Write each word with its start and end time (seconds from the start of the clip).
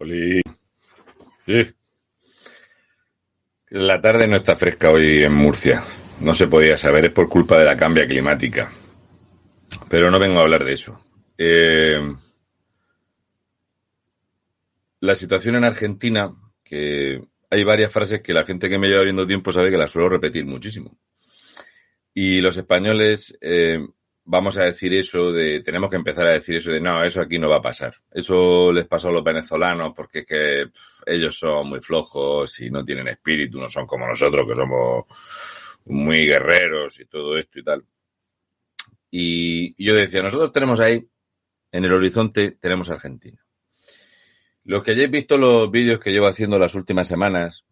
Oli. 0.00 0.40
Sí. 1.46 1.74
La 3.70 4.00
tarde 4.00 4.26
no 4.26 4.36
está 4.36 4.56
fresca 4.56 4.90
hoy 4.90 5.22
en 5.22 5.32
Murcia. 5.32 5.82
No 6.20 6.34
se 6.34 6.48
podía 6.48 6.78
saber, 6.78 7.06
es 7.06 7.12
por 7.12 7.28
culpa 7.28 7.58
de 7.58 7.64
la 7.64 7.76
cambia 7.76 8.06
climática. 8.06 8.72
Pero 9.88 10.10
no 10.10 10.18
vengo 10.18 10.38
a 10.38 10.42
hablar 10.42 10.64
de 10.64 10.72
eso. 10.72 11.00
Eh, 11.36 12.00
la 15.00 15.14
situación 15.14 15.56
en 15.56 15.64
Argentina, 15.64 16.34
que 16.64 17.22
hay 17.50 17.64
varias 17.64 17.92
frases 17.92 18.22
que 18.22 18.34
la 18.34 18.44
gente 18.44 18.68
que 18.68 18.78
me 18.78 18.88
lleva 18.88 19.04
viendo 19.04 19.26
tiempo 19.26 19.52
sabe 19.52 19.70
que 19.70 19.76
las 19.76 19.90
suelo 19.90 20.08
repetir 20.08 20.44
muchísimo. 20.44 20.96
Y 22.14 22.40
los 22.40 22.56
españoles 22.56 23.36
eh, 23.40 23.86
vamos 24.30 24.58
a 24.58 24.64
decir 24.64 24.92
eso 24.92 25.32
de, 25.32 25.60
tenemos 25.60 25.88
que 25.88 25.96
empezar 25.96 26.26
a 26.26 26.32
decir 26.32 26.56
eso 26.56 26.70
de, 26.70 26.80
no, 26.80 27.02
eso 27.02 27.22
aquí 27.22 27.38
no 27.38 27.48
va 27.48 27.56
a 27.56 27.62
pasar. 27.62 27.96
Eso 28.10 28.70
les 28.72 28.86
pasó 28.86 29.08
a 29.08 29.12
los 29.12 29.24
venezolanos 29.24 29.94
porque 29.96 30.20
es 30.20 30.26
que 30.26 30.70
ellos 31.06 31.38
son 31.38 31.70
muy 31.70 31.80
flojos 31.80 32.60
y 32.60 32.70
no 32.70 32.84
tienen 32.84 33.08
espíritu, 33.08 33.58
no 33.58 33.68
son 33.70 33.86
como 33.86 34.06
nosotros 34.06 34.46
que 34.46 34.54
somos 34.54 35.06
muy 35.86 36.26
guerreros 36.26 37.00
y 37.00 37.06
todo 37.06 37.38
esto 37.38 37.58
y 37.58 37.64
tal. 37.64 37.84
Y 39.10 39.82
yo 39.82 39.94
decía, 39.94 40.22
nosotros 40.22 40.52
tenemos 40.52 40.78
ahí, 40.80 41.08
en 41.72 41.84
el 41.84 41.92
horizonte, 41.92 42.52
tenemos 42.60 42.90
Argentina. 42.90 43.42
Los 44.64 44.82
que 44.82 44.90
hayáis 44.90 45.10
visto 45.10 45.38
los 45.38 45.70
vídeos 45.70 46.00
que 46.00 46.12
llevo 46.12 46.26
haciendo 46.26 46.58
las 46.58 46.74
últimas 46.74 47.08
semanas, 47.08 47.64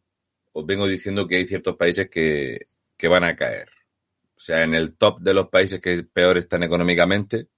os 0.52 0.64
vengo 0.64 0.86
diciendo 0.88 1.28
que 1.28 1.36
hay 1.36 1.44
ciertos 1.44 1.76
países 1.76 2.08
que, 2.08 2.66
que 2.96 3.08
van 3.08 3.24
a 3.24 3.36
caer. 3.36 3.75
O 4.36 4.40
sea, 4.40 4.62
en 4.62 4.74
el 4.74 4.96
top 4.96 5.20
de 5.20 5.34
los 5.34 5.48
países 5.48 5.80
que 5.80 6.02
peor 6.02 6.36
están 6.38 6.62
económicamente 6.62 7.48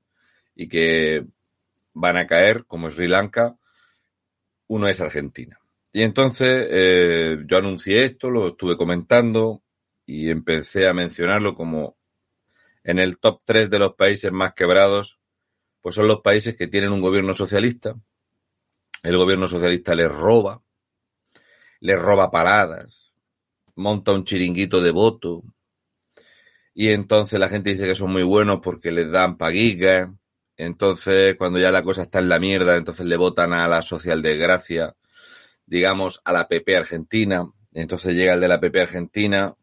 y 0.54 0.68
que 0.68 1.26
van 1.92 2.16
a 2.16 2.26
caer, 2.26 2.64
como 2.66 2.90
Sri 2.90 3.08
Lanka, 3.08 3.56
uno 4.68 4.88
es 4.88 5.00
Argentina. 5.00 5.58
Y 5.92 6.02
entonces 6.02 6.66
eh, 6.70 7.38
yo 7.46 7.58
anuncié 7.58 8.04
esto, 8.04 8.30
lo 8.30 8.48
estuve 8.48 8.76
comentando 8.76 9.62
y 10.06 10.30
empecé 10.30 10.86
a 10.86 10.94
mencionarlo 10.94 11.54
como 11.54 11.96
en 12.84 12.98
el 12.98 13.18
top 13.18 13.42
3 13.44 13.68
de 13.68 13.78
los 13.78 13.94
países 13.94 14.30
más 14.30 14.54
quebrados, 14.54 15.18
pues 15.80 15.94
son 15.94 16.08
los 16.08 16.20
países 16.20 16.56
que 16.56 16.68
tienen 16.68 16.92
un 16.92 17.00
gobierno 17.00 17.34
socialista. 17.34 17.94
El 19.02 19.16
gobierno 19.16 19.48
socialista 19.48 19.94
les 19.94 20.10
roba, 20.10 20.62
les 21.80 21.98
roba 21.98 22.30
paradas, 22.30 23.12
monta 23.74 24.12
un 24.12 24.24
chiringuito 24.24 24.80
de 24.80 24.90
voto, 24.90 25.42
y 26.80 26.90
entonces 26.92 27.40
la 27.40 27.48
gente 27.48 27.70
dice 27.70 27.88
que 27.88 27.96
son 27.96 28.12
muy 28.12 28.22
buenos 28.22 28.60
porque 28.62 28.92
les 28.92 29.10
dan 29.10 29.36
paguigas. 29.36 30.10
Entonces, 30.56 31.34
cuando 31.36 31.58
ya 31.58 31.72
la 31.72 31.82
cosa 31.82 32.02
está 32.02 32.20
en 32.20 32.28
la 32.28 32.38
mierda, 32.38 32.76
entonces 32.76 33.04
le 33.04 33.16
votan 33.16 33.52
a 33.52 33.66
la 33.66 33.82
socialdemocracia, 33.82 34.94
digamos, 35.66 36.20
a 36.24 36.32
la 36.32 36.46
PP 36.46 36.76
Argentina. 36.76 37.50
Entonces 37.72 38.14
llega 38.14 38.34
el 38.34 38.40
de 38.40 38.46
la 38.46 38.60
PP 38.60 38.80
Argentina, 38.80 39.56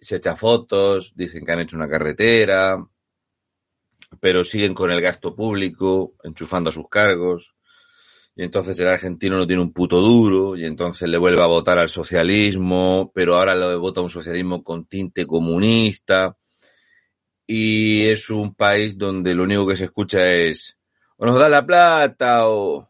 se 0.00 0.16
echa 0.16 0.34
fotos, 0.34 1.12
dicen 1.14 1.44
que 1.44 1.52
han 1.52 1.60
hecho 1.60 1.76
una 1.76 1.88
carretera, 1.88 2.84
pero 4.18 4.42
siguen 4.42 4.74
con 4.74 4.90
el 4.90 5.00
gasto 5.00 5.36
público, 5.36 6.14
enchufando 6.24 6.70
a 6.70 6.72
sus 6.72 6.88
cargos. 6.88 7.54
Y 8.40 8.44
entonces 8.44 8.80
el 8.80 8.88
argentino 8.88 9.36
no 9.36 9.46
tiene 9.46 9.60
un 9.60 9.70
puto 9.70 10.00
duro, 10.00 10.56
y 10.56 10.64
entonces 10.64 11.06
le 11.10 11.18
vuelve 11.18 11.42
a 11.42 11.46
votar 11.46 11.76
al 11.78 11.90
socialismo, 11.90 13.12
pero 13.14 13.36
ahora 13.36 13.54
le 13.54 13.76
vota 13.76 14.00
un 14.00 14.08
socialismo 14.08 14.64
con 14.64 14.86
tinte 14.86 15.26
comunista. 15.26 16.38
Y 17.46 18.06
es 18.06 18.30
un 18.30 18.54
país 18.54 18.96
donde 18.96 19.34
lo 19.34 19.42
único 19.42 19.66
que 19.66 19.76
se 19.76 19.84
escucha 19.84 20.26
es 20.26 20.78
o 21.18 21.26
nos 21.26 21.38
da 21.38 21.50
la 21.50 21.66
plata 21.66 22.48
o, 22.48 22.88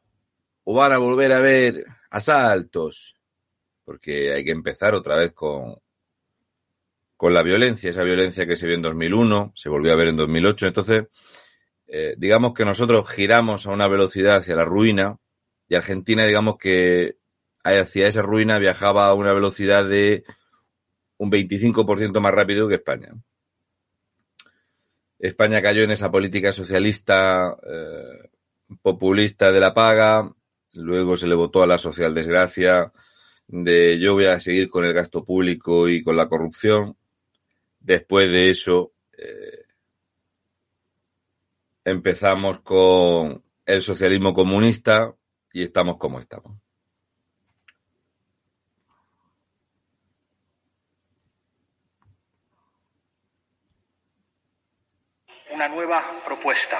van 0.66 0.92
a 0.92 0.98
volver 0.98 1.32
a 1.32 1.40
ver 1.40 1.84
asaltos. 2.10 3.16
Porque 3.84 4.32
hay 4.32 4.44
que 4.44 4.52
empezar 4.52 4.94
otra 4.94 5.16
vez 5.16 5.32
con, 5.32 5.74
con 7.16 7.34
la 7.34 7.42
violencia, 7.42 7.90
esa 7.90 8.04
violencia 8.04 8.46
que 8.46 8.56
se 8.56 8.68
vio 8.68 8.76
en 8.76 8.82
2001, 8.82 9.52
se 9.56 9.68
volvió 9.68 9.92
a 9.94 9.96
ver 9.96 10.06
en 10.06 10.16
2008. 10.16 10.68
Entonces, 10.68 11.08
eh, 11.88 12.14
digamos 12.16 12.54
que 12.54 12.64
nosotros 12.64 13.10
giramos 13.10 13.66
a 13.66 13.70
una 13.70 13.88
velocidad 13.88 14.36
hacia 14.36 14.54
la 14.54 14.64
ruina 14.64 15.18
y 15.70 15.76
Argentina, 15.76 16.26
digamos 16.26 16.58
que 16.58 17.16
hacia 17.62 18.08
esa 18.08 18.22
ruina 18.22 18.58
viajaba 18.58 19.06
a 19.06 19.14
una 19.14 19.32
velocidad 19.32 19.88
de 19.88 20.24
un 21.16 21.30
25% 21.30 22.18
más 22.20 22.34
rápido 22.34 22.66
que 22.66 22.74
España. 22.74 23.14
España 25.20 25.62
cayó 25.62 25.84
en 25.84 25.92
esa 25.92 26.10
política 26.10 26.52
socialista 26.52 27.56
eh, 27.62 28.30
populista 28.82 29.52
de 29.52 29.60
la 29.60 29.72
paga, 29.72 30.34
luego 30.72 31.16
se 31.16 31.28
le 31.28 31.36
votó 31.36 31.62
a 31.62 31.68
la 31.68 31.78
social 31.78 32.14
desgracia 32.14 32.92
de 33.46 34.00
yo 34.00 34.14
voy 34.14 34.24
a 34.24 34.40
seguir 34.40 34.68
con 34.68 34.84
el 34.84 34.92
gasto 34.92 35.24
público 35.24 35.88
y 35.88 36.02
con 36.02 36.16
la 36.16 36.28
corrupción. 36.28 36.96
Después 37.78 38.28
de 38.32 38.50
eso 38.50 38.92
eh, 39.16 39.66
empezamos 41.84 42.58
con 42.60 43.44
el 43.66 43.82
socialismo 43.82 44.34
comunista 44.34 45.14
y 45.52 45.62
estamos 45.62 45.96
como 45.98 46.18
estamos. 46.18 46.58
una 55.60 55.68
nueva 55.68 56.02
propuesta. 56.24 56.78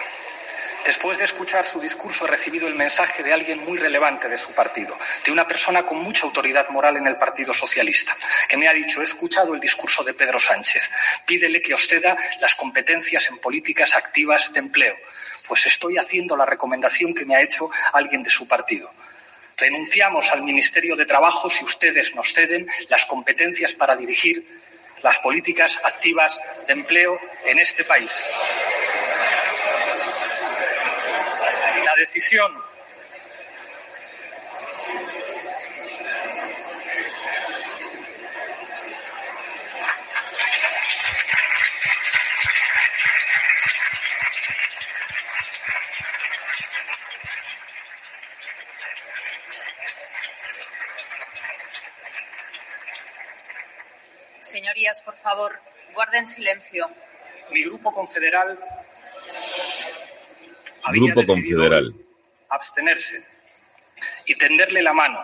Después 0.85 1.19
de 1.19 1.25
escuchar 1.25 1.65
su 1.67 1.79
discurso 1.79 2.25
he 2.25 2.29
recibido 2.29 2.67
el 2.67 2.75
mensaje 2.75 3.23
de 3.23 3.33
alguien 3.33 3.65
muy 3.65 3.77
relevante 3.77 4.29
de 4.29 4.37
su 4.37 4.53
partido, 4.53 4.97
de 5.25 5.31
una 5.31 5.47
persona 5.47 5.85
con 5.85 5.99
mucha 5.99 6.27
autoridad 6.27 6.69
moral 6.71 6.97
en 6.97 7.07
el 7.07 7.17
Partido 7.17 7.53
Socialista, 7.53 8.17
que 8.49 8.57
me 8.57 8.67
ha 8.67 8.73
dicho, 8.73 9.01
he 9.01 9.05
escuchado 9.05 9.55
el 9.55 9.61
discurso 9.61 10.03
de 10.03 10.15
Pedro 10.15 10.39
Sánchez, 10.39 10.91
pídele 11.27 11.61
que 11.61 11.75
os 11.75 11.87
ceda 11.87 12.17
las 12.41 12.55
competencias 12.55 13.29
en 13.29 13.39
políticas 13.39 13.95
activas 13.95 14.53
de 14.53 14.61
empleo. 14.61 14.97
Pues 15.47 15.67
estoy 15.67 15.99
haciendo 15.99 16.37
la 16.37 16.47
recomendación 16.47 17.13
que 17.13 17.25
me 17.25 17.37
ha 17.37 17.43
hecho 17.43 17.71
alguien 17.93 18.23
de 18.23 18.31
su 18.31 18.49
partido. 18.49 18.91
Renunciamos 19.57 20.31
al 20.31 20.43
Ministerio 20.43 20.97
de 20.97 21.05
Trabajo 21.05 21.51
si 21.51 21.65
ustedes 21.65 22.15
nos 22.15 22.33
ceden 22.33 22.67
las 22.89 23.05
competencias 23.05 23.75
para 23.75 23.95
dirigir 23.97 24.61
las 25.03 25.19
políticas 25.19 25.79
activas 25.85 26.41
de 26.67 26.73
empleo 26.73 27.19
en 27.45 27.59
este 27.59 27.85
país. 27.85 28.13
decisión. 32.01 32.51
Señorías, 54.41 55.01
por 55.03 55.15
favor, 55.17 55.61
guarden 55.95 56.27
silencio. 56.27 56.91
Mi 57.51 57.63
grupo 57.63 57.93
confederal 57.93 58.59
Grupo 60.93 61.25
Confederal. 61.25 61.95
abstenerse 62.49 63.17
y 64.27 64.35
tenderle 64.37 64.83
la 64.83 64.93
mano 64.93 65.21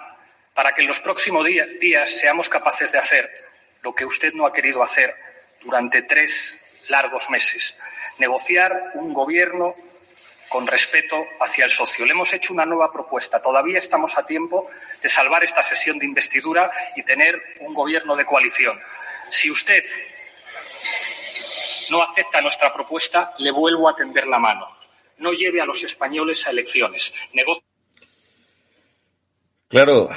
para 0.54 0.72
que 0.72 0.82
en 0.82 0.88
los 0.88 1.00
próximos 1.00 1.44
día- 1.44 1.66
días 1.80 2.10
seamos 2.10 2.48
capaces 2.48 2.92
de 2.92 2.98
hacer 2.98 3.30
lo 3.82 3.94
que 3.94 4.04
usted 4.04 4.32
no 4.32 4.46
ha 4.46 4.52
querido 4.52 4.82
hacer 4.82 5.14
durante 5.62 6.02
tres 6.02 6.56
largos 6.88 7.28
meses, 7.30 7.76
negociar 8.18 8.90
un 8.94 9.12
gobierno 9.12 9.74
con 10.48 10.66
respeto 10.66 11.24
hacia 11.40 11.64
el 11.64 11.70
socio. 11.70 12.04
Le 12.04 12.12
hemos 12.12 12.32
hecho 12.32 12.52
una 12.52 12.64
nueva 12.64 12.92
propuesta. 12.92 13.42
Todavía 13.42 13.78
estamos 13.78 14.16
a 14.16 14.24
tiempo 14.24 14.68
de 15.02 15.08
salvar 15.08 15.42
esta 15.42 15.62
sesión 15.64 15.98
de 15.98 16.06
investidura 16.06 16.70
y 16.94 17.02
tener 17.02 17.42
un 17.60 17.74
gobierno 17.74 18.14
de 18.14 18.24
coalición. 18.24 18.80
Si 19.30 19.50
usted 19.50 19.82
no 21.90 22.02
acepta 22.02 22.40
nuestra 22.40 22.72
propuesta, 22.72 23.32
le 23.38 23.50
vuelvo 23.50 23.88
a 23.88 23.94
tender 23.96 24.26
la 24.26 24.38
mano. 24.38 24.75
No 25.18 25.32
lleve 25.32 25.60
a 25.60 25.66
los 25.66 25.82
españoles 25.82 26.46
a 26.46 26.50
elecciones. 26.50 27.12
Claro, 29.68 30.08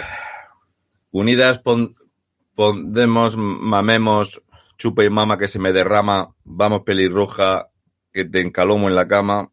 unidas 1.12 1.60
pon- 1.60 1.96
pondemos, 2.56 3.36
mamemos, 3.38 4.42
chupa 4.78 5.04
y 5.04 5.10
mama 5.10 5.38
que 5.38 5.48
se 5.48 5.60
me 5.60 5.72
derrama, 5.74 6.36
vamos 6.44 6.81
pelirroja, 6.86 7.69
que 8.12 8.25
te 8.25 8.42
encalomo 8.42 8.90
en 8.90 8.96
la 8.96 9.07
cama. 9.07 9.51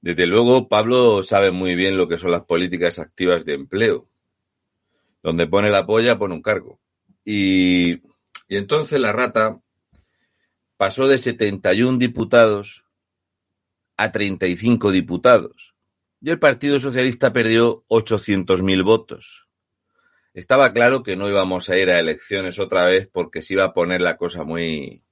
Desde 0.00 0.26
luego, 0.26 0.68
Pablo 0.68 1.22
sabe 1.22 1.50
muy 1.52 1.74
bien 1.76 1.96
lo 1.96 2.08
que 2.08 2.18
son 2.18 2.32
las 2.32 2.42
políticas 2.44 2.98
activas 2.98 3.44
de 3.44 3.54
empleo. 3.54 4.08
Donde 5.22 5.46
pone 5.46 5.70
la 5.70 5.86
polla, 5.86 6.18
pone 6.18 6.34
un 6.34 6.42
cargo. 6.42 6.80
Y, 7.24 7.92
y 8.48 8.56
entonces 8.56 8.98
la 9.00 9.12
rata 9.12 9.60
pasó 10.76 11.06
de 11.06 11.18
71 11.18 11.98
diputados 11.98 12.84
a 13.96 14.12
35 14.12 14.90
diputados. 14.90 15.74
Y 16.20 16.30
el 16.30 16.38
Partido 16.38 16.78
Socialista 16.78 17.32
perdió 17.32 17.84
800.000 17.88 18.84
votos. 18.84 19.48
Estaba 20.34 20.72
claro 20.72 21.02
que 21.02 21.16
no 21.16 21.28
íbamos 21.28 21.68
a 21.68 21.76
ir 21.76 21.90
a 21.90 21.98
elecciones 21.98 22.58
otra 22.58 22.86
vez 22.86 23.08
porque 23.12 23.42
se 23.42 23.54
iba 23.54 23.64
a 23.64 23.74
poner 23.74 24.00
la 24.00 24.16
cosa 24.16 24.44
muy, 24.44 25.04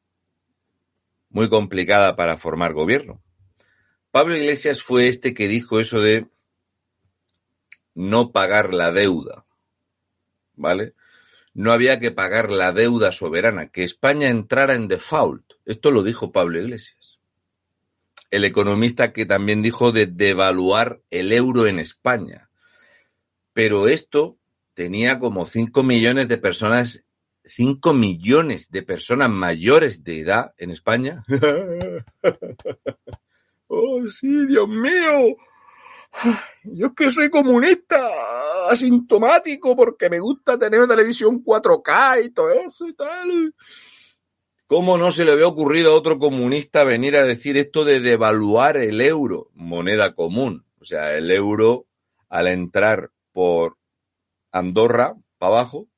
muy 1.28 1.48
complicada 1.48 2.16
para 2.16 2.38
formar 2.38 2.72
gobierno. 2.72 3.22
Pablo 4.10 4.36
Iglesias 4.36 4.82
fue 4.82 5.08
este 5.08 5.34
que 5.34 5.48
dijo 5.48 5.78
eso 5.78 6.00
de 6.00 6.26
no 7.94 8.32
pagar 8.32 8.72
la 8.72 8.92
deuda. 8.92 9.44
¿Vale? 10.54 10.94
No 11.54 11.72
había 11.72 12.00
que 12.00 12.12
pagar 12.12 12.50
la 12.50 12.72
deuda 12.72 13.12
soberana, 13.12 13.68
que 13.68 13.82
España 13.82 14.28
entrara 14.28 14.74
en 14.74 14.88
default. 14.88 15.54
Esto 15.64 15.90
lo 15.90 16.02
dijo 16.02 16.32
Pablo 16.32 16.60
Iglesias 16.60 17.19
el 18.30 18.44
economista 18.44 19.12
que 19.12 19.26
también 19.26 19.62
dijo 19.62 19.92
de 19.92 20.06
devaluar 20.06 21.00
el 21.10 21.32
euro 21.32 21.66
en 21.66 21.78
España. 21.78 22.50
Pero 23.52 23.88
esto 23.88 24.38
tenía 24.74 25.18
como 25.18 25.46
5 25.46 25.82
millones 25.82 26.28
de 26.28 26.38
personas, 26.38 27.04
5 27.44 27.92
millones 27.92 28.70
de 28.70 28.82
personas 28.82 29.30
mayores 29.30 30.04
de 30.04 30.20
edad 30.20 30.54
en 30.56 30.70
España. 30.70 31.24
oh, 33.66 34.08
sí, 34.08 34.46
Dios 34.46 34.68
mío. 34.68 35.36
Yo 36.64 36.86
es 36.86 36.92
que 36.96 37.10
soy 37.10 37.30
comunista, 37.30 37.98
asintomático, 38.68 39.76
porque 39.76 40.10
me 40.10 40.20
gusta 40.20 40.58
tener 40.58 40.86
televisión 40.86 41.42
4K 41.42 42.26
y 42.26 42.30
todo 42.30 42.50
eso 42.50 42.88
y 42.88 42.94
tal. 42.94 43.54
¿Cómo 44.70 44.98
no 44.98 45.10
se 45.10 45.24
le 45.24 45.32
había 45.32 45.48
ocurrido 45.48 45.90
a 45.90 45.96
otro 45.96 46.20
comunista 46.20 46.84
venir 46.84 47.16
a 47.16 47.24
decir 47.24 47.56
esto 47.56 47.84
de 47.84 47.98
devaluar 47.98 48.76
el 48.76 49.00
euro, 49.00 49.50
moneda 49.52 50.14
común? 50.14 50.64
O 50.80 50.84
sea, 50.84 51.12
el 51.14 51.28
euro 51.32 51.86
al 52.28 52.46
entrar 52.46 53.10
por 53.32 53.78
Andorra, 54.52 55.16
para 55.38 55.54
abajo, 55.54 55.88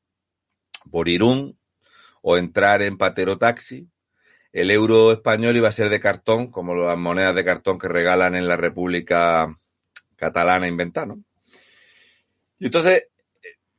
por 0.91 1.11
Irún, 1.11 1.59
o 2.23 2.39
entrar 2.39 2.81
en 2.81 2.97
Patero 2.97 3.37
Taxi, 3.37 3.91
el 4.55 4.71
euro 4.71 5.13
español 5.13 5.55
iba 5.55 5.69
a 5.69 5.73
ser 5.73 5.91
de 5.91 6.01
cartón, 6.01 6.51
como 6.51 6.75
las 6.75 6.97
monedas 6.97 7.35
de 7.35 7.45
cartón 7.45 7.79
que 7.79 7.89
regalan 7.89 8.35
en 8.37 8.49
la 8.49 8.57
República 8.57 9.55
Catalana 10.17 10.67
inventada. 10.67 11.15
Y 12.59 12.65
entonces, 12.65 13.05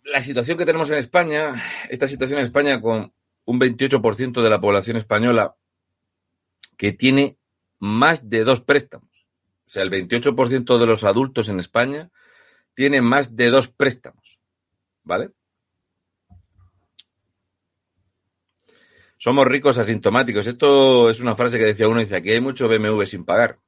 la 0.03 0.21
situación 0.21 0.55
que 0.55 0.67
tenemos 0.67 0.91
en 0.91 0.99
España, 0.99 1.55
esta 1.89 2.07
situación 2.07 2.41
en 2.41 2.45
España 2.45 2.79
con 2.79 3.11
un 3.45 3.59
28% 3.59 4.41
de 4.41 4.49
la 4.49 4.61
población 4.61 4.97
española 4.97 5.55
que 6.77 6.91
tiene 6.91 7.37
más 7.79 8.29
de 8.29 8.43
dos 8.43 8.61
préstamos. 8.61 9.09
O 9.67 9.69
sea, 9.69 9.83
el 9.83 9.91
28% 9.91 10.77
de 10.77 10.85
los 10.85 11.03
adultos 11.03 11.49
en 11.49 11.59
España 11.59 12.09
tiene 12.73 13.01
más 13.01 13.35
de 13.35 13.49
dos 13.49 13.67
préstamos. 13.67 14.39
¿Vale? 15.03 15.31
Somos 19.17 19.47
ricos 19.47 19.77
asintomáticos. 19.77 20.47
Esto 20.47 21.09
es 21.09 21.19
una 21.19 21.35
frase 21.35 21.57
que 21.57 21.65
decía 21.65 21.87
uno, 21.87 22.01
dice, 22.01 22.17
aquí 22.17 22.31
hay 22.31 22.41
mucho 22.41 22.67
BMW 22.67 23.03
sin 23.03 23.23
pagar. 23.23 23.59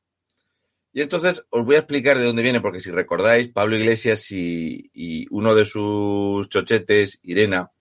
Y 0.91 1.01
entonces 1.01 1.45
os 1.49 1.65
voy 1.65 1.75
a 1.75 1.79
explicar 1.79 2.17
de 2.17 2.25
dónde 2.25 2.41
viene, 2.41 2.61
porque 2.61 2.79
si 2.79 2.89
recordáis, 2.89 3.49
Pablo 3.49 3.77
Iglesias 3.77 4.31
y, 4.31 4.89
y 4.93 5.27
uno 5.29 5.55
de 5.55 5.65
sus 5.65 6.47
chochetes, 6.49 7.19
Irena, 7.23 7.71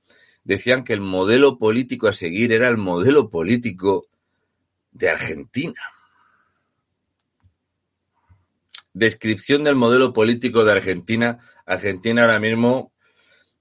decían 0.45 0.85
que 0.85 0.93
el 0.93 1.01
modelo 1.01 1.59
político 1.59 2.07
a 2.07 2.13
seguir 2.13 2.53
era 2.53 2.69
el 2.69 2.77
modelo 2.77 3.31
político 3.31 4.07
de 4.93 5.11
Argentina. 5.11 5.81
Descripción 8.93 9.65
del 9.65 9.75
modelo 9.75 10.13
político 10.13 10.65
de 10.65 10.73
Argentina. 10.73 11.39
Argentina 11.67 12.23
ahora 12.23 12.39
mismo 12.39 12.93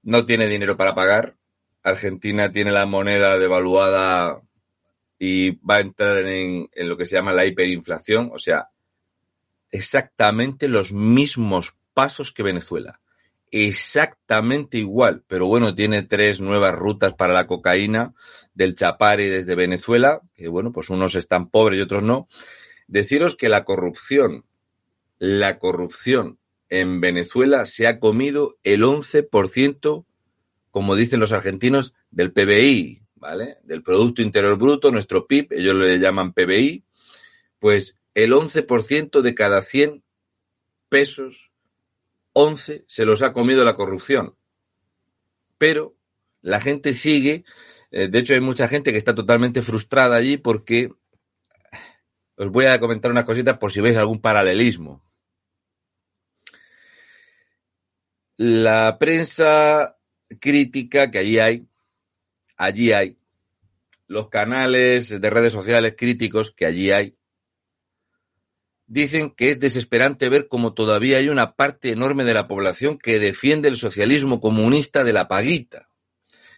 no 0.04 0.26
tiene 0.26 0.48
dinero 0.48 0.78
para 0.78 0.94
pagar. 0.94 1.36
Argentina 1.82 2.52
tiene 2.52 2.72
la 2.72 2.86
moneda 2.86 3.38
devaluada 3.40 4.42
y 5.18 5.52
va 5.66 5.78
a 5.78 5.82
entrar 5.82 6.26
en, 6.26 6.70
en 6.72 6.90
lo 6.90 6.98
que 6.98 7.06
se 7.06 7.16
llama 7.16 7.34
la 7.34 7.46
hiperinflación. 7.46 8.30
O 8.34 8.40
sea, 8.40 8.70
exactamente 9.72 10.68
los 10.68 10.92
mismos 10.92 11.76
pasos 11.94 12.32
que 12.32 12.44
Venezuela 12.44 13.00
exactamente 13.54 14.80
igual, 14.80 15.24
pero 15.28 15.46
bueno, 15.46 15.76
tiene 15.76 16.02
tres 16.02 16.42
nuevas 16.42 16.74
rutas 16.74 17.14
para 17.14 17.36
la 17.36 17.46
cocaína 17.46 18.16
del 18.56 18.74
Chapari 18.74 19.28
desde 19.28 19.54
Venezuela, 19.54 20.22
que 20.34 20.48
bueno, 20.48 20.72
pues 20.72 20.90
unos 20.90 21.14
están 21.14 21.52
pobres 21.52 21.78
y 21.78 21.84
otros 21.84 22.02
no. 22.02 22.28
Deciros 22.88 23.36
que 23.36 23.50
la 23.50 23.64
corrupción, 23.64 24.46
la 25.20 25.60
corrupción 25.60 26.40
en 26.70 27.00
Venezuela 27.00 27.68
se 27.68 27.86
ha 27.86 28.00
comido 28.00 28.58
el 28.64 28.82
11%, 28.82 30.04
como 30.72 30.96
dicen 30.96 31.20
los 31.20 31.32
argentinos, 31.32 31.94
del 32.10 32.34
PBI, 32.34 33.04
¿vale? 33.14 33.60
Del 33.62 33.84
Producto 33.84 34.24
Interior 34.24 34.58
Bruto, 34.58 34.92
nuestro 34.92 35.28
PIB, 35.28 35.50
ellos 35.52 35.76
le 35.76 36.00
llaman 36.00 36.34
PBI, 36.34 36.86
pues 37.60 38.00
el 38.16 38.34
11% 38.34 39.22
de 39.22 39.36
cada 39.36 39.62
100 39.62 40.04
pesos 40.90 41.53
11 42.34 42.86
se 42.88 43.06
los 43.06 43.22
ha 43.22 43.34
comido 43.34 43.64
la 43.64 43.76
corrupción. 43.76 44.36
Pero 45.58 45.96
la 46.42 46.60
gente 46.60 46.94
sigue, 46.94 47.46
eh, 47.92 48.08
de 48.10 48.20
hecho 48.20 48.34
hay 48.34 48.42
mucha 48.42 48.68
gente 48.68 48.92
que 48.92 48.98
está 48.98 49.16
totalmente 49.16 49.62
frustrada 49.62 50.16
allí 50.16 50.38
porque 50.38 50.92
os 52.36 52.52
voy 52.52 52.66
a 52.66 52.80
comentar 52.80 53.12
unas 53.12 53.26
cositas 53.26 53.58
por 53.58 53.72
si 53.72 53.82
veis 53.82 53.96
algún 53.96 54.20
paralelismo. 54.20 55.04
La 58.36 58.98
prensa 59.00 59.98
crítica 60.40 61.12
que 61.12 61.20
allí 61.20 61.40
hay, 61.40 61.68
allí 62.58 62.92
hay, 62.92 63.18
los 64.08 64.30
canales 64.30 65.22
de 65.22 65.30
redes 65.30 65.54
sociales 65.54 65.96
críticos 65.96 66.52
que 66.52 66.66
allí 66.66 66.92
hay, 66.92 67.16
dicen 68.94 69.32
que 69.32 69.50
es 69.50 69.60
desesperante 69.60 70.30
ver 70.30 70.48
cómo 70.48 70.76
todavía 70.76 71.18
hay 71.18 71.28
una 71.28 71.56
parte 71.56 71.90
enorme 71.90 72.26
de 72.26 72.36
la 72.36 72.48
población 72.48 73.00
que 73.00 73.18
defiende 73.18 73.68
el 73.68 73.76
socialismo 73.76 74.40
comunista 74.40 75.04
de 75.04 75.14
la 75.14 75.28
paguita. 75.28 75.90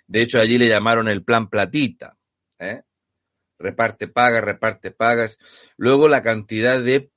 De 0.05 0.21
hecho, 0.21 0.39
allí 0.39 0.57
le 0.57 0.67
llamaron 0.67 1.07
el 1.07 1.23
plan 1.23 1.49
platita. 1.49 2.17
¿eh? 2.59 2.81
Reparte 3.57 4.09
pagas, 4.09 4.43
reparte 4.43 4.91
pagas. 4.91 5.39
Luego 5.77 6.09
la 6.09 6.21
cantidad 6.21 6.81
de 6.81 7.09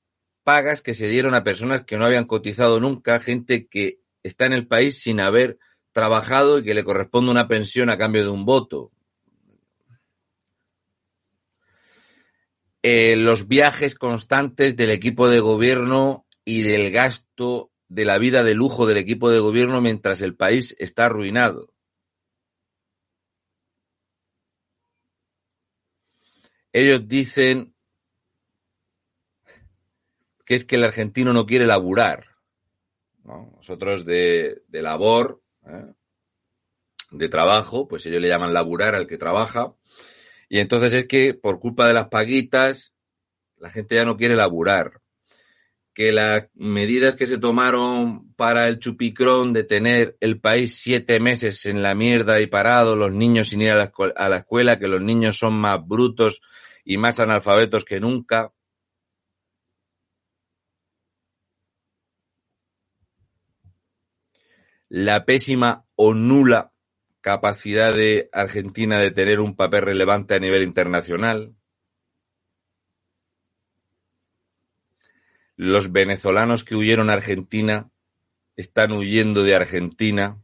pagas 0.45 0.81
que 0.81 0.93
se 0.93 1.09
dieron 1.09 1.35
a 1.35 1.43
personas 1.43 1.83
que 1.83 1.97
no 1.97 2.05
habían 2.05 2.25
cotizado 2.25 2.79
nunca, 2.79 3.19
gente 3.19 3.67
que 3.67 3.99
está 4.23 4.45
en 4.45 4.53
el 4.53 4.67
país 4.67 5.01
sin 5.01 5.19
haber 5.19 5.59
trabajado 5.91 6.59
y 6.59 6.63
que 6.63 6.73
le 6.73 6.85
corresponde 6.85 7.29
una 7.29 7.49
pensión 7.49 7.89
a 7.89 7.97
cambio 7.97 8.23
de 8.23 8.29
un 8.29 8.45
voto. 8.45 8.93
Eh, 12.81 13.15
los 13.17 13.47
viajes 13.47 13.95
constantes 13.95 14.77
del 14.77 14.89
equipo 14.91 15.29
de 15.29 15.41
gobierno 15.41 16.25
y 16.45 16.61
del 16.63 16.91
gasto 16.91 17.71
de 17.89 18.05
la 18.05 18.17
vida 18.17 18.43
de 18.43 18.53
lujo 18.53 18.85
del 18.85 18.97
equipo 18.97 19.29
de 19.29 19.39
gobierno 19.39 19.81
mientras 19.81 20.21
el 20.21 20.35
país 20.35 20.75
está 20.79 21.07
arruinado. 21.07 21.73
Ellos 26.71 27.07
dicen 27.07 27.73
que 30.45 30.55
es 30.55 30.65
que 30.65 30.77
el 30.77 30.83
argentino 30.83 31.33
no 31.33 31.45
quiere 31.45 31.65
laburar. 31.65 32.27
Nosotros 33.23 34.05
de, 34.05 34.63
labor, 34.71 35.41
¿eh? 35.65 35.93
de 37.11 37.29
trabajo, 37.29 37.87
pues 37.87 38.05
ellos 38.05 38.21
le 38.21 38.29
llaman 38.29 38.53
laburar 38.53 38.95
al 38.95 39.05
que 39.05 39.17
trabaja, 39.17 39.75
y 40.49 40.59
entonces 40.59 40.91
es 40.93 41.07
que 41.07 41.35
por 41.35 41.59
culpa 41.59 41.87
de 41.87 41.93
las 41.93 42.07
paguitas, 42.07 42.93
la 43.57 43.69
gente 43.69 43.95
ya 43.95 44.03
no 44.03 44.17
quiere 44.17 44.35
laburar. 44.35 45.01
Que 45.93 46.11
las 46.11 46.47
medidas 46.55 47.15
que 47.15 47.27
se 47.27 47.37
tomaron 47.37 48.33
para 48.33 48.67
el 48.67 48.79
chupicrón 48.79 49.53
de 49.53 49.63
tener 49.63 50.17
el 50.21 50.39
país 50.39 50.75
siete 50.75 51.19
meses 51.19 51.65
en 51.67 51.83
la 51.83 51.93
mierda 51.93 52.41
y 52.41 52.47
parado, 52.47 52.95
los 52.95 53.11
niños 53.11 53.49
sin 53.49 53.61
ir 53.61 53.71
a 53.71 53.75
la, 53.75 53.91
a 54.15 54.29
la 54.29 54.37
escuela, 54.37 54.79
que 54.79 54.87
los 54.87 55.01
niños 55.01 55.37
son 55.37 55.53
más 55.53 55.85
brutos 55.85 56.41
y 56.83 56.97
más 56.97 57.19
analfabetos 57.19 57.85
que 57.85 57.99
nunca. 57.99 58.51
La 64.87 65.25
pésima 65.25 65.85
o 65.95 66.15
nula 66.15 66.73
capacidad 67.21 67.93
de 67.93 68.29
Argentina 68.31 68.99
de 68.99 69.11
tener 69.11 69.39
un 69.39 69.55
papel 69.55 69.81
relevante 69.81 70.35
a 70.35 70.39
nivel 70.39 70.63
internacional. 70.63 71.55
Los 75.55 75.91
venezolanos 75.91 76.63
que 76.63 76.75
huyeron 76.75 77.09
a 77.09 77.13
Argentina 77.13 77.91
están 78.55 78.91
huyendo 78.93 79.43
de 79.43 79.55
Argentina. 79.55 80.41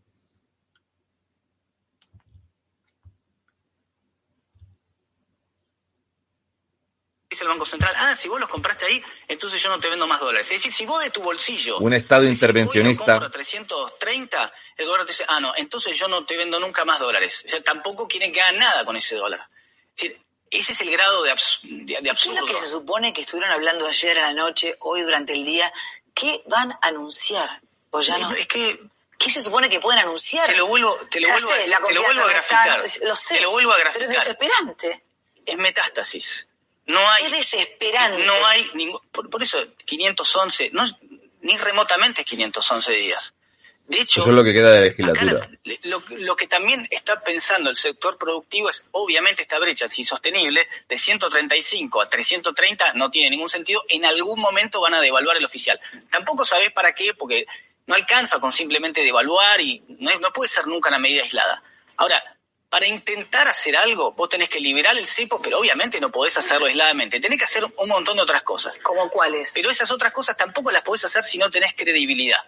Dice 7.36 7.44
el 7.44 7.50
Banco 7.50 7.66
Central, 7.66 7.94
ah, 7.98 8.16
si 8.16 8.28
vos 8.28 8.40
los 8.40 8.50
compraste 8.50 8.86
ahí, 8.86 9.04
entonces 9.28 9.62
yo 9.62 9.70
no 9.70 9.80
te 9.80 9.90
vendo 9.90 10.08
más 10.08 10.20
dólares. 10.20 10.48
Es 10.48 10.58
decir, 10.58 10.72
si 10.72 10.86
vos 10.86 11.04
de 11.04 11.10
tu 11.10 11.22
bolsillo... 11.22 11.78
Un 11.80 11.94
Estado 11.94 12.24
si 12.24 12.30
intervencionista. 12.30 13.20
Voy 13.20 13.30
330, 13.30 14.54
el 14.78 14.86
gobierno 14.86 15.06
te 15.06 15.12
dice, 15.12 15.26
ah, 15.28 15.40
no, 15.40 15.54
entonces 15.56 15.98
yo 15.98 16.08
no 16.08 16.26
te 16.26 16.38
vendo 16.38 16.60
nunca 16.60 16.86
más 16.86 17.00
dólares. 17.00 17.44
O 17.46 17.50
sea, 17.50 17.62
tampoco 17.62 18.08
quieren 18.08 18.32
que 18.32 18.42
hagan 18.42 18.58
nada 18.58 18.86
con 18.86 18.96
ese 18.96 19.16
dólar. 19.16 19.48
Es 19.96 20.02
decir, 20.02 20.22
ese 20.50 20.72
es 20.72 20.82
el 20.82 20.92
grado 20.92 21.24
de, 21.24 21.32
abs 21.32 21.60
de, 21.64 21.98
de 22.02 22.10
absurdo. 22.10 22.36
¿Qué 22.38 22.46
es 22.46 22.52
lo 22.52 22.54
que 22.60 22.64
se 22.64 22.70
supone 22.70 23.14
que 23.14 23.22
estuvieron 23.22 23.52
hablando 23.52 23.88
ayer 23.88 24.18
a 24.20 24.22
la 24.28 24.34
noche, 24.34 24.76
hoy 24.80 25.02
durante 25.02 25.34
el 25.34 25.44
día? 25.44 25.72
¿Qué 26.14 26.44
van 26.48 26.72
a 26.72 26.80
anunciar? 26.82 27.62
O 27.92 28.02
ya 28.02 28.18
no. 28.18 28.32
Es 28.32 28.48
que 28.48 28.80
¿Qué 29.18 29.32
se 29.32 29.42
supone 29.42 29.70
que 29.70 29.80
pueden 29.80 30.02
anunciar? 30.02 30.48
Te 30.48 30.58
lo 30.58 30.68
vuelvo, 30.68 30.94
te 31.10 31.20
lo 31.22 31.30
vuelvo, 31.30 31.48
sé, 31.48 31.74
a, 31.74 31.80
te 31.80 31.94
lo 31.94 32.02
vuelvo 32.02 32.22
a 32.22 32.28
graficar. 32.28 32.86
está, 32.86 33.06
lo 33.06 33.16
sé, 33.16 33.36
te 33.36 33.42
lo 33.42 33.52
vuelvo 33.52 33.72
a 33.72 33.76
pero 33.76 33.90
graficar. 33.92 34.10
es 34.10 34.18
desesperante. 34.18 35.06
es 35.46 35.58
metástasis. 35.58 36.48
No 36.88 37.00
hay, 37.10 37.26
Es 37.26 37.32
desesperante. 37.32 38.24
no 38.26 38.46
hay 38.48 38.70
ningún, 38.76 39.00
por, 39.12 39.30
por 39.30 39.42
eso 39.42 39.58
511, 39.86 40.70
no, 40.74 40.86
ni 41.42 41.58
remotamente 41.58 42.22
es 42.22 42.28
511 42.28 42.92
días. 42.94 43.34
De 43.88 44.02
hecho, 44.02 44.22
Eso 44.22 44.30
es 44.32 44.36
lo 44.36 44.44
que 44.44 44.52
queda 44.54 44.72
de 44.72 44.82
legislatura. 44.82 45.48
la- 45.64 45.76
lo, 45.84 46.02
lo 46.10 46.36
que 46.36 46.48
también 46.48 46.88
está 46.90 47.22
pensando 47.22 47.70
el 47.70 47.76
sector 47.78 48.18
productivo 48.18 48.68
es 48.70 48.84
obviamente 48.92 49.44
esta 49.44 49.60
brecha 49.60 49.86
es 49.86 50.00
insostenible 50.00 50.68
de 50.90 50.98
135 50.98 52.02
a 52.02 52.10
330 52.10 52.94
no 52.94 53.12
tiene 53.12 53.30
ningún 53.30 53.50
sentido. 53.50 53.84
En 53.90 54.04
algún 54.06 54.40
momento 54.40 54.82
van 54.82 54.96
a 54.96 55.02
devaluar 55.02 55.38
el 55.38 55.46
oficial. 55.46 55.80
Tampoco 56.10 56.46
sabés 56.46 56.72
para 56.72 56.96
qué, 56.96 57.14
porque 57.14 57.46
no 57.86 57.94
alcanza 57.94 58.40
con 58.40 58.52
simplemente 58.52 59.04
devaluar 59.04 59.62
y 59.62 59.84
no, 60.00 60.10
es- 60.10 60.20
no 60.20 60.34
puede 60.34 60.50
ser 60.50 60.66
nunca 60.66 60.90
una 60.90 60.98
medida 61.00 61.22
aislada. 61.22 61.62
Ahora, 61.98 62.35
para 62.70 62.88
intentar 62.88 63.48
hacer 63.48 63.76
algo, 63.78 64.12
vos 64.14 64.30
tenés 64.30 64.50
que 64.50 64.60
liberar 64.60 64.98
el 64.98 65.08
cepo, 65.08 65.42
pero 65.42 65.60
obviamente 65.60 66.00
no 66.02 66.12
podés 66.12 66.38
hacerlo 66.38 66.66
aisladamente. 66.66 67.20
Tenés 67.20 67.38
que 67.40 67.46
hacer 67.46 67.64
un 67.64 67.88
montón 67.88 68.18
de 68.18 68.24
otras 68.24 68.44
cosas. 68.44 68.80
¿Como 68.80 69.10
cuáles? 69.10 69.52
Pero 69.54 69.70
esas 69.70 69.92
otras 69.92 70.12
cosas 70.12 70.36
tampoco 70.36 70.72
las 70.72 70.82
podés 70.82 71.06
hacer 71.06 71.24
si 71.24 71.38
no 71.38 71.50
tenés 71.50 71.74
credibilidad. 71.74 72.40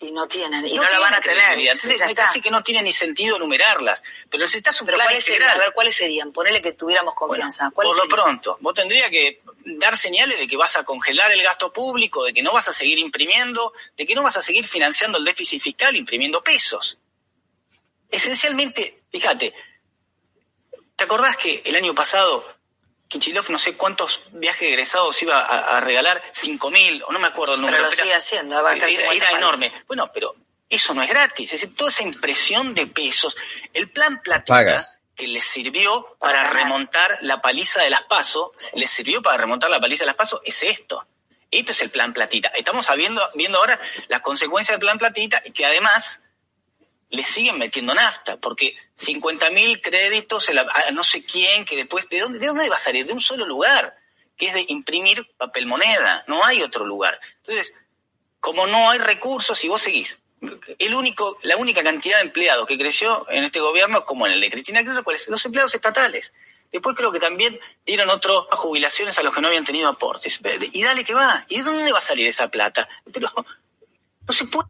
Y 0.00 0.10
no 0.10 0.26
tienen, 0.26 0.66
y 0.66 0.74
no 0.74 0.82
no, 0.82 0.90
la 0.90 0.98
van 0.98 1.14
a 1.14 1.20
tener. 1.20 1.56
Entonces 1.60 1.96
ya 1.96 2.06
está. 2.06 2.22
parece 2.24 2.40
que 2.40 2.50
no 2.50 2.62
tiene 2.64 2.82
ni 2.82 2.92
sentido 2.92 3.36
enumerarlas. 3.36 4.02
Pero 4.28 4.42
necesitas 4.42 4.80
un 4.80 4.86
Pero 4.86 4.96
plan 4.96 5.06
¿cuáles 5.06 5.24
serían? 5.24 5.42
integral. 5.42 5.60
A 5.60 5.64
ver, 5.64 5.74
¿cuáles 5.74 5.94
serían? 5.96 6.32
Ponele 6.32 6.60
que 6.60 6.72
tuviéramos 6.72 7.14
confianza. 7.14 7.70
Bueno, 7.72 7.92
¿Cuáles 7.92 7.96
por 7.98 8.18
lo 8.18 8.24
pronto, 8.24 8.58
vos 8.60 8.74
tendrías 8.74 9.10
que 9.10 9.42
dar 9.64 9.96
señales 9.96 10.40
de 10.40 10.48
que 10.48 10.56
vas 10.56 10.74
a 10.74 10.82
congelar 10.82 11.30
el 11.30 11.40
gasto 11.44 11.72
público, 11.72 12.24
de 12.24 12.32
que 12.32 12.42
no 12.42 12.52
vas 12.52 12.66
a 12.66 12.72
seguir 12.72 12.98
imprimiendo, 12.98 13.72
de 13.96 14.04
que 14.04 14.16
no 14.16 14.24
vas 14.24 14.36
a 14.36 14.42
seguir 14.42 14.66
financiando 14.66 15.18
el 15.18 15.24
déficit 15.24 15.62
fiscal 15.62 15.94
imprimiendo 15.94 16.42
pesos. 16.42 16.98
Esencialmente, 18.12 19.02
fíjate, 19.10 19.52
¿te 20.96 21.04
acordás 21.04 21.36
que 21.36 21.62
el 21.64 21.74
año 21.76 21.94
pasado 21.94 22.46
Kichilov 23.08 23.50
no 23.50 23.58
sé 23.58 23.74
cuántos 23.76 24.20
viajes 24.32 24.68
egresados 24.68 25.20
iba 25.22 25.40
a, 25.40 25.76
a 25.78 25.80
regalar? 25.80 26.22
Cinco 26.32 26.70
mil, 26.70 27.02
o 27.04 27.12
no 27.12 27.18
me 27.18 27.26
acuerdo 27.28 27.54
el 27.54 27.60
Pero 27.60 27.70
número. 27.72 27.82
lo 27.88 27.92
era- 27.92 28.02
sigue 28.02 28.14
haciendo, 28.14 28.62
va 28.62 28.70
a 28.70 28.76
era, 28.76 28.80
casi 28.86 28.94
era 28.94 29.04
50 29.10 29.24
palos. 29.26 29.38
enorme. 29.40 29.72
Bueno, 29.86 30.10
pero 30.12 30.36
eso 30.68 30.94
no 30.94 31.02
es 31.02 31.08
gratis. 31.08 31.52
Es 31.52 31.60
decir, 31.60 31.76
toda 31.76 31.90
esa 31.90 32.02
impresión 32.04 32.74
de 32.74 32.86
pesos, 32.86 33.36
el 33.72 33.90
plan 33.90 34.22
platita 34.22 34.54
Pagas. 34.54 34.98
que 35.16 35.26
les 35.26 35.44
sirvió 35.44 36.16
Para 36.18 36.50
remontar 36.50 37.18
la 37.22 37.40
paliza 37.42 37.82
de 37.82 37.90
las 37.90 38.02
PASO, 38.04 38.52
les 38.74 38.90
sirvió 38.90 39.20
para 39.22 39.36
remontar 39.38 39.70
la 39.70 39.80
paliza 39.80 40.04
de 40.04 40.06
las 40.06 40.16
PASO, 40.16 40.40
es 40.44 40.62
esto. 40.62 41.06
Esto 41.50 41.72
es 41.72 41.80
el 41.82 41.90
plan 41.90 42.14
platita. 42.14 42.48
Estamos 42.48 42.86
viendo, 42.96 43.22
viendo 43.34 43.58
ahora 43.58 43.78
las 44.08 44.22
consecuencias 44.22 44.74
del 44.74 44.80
plan 44.80 44.98
platita 44.98 45.42
y 45.44 45.50
que 45.50 45.66
además 45.66 46.21
le 47.12 47.24
siguen 47.24 47.58
metiendo 47.58 47.94
nafta, 47.94 48.38
porque 48.38 48.74
50 48.94 49.50
mil 49.50 49.80
créditos 49.82 50.48
a, 50.48 50.88
a 50.88 50.90
no 50.92 51.04
sé 51.04 51.24
quién, 51.24 51.64
que 51.66 51.76
después, 51.76 52.08
¿de 52.08 52.20
dónde, 52.20 52.38
¿de 52.38 52.46
dónde 52.46 52.68
va 52.70 52.76
a 52.76 52.78
salir? 52.78 53.06
De 53.06 53.12
un 53.12 53.20
solo 53.20 53.46
lugar, 53.46 53.94
que 54.36 54.46
es 54.46 54.54
de 54.54 54.64
imprimir 54.68 55.28
papel 55.36 55.66
moneda, 55.66 56.24
no 56.26 56.42
hay 56.42 56.62
otro 56.62 56.86
lugar. 56.86 57.20
Entonces, 57.38 57.74
como 58.40 58.66
no 58.66 58.90
hay 58.90 58.98
recursos 58.98 59.62
y 59.62 59.68
vos 59.68 59.82
seguís, 59.82 60.18
el 60.78 60.94
único, 60.94 61.38
la 61.42 61.56
única 61.58 61.82
cantidad 61.82 62.16
de 62.16 62.24
empleados 62.24 62.66
que 62.66 62.78
creció 62.78 63.26
en 63.28 63.44
este 63.44 63.60
gobierno, 63.60 64.06
como 64.06 64.26
en 64.26 64.32
el 64.32 64.40
de 64.40 64.50
Cristina 64.50 64.80
Kirchner, 64.80 65.04
¿cuáles? 65.04 65.28
Los 65.28 65.44
empleados 65.44 65.74
estatales. 65.74 66.32
Después 66.72 66.96
creo 66.96 67.12
que 67.12 67.20
también 67.20 67.60
dieron 67.84 68.08
otro 68.08 68.48
jubilaciones 68.52 69.18
a 69.18 69.22
los 69.22 69.34
que 69.34 69.42
no 69.42 69.48
habían 69.48 69.66
tenido 69.66 69.88
aportes. 69.88 70.40
Y 70.72 70.82
dale 70.82 71.04
que 71.04 71.12
va. 71.12 71.44
¿Y 71.50 71.58
de 71.58 71.64
dónde 71.64 71.92
va 71.92 71.98
a 71.98 72.00
salir 72.00 72.26
esa 72.26 72.48
plata? 72.48 72.88
Pero 73.12 73.30
no 74.26 74.32
se 74.32 74.46
puede. 74.46 74.68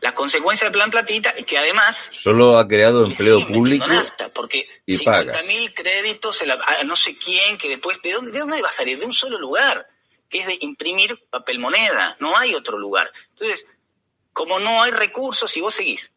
Las 0.00 0.12
consecuencias 0.12 0.66
del 0.66 0.72
plan 0.78 0.90
platita 0.90 1.34
y 1.36 1.44
que 1.44 1.58
además 1.58 2.10
Solo 2.12 2.58
ha 2.58 2.68
creado 2.68 3.02
le 3.02 3.10
empleo 3.10 3.46
público 3.46 3.86
nafta, 3.86 4.28
porque 4.32 4.68
y 4.86 4.96
50 4.96 5.32
pagas. 5.32 5.46
mil 5.46 5.74
créditos 5.74 6.40
a, 6.42 6.46
la- 6.46 6.84
no 6.84 6.94
sé 6.96 7.16
quién, 7.16 7.58
que 7.58 7.68
después, 7.68 8.00
¿de 8.02 8.12
dónde, 8.12 8.30
¿de 8.30 8.38
dónde 8.40 8.62
va 8.62 8.68
a 8.68 8.72
salir? 8.72 8.98
De 8.98 9.06
un 9.06 9.12
solo 9.12 9.38
lugar, 9.38 9.88
que 10.28 10.38
es 10.40 10.46
de 10.46 10.56
imprimir 10.60 11.18
papel 11.30 11.58
moneda, 11.58 12.16
no 12.20 12.36
hay 12.38 12.54
otro 12.54 12.78
lugar. 12.78 13.10
Entonces, 13.30 13.66
como 14.32 14.60
no 14.60 14.82
hay 14.82 14.92
recursos 14.92 15.56
y 15.56 15.60
vos 15.60 15.74
seguís, 15.74 16.12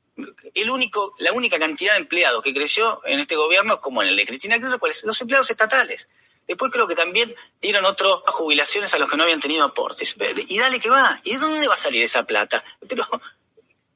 el 0.53 0.69
único, 0.69 1.15
la 1.17 1.31
única 1.31 1.57
cantidad 1.57 1.93
de 1.93 1.99
empleados 2.01 2.43
que 2.43 2.53
creció 2.53 3.01
en 3.05 3.19
este 3.19 3.35
gobierno, 3.35 3.81
como 3.81 4.03
en 4.03 4.09
el 4.09 4.15
de 4.15 4.25
Cristina 4.27 4.55
Kirchner, 4.57 4.77
¿cuáles? 4.77 5.03
Los 5.03 5.19
empleados 5.21 5.49
estatales. 5.49 6.07
Después 6.47 6.71
creo 6.71 6.87
que 6.87 6.95
también 6.95 7.33
dieron 7.61 7.85
otro 7.85 8.23
jubilaciones 8.27 8.93
a 8.93 8.99
los 8.99 9.09
que 9.09 9.15
no 9.15 9.23
habían 9.23 9.39
tenido 9.39 9.63
aportes. 9.63 10.15
Y 10.47 10.59
dale 10.59 10.79
que 10.79 10.89
va. 10.89 11.19
¿Y 11.23 11.33
de 11.33 11.37
dónde 11.39 11.67
va 11.67 11.75
a 11.75 11.77
salir 11.77 12.03
esa 12.03 12.25
plata? 12.25 12.63
Pero 12.87 13.07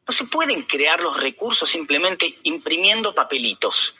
no 0.07 0.13
se 0.13 0.25
pueden 0.25 0.63
crear 0.63 0.99
los 1.01 1.17
recursos 1.17 1.69
simplemente 1.69 2.39
imprimiendo 2.43 3.13
papelitos. 3.15 3.95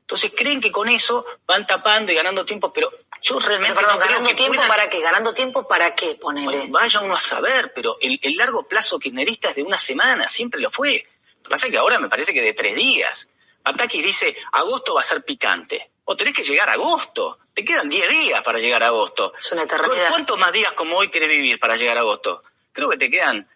Entonces 0.00 0.32
creen 0.36 0.60
que 0.60 0.72
con 0.72 0.88
eso 0.88 1.24
van 1.46 1.66
tapando 1.66 2.10
y 2.10 2.14
ganando 2.16 2.44
tiempo, 2.44 2.72
pero 2.72 2.90
yo 3.22 3.38
realmente 3.38 3.76
Pero, 3.76 3.86
perdón, 3.86 3.94
no 4.00 4.06
creo 4.06 4.10
¿ganando 4.10 4.28
que 4.30 4.34
tiempo 4.34 4.54
puedan- 4.54 4.68
para 4.68 4.88
qué? 4.88 5.00
¿Ganando 5.00 5.34
tiempo 5.34 5.68
para 5.68 5.94
qué? 5.94 6.14
Ponele. 6.16 6.46
Bueno, 6.46 6.64
vaya 6.72 7.00
uno 7.00 7.14
a 7.14 7.20
saber, 7.20 7.72
pero 7.74 7.96
el, 8.00 8.18
el 8.22 8.36
largo 8.36 8.66
plazo 8.66 8.98
kirchnerista 8.98 9.50
es 9.50 9.56
de 9.56 9.62
una 9.62 9.78
semana, 9.78 10.28
siempre 10.28 10.60
lo 10.60 10.70
fue. 10.70 11.06
Lo 11.36 11.42
que 11.44 11.50
pasa 11.50 11.66
es 11.66 11.72
que 11.72 11.78
ahora 11.78 11.98
me 12.00 12.08
parece 12.08 12.32
que 12.34 12.42
de 12.42 12.54
tres 12.54 12.74
días. 12.74 13.28
Patakis 13.62 14.02
dice, 14.02 14.36
agosto 14.52 14.94
va 14.94 15.02
a 15.02 15.04
ser 15.04 15.22
picante. 15.24 15.90
O 16.04 16.16
tenés 16.16 16.32
que 16.34 16.42
llegar 16.42 16.68
a 16.68 16.72
agosto. 16.72 17.38
Te 17.54 17.64
quedan 17.64 17.88
10 17.88 18.08
días 18.08 18.42
para 18.42 18.58
llegar 18.58 18.82
a 18.82 18.86
agosto. 18.88 19.32
Es 19.38 19.52
una 19.52 19.62
eternidad. 19.62 20.06
¿Cu- 20.06 20.08
¿Cuántos 20.08 20.38
más 20.38 20.50
días 20.50 20.72
como 20.72 20.96
hoy 20.96 21.08
querés 21.08 21.28
vivir 21.28 21.60
para 21.60 21.76
llegar 21.76 21.96
a 21.98 22.00
agosto? 22.00 22.42
Creo 22.72 22.88
que 22.88 22.96
te 22.96 23.10
quedan 23.10 23.48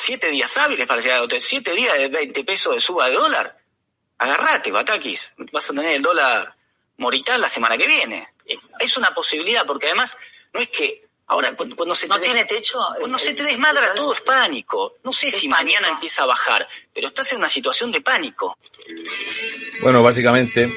7 0.00 0.30
días 0.30 0.56
hábiles 0.56 0.86
para 0.86 1.00
llegar 1.00 1.16
a 1.16 1.18
agosto. 1.18 1.36
7 1.40 1.72
días 1.74 1.98
de 1.98 2.08
20 2.08 2.44
pesos 2.44 2.74
de 2.74 2.80
suba 2.80 3.08
de 3.08 3.14
dólar. 3.14 3.58
Agarrate, 4.18 4.70
Batakis. 4.70 5.32
Vas 5.52 5.70
a 5.70 5.74
tener 5.74 5.92
el 5.94 6.02
dólar 6.02 6.54
morital 6.98 7.40
la 7.40 7.48
semana 7.48 7.76
que 7.78 7.86
viene. 7.86 8.28
Es 8.78 8.96
una 8.96 9.14
posibilidad, 9.14 9.64
porque 9.66 9.86
además 9.86 10.16
no 10.52 10.60
es 10.60 10.68
que 10.68 11.06
ahora 11.26 11.54
cuando, 11.54 11.76
cuando 11.76 11.94
se 11.94 12.08
¿No 12.08 12.16
te 12.18 12.26
tiene 12.26 12.44
techo? 12.44 12.78
cuando 12.98 13.16
El- 13.18 13.22
se 13.22 13.34
te 13.34 13.42
desmadra 13.44 13.88
el- 13.88 13.94
todo 13.94 14.12
es 14.14 14.20
pánico. 14.20 14.96
No 15.04 15.12
sé 15.12 15.30
si 15.30 15.48
pánico. 15.48 15.56
mañana 15.72 15.88
empieza 15.94 16.24
a 16.24 16.26
bajar, 16.26 16.66
pero 16.92 17.08
estás 17.08 17.32
en 17.32 17.38
una 17.38 17.48
situación 17.48 17.92
de 17.92 18.00
pánico. 18.00 18.58
Bueno, 19.82 20.02
básicamente, 20.02 20.72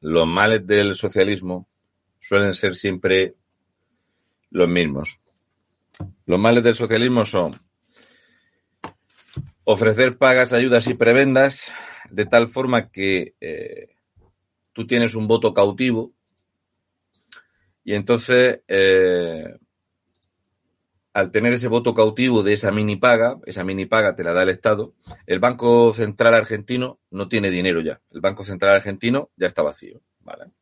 los 0.00 0.26
males 0.26 0.66
del 0.66 0.96
socialismo 0.96 1.68
suelen 2.20 2.54
ser 2.54 2.74
siempre 2.74 3.34
los 4.50 4.68
mismos. 4.68 5.18
Los 6.26 6.38
males 6.38 6.64
del 6.64 6.74
socialismo 6.74 7.24
son 7.24 7.60
ofrecer 9.64 10.18
pagas, 10.18 10.52
ayudas 10.52 10.86
y 10.88 10.94
prebendas 10.94 11.72
de 12.10 12.26
tal 12.26 12.48
forma 12.48 12.90
que 12.90 13.34
eh, 13.40 13.94
tú 14.72 14.86
tienes 14.86 15.14
un 15.14 15.26
voto 15.26 15.54
cautivo 15.54 16.12
Y 17.84 17.94
entonces, 17.94 18.60
eh, 18.68 19.56
al 21.12 21.30
tener 21.30 21.52
ese 21.52 21.68
voto 21.68 21.94
cautivo 21.94 22.42
de 22.42 22.54
esa 22.54 22.70
mini 22.70 22.96
paga, 22.96 23.38
esa 23.44 23.64
mini 23.64 23.86
paga 23.86 24.14
te 24.14 24.24
la 24.24 24.32
da 24.32 24.44
el 24.44 24.48
Estado, 24.48 24.94
el 25.26 25.40
Banco 25.40 25.92
Central 25.94 26.34
Argentino 26.34 27.00
no 27.10 27.28
tiene 27.28 27.50
dinero 27.50 27.80
ya. 27.82 28.00
El 28.10 28.20
Banco 28.20 28.44
Central 28.44 28.76
Argentino 28.76 29.30
ya 29.36 29.46
está 29.46 29.62
vacío. 29.62 30.00
¿vale? 30.20 30.52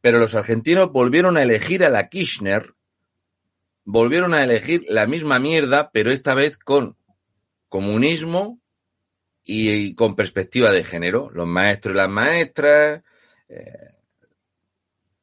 Pero 0.00 0.18
los 0.18 0.34
argentinos 0.34 0.92
volvieron 0.92 1.36
a 1.36 1.42
elegir 1.42 1.84
a 1.84 1.88
la 1.88 2.08
Kirchner, 2.08 2.74
volvieron 3.84 4.34
a 4.34 4.42
elegir 4.44 4.84
la 4.88 5.06
misma 5.06 5.38
mierda, 5.38 5.90
pero 5.92 6.10
esta 6.10 6.34
vez 6.34 6.58
con 6.58 6.95
comunismo 7.76 8.58
y, 9.44 9.94
con 9.94 10.16
perspectiva 10.16 10.72
de 10.72 10.82
género. 10.82 11.30
Los 11.34 11.46
maestros 11.46 11.94
y 11.94 11.96
las 11.98 12.08
maestras, 12.08 13.02
eh, 13.50 13.90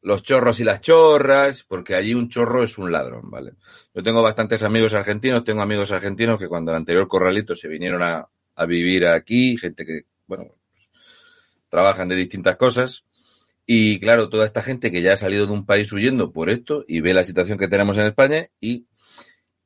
los 0.03 0.21
chorros 0.21 0.59
y 0.59 0.63
las 0.63 0.79
chorras, 0.81 1.63
porque 1.63 1.95
allí 1.95 2.13
un 2.13 2.29
chorro 2.29 2.63
es 2.63 2.77
un 2.77 2.91
ladrón, 2.91 3.31
¿vale? 3.31 3.53
Yo 3.95 4.03
tengo 4.03 4.21
bastantes 4.21 4.61
amigos 4.61 4.93
argentinos, 4.93 5.43
tengo 5.43 5.63
amigos 5.63 5.91
argentinos 5.91 6.37
que 6.37 6.47
cuando 6.47 6.71
el 6.71 6.77
anterior 6.77 7.07
corralito 7.07 7.55
se 7.55 7.67
vinieron 7.67 8.03
a, 8.03 8.29
vivir 8.67 9.07
aquí, 9.07 9.57
gente 9.57 9.83
que, 9.83 10.03
bueno, 10.27 10.55
trabajan 11.69 12.07
de 12.07 12.15
distintas 12.15 12.55
cosas. 12.55 13.03
Y 13.65 13.99
claro, 13.99 14.29
toda 14.29 14.45
esta 14.45 14.61
gente 14.61 14.91
que 14.91 15.01
ya 15.01 15.13
ha 15.13 15.17
salido 15.17 15.47
de 15.47 15.53
un 15.53 15.65
país 15.65 15.91
huyendo 15.91 16.31
por 16.31 16.51
esto 16.51 16.85
y 16.87 17.01
ve 17.01 17.15
la 17.15 17.23
situación 17.23 17.57
que 17.57 17.67
tenemos 17.67 17.97
en 17.97 18.05
España 18.05 18.47
y 18.59 18.85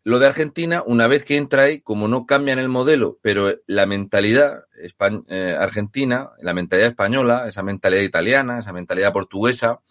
lo 0.07 0.19
de 0.19 0.27
Argentina, 0.27 0.83
una 0.85 1.05
vez 1.07 1.25
que 1.25 1.35
entra 1.35 1.63
ahí, 1.63 1.81
como 1.81 2.07
no 2.07 2.25
cambian 2.25 2.59
el 2.59 2.69
modelo, 2.69 3.19
pero 3.21 3.57
la 3.67 3.85
mentalidad 3.85 4.63
eh, 5.27 5.55
argentina, 5.59 6.29
la 6.39 6.53
mentalidad 6.53 6.91
española, 6.91 7.45
esa 7.45 7.61
mentalidad 7.61 8.03
italiana, 8.03 8.59
esa 8.59 8.71
mentalidad 8.71 9.11
portuguesa, 9.11 9.81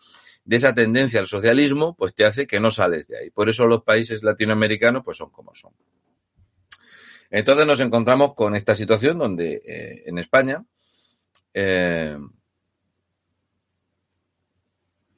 de 0.42 0.56
esa 0.56 0.72
tendencia 0.72 1.20
al 1.20 1.26
socialismo, 1.26 1.94
pues 1.94 2.14
te 2.14 2.24
hace 2.24 2.46
que 2.46 2.60
no 2.60 2.70
sales 2.70 3.06
de 3.08 3.18
ahí. 3.18 3.30
Por 3.30 3.50
eso 3.50 3.66
los 3.66 3.82
países 3.82 4.22
latinoamericanos 4.22 5.04
pues 5.04 5.18
son 5.18 5.28
como 5.28 5.54
son. 5.54 5.74
Entonces 7.28 7.66
nos 7.66 7.80
encontramos 7.80 8.32
con 8.32 8.56
esta 8.56 8.74
situación 8.74 9.18
donde 9.18 9.60
eh, 9.66 10.02
en 10.06 10.18
España 10.18 10.64
eh, 11.52 12.16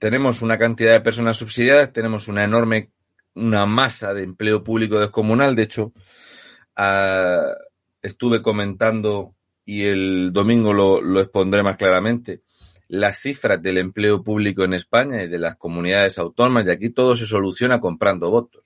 tenemos 0.00 0.42
una 0.42 0.58
cantidad 0.58 0.90
de 0.90 1.02
personas 1.02 1.36
subsidiadas, 1.36 1.92
tenemos 1.92 2.26
una 2.26 2.42
enorme, 2.42 2.90
una 3.38 3.66
masa 3.66 4.14
de 4.14 4.22
empleo 4.22 4.64
público 4.64 4.98
descomunal. 4.98 5.56
De 5.56 5.62
hecho, 5.62 5.92
ah, 6.76 7.52
estuve 8.02 8.42
comentando 8.42 9.34
y 9.64 9.84
el 9.84 10.32
domingo 10.32 10.72
lo, 10.72 11.00
lo 11.00 11.20
expondré 11.20 11.62
más 11.62 11.76
claramente 11.76 12.42
las 12.88 13.18
cifras 13.18 13.62
del 13.62 13.78
empleo 13.78 14.24
público 14.24 14.64
en 14.64 14.72
España 14.72 15.22
y 15.22 15.28
de 15.28 15.38
las 15.38 15.56
comunidades 15.56 16.18
autónomas, 16.18 16.66
y 16.66 16.70
aquí 16.70 16.90
todo 16.90 17.14
se 17.14 17.26
soluciona 17.26 17.80
comprando 17.80 18.30
votos. 18.30 18.62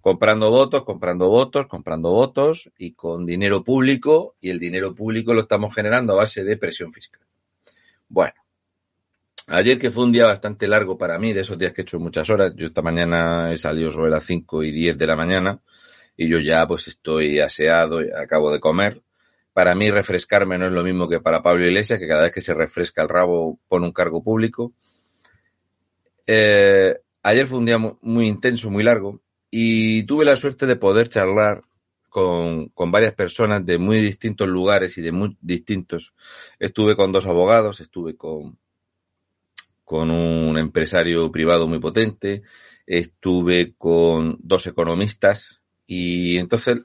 Comprando 0.00 0.50
votos, 0.50 0.84
comprando 0.84 1.28
votos, 1.28 1.66
comprando 1.66 2.10
votos 2.10 2.70
y 2.78 2.92
con 2.94 3.26
dinero 3.26 3.62
público, 3.62 4.36
y 4.40 4.48
el 4.48 4.58
dinero 4.58 4.94
público 4.94 5.34
lo 5.34 5.42
estamos 5.42 5.74
generando 5.74 6.14
a 6.14 6.16
base 6.16 6.42
de 6.44 6.56
presión 6.56 6.92
fiscal. 6.94 7.20
Bueno, 8.08 8.39
ayer 9.50 9.78
que 9.78 9.90
fue 9.90 10.04
un 10.04 10.12
día 10.12 10.26
bastante 10.26 10.68
largo 10.68 10.96
para 10.96 11.18
mí, 11.18 11.32
de 11.32 11.40
esos 11.40 11.58
días 11.58 11.72
que 11.72 11.82
he 11.82 11.84
hecho 11.84 11.98
muchas 11.98 12.30
horas, 12.30 12.54
yo 12.56 12.66
esta 12.66 12.82
mañana 12.82 13.52
he 13.52 13.56
salido 13.56 13.90
sobre 13.90 14.10
las 14.10 14.24
5 14.24 14.62
y 14.62 14.72
10 14.72 14.96
de 14.96 15.06
la 15.06 15.16
mañana, 15.16 15.60
y 16.16 16.28
yo 16.28 16.38
ya 16.38 16.66
pues 16.66 16.88
estoy 16.88 17.40
aseado, 17.40 18.00
acabo 18.16 18.52
de 18.52 18.60
comer, 18.60 19.02
para 19.52 19.74
mí 19.74 19.90
refrescarme 19.90 20.58
no 20.58 20.66
es 20.66 20.72
lo 20.72 20.84
mismo 20.84 21.08
que 21.08 21.20
para 21.20 21.42
Pablo 21.42 21.66
Iglesias, 21.66 21.98
que 21.98 22.08
cada 22.08 22.22
vez 22.22 22.32
que 22.32 22.40
se 22.40 22.54
refresca 22.54 23.02
el 23.02 23.08
rabo 23.08 23.58
pone 23.68 23.86
un 23.86 23.92
cargo 23.92 24.22
público. 24.22 24.72
Eh, 26.26 26.96
ayer 27.22 27.46
fue 27.46 27.58
un 27.58 27.66
día 27.66 27.78
muy, 27.78 28.26
intenso, 28.26 28.70
muy 28.70 28.84
largo, 28.84 29.20
y 29.50 30.04
tuve 30.04 30.24
la 30.24 30.36
suerte 30.36 30.66
de 30.66 30.76
poder 30.76 31.08
charlar 31.08 31.62
con, 32.08 32.72
varias 32.90 33.14
personas 33.14 33.66
de 33.66 33.78
muy 33.78 34.00
distintos 34.00 34.46
lugares 34.46 34.96
y 34.98 35.02
de 35.02 35.12
muy 35.12 35.36
distintos. 35.40 36.14
Estuve 36.58 36.94
con 36.94 37.10
dos 37.10 37.26
abogados, 37.26 37.80
estuve 37.80 38.16
con, 38.16 38.58
con 39.90 40.12
un 40.12 40.56
empresario 40.56 41.32
privado 41.32 41.66
muy 41.66 41.80
potente, 41.80 42.42
estuve 42.86 43.74
con 43.76 44.36
dos 44.38 44.68
economistas 44.68 45.62
y 45.84 46.36
entonces 46.36 46.78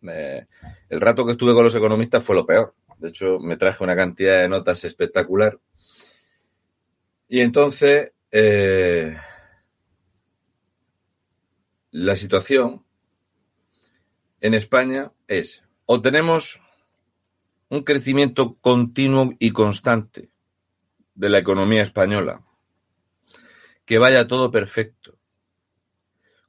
el 0.00 1.00
rato 1.02 1.26
que 1.26 1.32
estuve 1.32 1.52
con 1.52 1.64
los 1.64 1.74
economistas 1.74 2.24
fue 2.24 2.36
lo 2.36 2.46
peor. 2.46 2.74
De 2.96 3.10
hecho, 3.10 3.38
me 3.38 3.58
traje 3.58 3.84
una 3.84 3.94
cantidad 3.94 4.40
de 4.40 4.48
notas 4.48 4.82
espectacular. 4.84 5.60
Y 7.28 7.42
entonces, 7.42 8.12
eh, 8.32 9.14
la 11.90 12.16
situación 12.16 12.82
en 14.40 14.54
España 14.54 15.12
es, 15.26 15.62
o 15.84 16.00
tenemos 16.00 16.62
un 17.68 17.82
crecimiento 17.82 18.56
continuo 18.62 19.34
y 19.38 19.50
constante 19.50 20.30
de 21.18 21.28
la 21.28 21.38
economía 21.38 21.82
española, 21.82 22.42
que 23.84 23.98
vaya 23.98 24.28
todo 24.28 24.52
perfecto, 24.52 25.18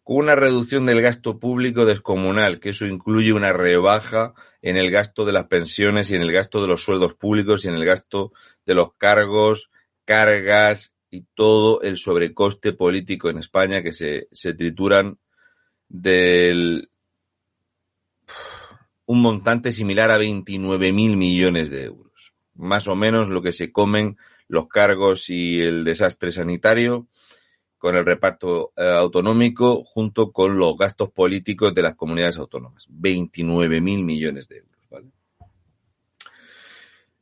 una 0.06 0.36
reducción 0.36 0.86
del 0.86 1.02
gasto 1.02 1.40
público 1.40 1.86
descomunal, 1.86 2.60
que 2.60 2.70
eso 2.70 2.86
incluye 2.86 3.34
una 3.34 3.52
rebaja 3.52 4.34
en 4.62 4.78
el 4.78 4.92
gasto 4.92 5.26
de 5.26 5.34
las 5.34 5.48
pensiones 5.48 6.12
y 6.12 6.16
en 6.16 6.22
el 6.22 6.32
gasto 6.32 6.62
de 6.62 6.68
los 6.68 6.84
sueldos 6.84 7.16
públicos 7.16 7.66
y 7.66 7.68
en 7.68 7.76
el 7.76 7.86
gasto 7.86 8.32
de 8.66 8.76
los 8.76 8.94
cargos, 8.94 9.72
cargas 10.06 10.94
y 11.10 11.26
todo 11.34 11.82
el 11.82 11.98
sobrecoste 11.98 12.74
político 12.74 13.30
en 13.30 13.40
España 13.40 13.82
que 13.82 13.94
se, 13.94 14.28
se 14.32 14.54
trituran 14.54 15.18
del 15.88 16.90
un 19.06 19.22
montante 19.24 19.72
similar 19.72 20.12
a 20.12 20.18
29 20.18 20.92
mil 20.92 21.18
millones 21.18 21.72
de 21.72 21.86
euros. 21.86 22.34
Más 22.54 22.88
o 22.88 22.96
menos 22.96 23.30
lo 23.30 23.42
que 23.42 23.52
se 23.52 23.72
comen 23.72 24.18
los 24.50 24.68
cargos 24.68 25.30
y 25.30 25.62
el 25.62 25.86
desastre 25.86 26.32
sanitario 26.32 27.08
con 27.78 27.96
el 27.96 28.06
reparto 28.06 28.74
eh, 28.76 28.84
autonómico 28.84 29.84
junto 29.86 30.34
con 30.34 30.58
los 30.58 30.78
gastos 30.78 31.12
políticos 31.12 31.74
de 31.74 31.82
las 31.82 31.96
comunidades 31.96 32.38
autónomas. 32.38 32.86
29 32.90 33.80
mil 33.80 34.04
millones 34.04 34.50
de 34.50 34.58
euros. 34.58 34.70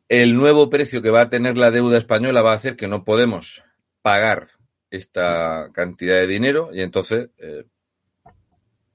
El 0.10 0.36
nuevo 0.36 0.70
precio 0.70 1.02
que 1.02 1.10
va 1.10 1.22
a 1.22 1.30
tener 1.30 1.58
la 1.58 1.70
deuda 1.70 1.98
española 1.98 2.42
va 2.42 2.54
a 2.54 2.56
hacer 2.56 2.78
que 2.78 2.88
no 2.88 3.04
podemos 3.04 3.64
pagar 4.02 4.52
esta 4.90 5.70
cantidad 5.74 6.16
de 6.16 6.28
dinero 6.28 6.70
y 6.72 6.82
entonces 6.82 7.30
eh, 7.38 7.66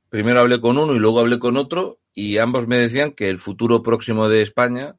primero 0.09 0.41
hablé 0.41 0.59
con 0.59 0.79
uno 0.79 0.95
y 0.95 0.99
luego 0.99 1.21
hablé 1.21 1.39
con 1.39 1.59
otro 1.59 2.01
y 2.15 2.39
ambos 2.39 2.67
me 2.67 2.79
decían 2.79 3.13
que 3.13 3.29
el 3.29 3.39
futuro 3.39 3.83
próximo 3.83 4.31
de 4.31 4.41
España, 4.41 4.97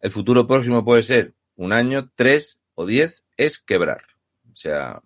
el 0.00 0.12
futuro 0.12 0.46
próximo 0.46 0.84
puede 0.84 1.02
ser 1.02 1.34
un 1.58 1.72
año, 1.72 2.10
tres 2.14 2.58
o 2.74 2.86
diez, 2.86 3.24
es 3.36 3.58
quebrar. 3.58 4.02
O 4.50 4.56
sea, 4.56 5.02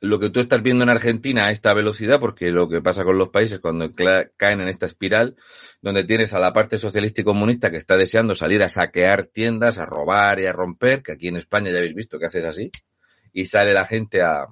lo 0.00 0.18
que 0.18 0.28
tú 0.28 0.40
estás 0.40 0.62
viendo 0.62 0.82
en 0.82 0.90
Argentina 0.90 1.46
a 1.46 1.50
esta 1.52 1.72
velocidad, 1.72 2.20
porque 2.20 2.50
lo 2.50 2.68
que 2.68 2.82
pasa 2.82 3.04
con 3.04 3.16
los 3.16 3.30
países 3.30 3.60
cuando 3.60 3.90
caen 4.36 4.60
en 4.60 4.68
esta 4.68 4.86
espiral, 4.86 5.36
donde 5.80 6.04
tienes 6.04 6.34
a 6.34 6.40
la 6.40 6.52
parte 6.52 6.78
socialista 6.78 7.20
y 7.20 7.24
comunista 7.24 7.70
que 7.70 7.76
está 7.76 7.96
deseando 7.96 8.34
salir 8.34 8.62
a 8.62 8.68
saquear 8.68 9.26
tiendas, 9.26 9.78
a 9.78 9.86
robar 9.86 10.40
y 10.40 10.46
a 10.46 10.52
romper, 10.52 11.02
que 11.02 11.12
aquí 11.12 11.28
en 11.28 11.36
España 11.36 11.70
ya 11.70 11.78
habéis 11.78 11.94
visto 11.94 12.18
que 12.18 12.26
haces 12.26 12.44
así, 12.44 12.70
y 13.32 13.46
sale 13.46 13.72
la 13.72 13.86
gente 13.86 14.20
a, 14.20 14.46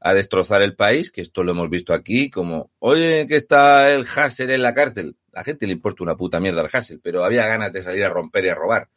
a 0.00 0.14
destrozar 0.14 0.62
el 0.62 0.74
país, 0.74 1.10
que 1.10 1.20
esto 1.20 1.44
lo 1.44 1.52
hemos 1.52 1.68
visto 1.68 1.92
aquí, 1.92 2.30
como, 2.30 2.70
oye, 2.78 3.26
que 3.28 3.36
está 3.36 3.90
el 3.90 4.06
Hassel 4.06 4.50
en 4.50 4.62
la 4.62 4.72
cárcel. 4.72 5.16
La 5.32 5.44
gente 5.44 5.66
le 5.66 5.74
importa 5.74 6.02
una 6.02 6.16
puta 6.16 6.40
mierda 6.40 6.62
al 6.62 6.70
Hassel, 6.72 7.00
pero 7.02 7.24
había 7.24 7.46
ganas 7.46 7.72
de 7.72 7.82
salir 7.82 8.04
a 8.04 8.08
romper 8.08 8.46
y 8.46 8.48
a 8.48 8.54
robar. 8.54 8.88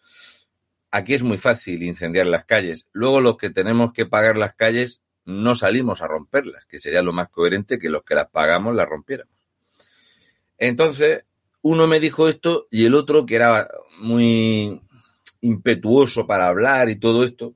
Aquí 0.92 1.14
es 1.14 1.24
muy 1.24 1.38
fácil 1.38 1.84
incendiar 1.84 2.26
las 2.26 2.46
calles. 2.46 2.88
Luego 2.92 3.22
los 3.22 3.38
que 3.38 3.50
tenemos 3.50 3.94
que 3.94 4.06
pagar 4.06 4.38
las 4.38 4.56
calles 4.56 5.02
no 5.26 5.54
salimos 5.56 6.02
a 6.02 6.08
romperlas, 6.08 6.66
que 6.66 6.80
sería 6.80 7.04
lo 7.04 7.14
más 7.14 7.30
coherente 7.30 7.78
que 7.78 7.90
los 7.90 8.04
que 8.04 8.16
las 8.16 8.30
pagamos 8.30 8.76
las 8.76 8.88
rompiéramos. 8.88 9.36
Entonces, 10.58 11.26
uno 11.62 11.88
me 11.88 12.00
dijo 12.00 12.28
esto 12.28 12.68
y 12.72 12.86
el 12.86 12.96
otro, 12.96 13.26
que 13.26 13.36
era 13.36 13.70
muy 14.00 14.82
impetuoso 15.42 16.26
para 16.26 16.48
hablar 16.48 16.90
y 16.90 16.98
todo 16.98 17.24
esto, 17.24 17.54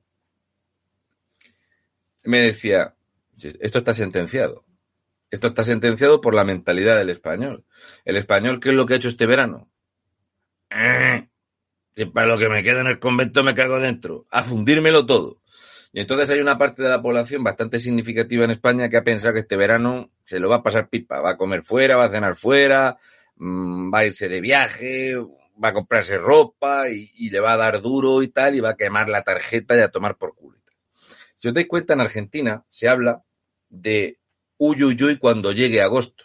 me 2.22 2.40
decía, 2.40 2.94
esto 3.36 3.78
está 3.78 3.94
sentenciado. 3.94 4.64
Esto 5.30 5.48
está 5.48 5.64
sentenciado 5.64 6.20
por 6.20 6.34
la 6.34 6.44
mentalidad 6.44 6.96
del 6.96 7.10
español. 7.10 7.64
El 8.04 8.16
español, 8.16 8.60
¿qué 8.60 8.68
es 8.68 8.74
lo 8.74 8.86
que 8.86 8.94
ha 8.94 8.96
hecho 8.98 9.08
este 9.08 9.26
verano? 9.26 9.68
Para 12.12 12.26
lo 12.26 12.38
que 12.38 12.48
me 12.48 12.62
queda 12.62 12.80
en 12.80 12.88
el 12.88 12.98
convento 12.98 13.42
me 13.44 13.54
cago 13.54 13.78
dentro, 13.78 14.26
a 14.30 14.42
fundírmelo 14.42 15.06
todo. 15.06 15.40
Y 15.92 16.00
entonces 16.00 16.28
hay 16.30 16.40
una 16.40 16.58
parte 16.58 16.82
de 16.82 16.88
la 16.88 17.00
población 17.00 17.44
bastante 17.44 17.78
significativa 17.78 18.44
en 18.44 18.50
España 18.50 18.88
que 18.88 18.96
ha 18.96 19.04
pensado 19.04 19.34
que 19.34 19.40
este 19.40 19.56
verano 19.56 20.10
se 20.24 20.40
lo 20.40 20.48
va 20.48 20.56
a 20.56 20.62
pasar 20.62 20.88
pipa, 20.88 21.20
va 21.20 21.30
a 21.30 21.36
comer 21.36 21.62
fuera, 21.62 21.96
va 21.96 22.06
a 22.06 22.10
cenar 22.10 22.34
fuera, 22.34 22.96
mm, 23.36 23.94
va 23.94 23.98
a 24.00 24.06
irse 24.06 24.28
de 24.28 24.40
viaje, 24.40 25.14
va 25.62 25.68
a 25.68 25.72
comprarse 25.72 26.18
ropa 26.18 26.88
y, 26.88 27.30
le 27.30 27.38
va 27.38 27.52
a 27.52 27.56
dar 27.56 27.80
duro 27.80 28.22
y 28.24 28.28
tal, 28.28 28.56
y 28.56 28.60
va 28.60 28.70
a 28.70 28.76
quemar 28.76 29.08
la 29.08 29.22
tarjeta 29.22 29.76
y 29.76 29.80
a 29.80 29.88
tomar 29.88 30.16
por 30.16 30.34
culo. 30.34 30.58
Si 31.36 31.48
os 31.48 31.54
dais 31.54 31.68
cuenta, 31.68 31.94
en 31.94 32.00
Argentina 32.00 32.64
se 32.68 32.88
habla 32.88 33.22
de 33.68 34.18
uyuyuy 34.56 35.18
cuando 35.18 35.52
llegue 35.52 35.82
agosto. 35.82 36.24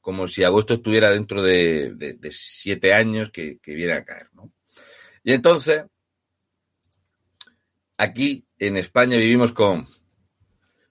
Como 0.00 0.28
si 0.28 0.44
agosto 0.44 0.74
estuviera 0.74 1.10
dentro 1.10 1.42
de, 1.42 2.18
siete 2.30 2.94
años 2.94 3.30
que, 3.30 3.58
que 3.58 3.74
viene 3.74 3.92
a 3.92 4.04
caer, 4.04 4.28
¿no? 4.32 4.52
Y 5.22 5.32
entonces, 5.32 5.84
aquí 7.96 8.44
en 8.58 8.76
España 8.76 9.16
vivimos 9.16 9.52
con 9.52 9.88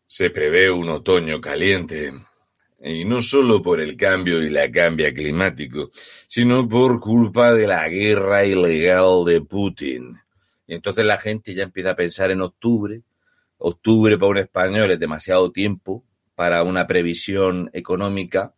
se 0.09 0.31
prevé 0.31 0.71
un 0.71 0.89
otoño 0.89 1.39
caliente. 1.39 2.11
Y 2.81 3.05
no 3.05 3.21
solo 3.21 3.61
por 3.61 3.79
el 3.79 3.95
cambio 3.95 4.41
y 4.41 4.49
la 4.49 4.71
cambia 4.71 5.13
climático, 5.13 5.91
sino 6.27 6.67
por 6.67 6.99
culpa 6.99 7.53
de 7.53 7.67
la 7.67 7.87
guerra 7.87 8.43
ilegal 8.43 9.23
de 9.25 9.41
Putin. 9.41 10.17
Y 10.65 10.73
entonces 10.73 11.05
la 11.05 11.17
gente 11.17 11.53
ya 11.53 11.63
empieza 11.63 11.91
a 11.91 11.95
pensar 11.95 12.31
en 12.31 12.41
octubre. 12.41 13.03
Octubre 13.57 14.17
para 14.17 14.31
un 14.31 14.37
español 14.37 14.89
es 14.89 14.99
demasiado 14.99 15.51
tiempo 15.51 16.03
para 16.33 16.63
una 16.63 16.87
previsión 16.87 17.69
económica. 17.73 18.55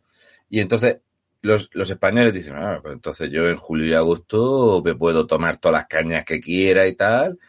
Y 0.52 0.60
entonces 0.60 0.98
los, 1.42 1.70
los 1.72 1.90
españoles 1.90 2.34
dicen, 2.34 2.58
ah, 2.58 2.80
pues 2.84 2.94
entonces 2.94 3.32
yo 3.32 3.48
en 3.48 3.56
julio 3.56 3.88
y 3.88 3.94
agosto 3.94 4.82
me 4.84 4.94
puedo 4.94 5.26
tomar 5.26 5.58
todas 5.58 5.80
las 5.80 5.88
cañas 5.88 6.26
que 6.26 6.42
quiera 6.42 6.88
y 6.88 6.96
tal. 6.96 7.40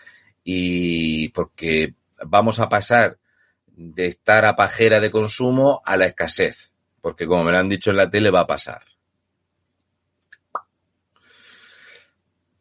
Y 0.44 1.28
porque 1.30 1.96
vamos 2.24 2.60
a 2.60 2.68
pasar 2.68 3.18
de 3.66 4.06
estar 4.06 4.44
a 4.44 4.54
pajera 4.54 5.00
de 5.00 5.10
consumo 5.10 5.82
a 5.84 5.96
la 5.96 6.06
escasez, 6.06 6.74
porque 7.00 7.26
como 7.26 7.42
me 7.42 7.50
lo 7.50 7.58
han 7.58 7.68
dicho 7.68 7.90
en 7.90 7.96
la 7.96 8.08
tele 8.08 8.30
va 8.30 8.40
a 8.40 8.46
pasar. 8.46 8.82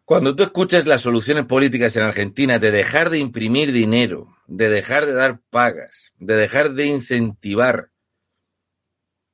Cuando 0.06 0.36
tú 0.36 0.42
escuchas 0.42 0.88
las 0.88 1.02
soluciones 1.02 1.46
políticas 1.46 1.96
en 1.98 2.04
Argentina 2.04 2.58
de 2.58 2.72
dejar 2.72 3.12
de 3.12 3.20
imprimir 3.20 3.72
dinero, 3.72 4.36
de 4.48 4.70
dejar 4.70 5.06
de 5.06 5.14
dar 5.14 5.40
pagas, 5.52 6.14
de 6.18 6.36
dejar 6.36 6.72
de 6.72 6.88
incentivar 6.88 7.92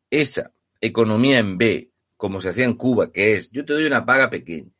esa 0.10 0.52
economía 0.82 1.40
en 1.40 1.58
B, 1.58 1.92
como 2.16 2.42
se 2.42 2.50
hacía 2.50 2.66
en 2.66 2.74
Cuba, 2.74 3.12
que 3.12 3.36
es, 3.36 3.50
yo 3.52 3.66
te 3.66 3.74
doy 3.74 3.86
una 3.86 4.06
paga 4.06 4.30
pequeña. 4.30 4.72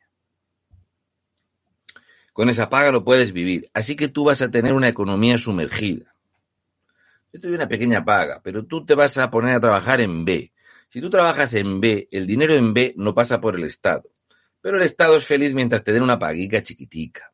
Con 2.32 2.48
esa 2.48 2.68
paga 2.68 2.92
no 2.92 3.04
puedes 3.04 3.32
vivir, 3.32 3.70
así 3.74 3.96
que 3.96 4.08
tú 4.08 4.24
vas 4.24 4.42
a 4.42 4.50
tener 4.50 4.72
una 4.72 4.88
economía 4.88 5.38
sumergida. 5.38 6.14
Yo 7.32 7.40
te 7.40 7.48
doy 7.48 7.56
una 7.56 7.68
pequeña 7.68 8.04
paga, 8.04 8.40
pero 8.42 8.64
tú 8.64 8.84
te 8.84 8.94
vas 8.94 9.18
a 9.18 9.30
poner 9.30 9.56
a 9.56 9.60
trabajar 9.60 10.00
en 10.00 10.24
B. 10.24 10.52
Si 10.88 11.00
tú 11.00 11.10
trabajas 11.10 11.52
en 11.54 11.80
B, 11.80 12.08
el 12.10 12.26
dinero 12.26 12.54
en 12.54 12.72
B 12.72 12.94
no 12.96 13.14
pasa 13.14 13.40
por 13.40 13.56
el 13.56 13.64
Estado. 13.64 14.10
Pero 14.60 14.78
el 14.78 14.82
Estado 14.82 15.16
es 15.16 15.24
feliz 15.26 15.52
mientras 15.54 15.84
te 15.84 15.92
den 15.92 16.02
una 16.02 16.18
paguica 16.18 16.62
chiquitica. 16.62 17.32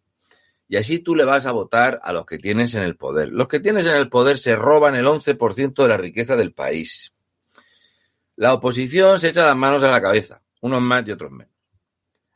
Y 0.68 0.77
así 0.77 0.98
tú 0.98 1.14
le 1.14 1.24
vas 1.24 1.46
a 1.46 1.53
votar 1.53 2.00
a 2.03 2.12
los 2.12 2.27
que 2.27 2.38
tienes 2.38 2.74
en 2.74 2.83
el 2.83 2.96
poder. 2.96 3.29
Los 3.29 3.46
que 3.46 3.61
tienes 3.61 3.87
en 3.87 3.96
el 3.96 4.09
poder 4.09 4.38
se 4.38 4.57
roban 4.57 4.96
el 4.96 5.07
11% 5.07 5.83
de 5.83 5.88
la 5.88 5.96
riqueza 5.96 6.37
del 6.37 6.53
país. 6.53 7.13
La 8.37 8.53
oposición 8.53 9.20
se 9.20 9.29
echa 9.29 9.47
las 9.47 9.57
manos 9.57 9.83
a 9.83 9.90
la 9.90 10.03
cabeza, 10.03 10.42
unos 10.61 10.83
más 10.83 11.07
y 11.07 11.12
otros 11.12 11.31
menos. 11.31 11.55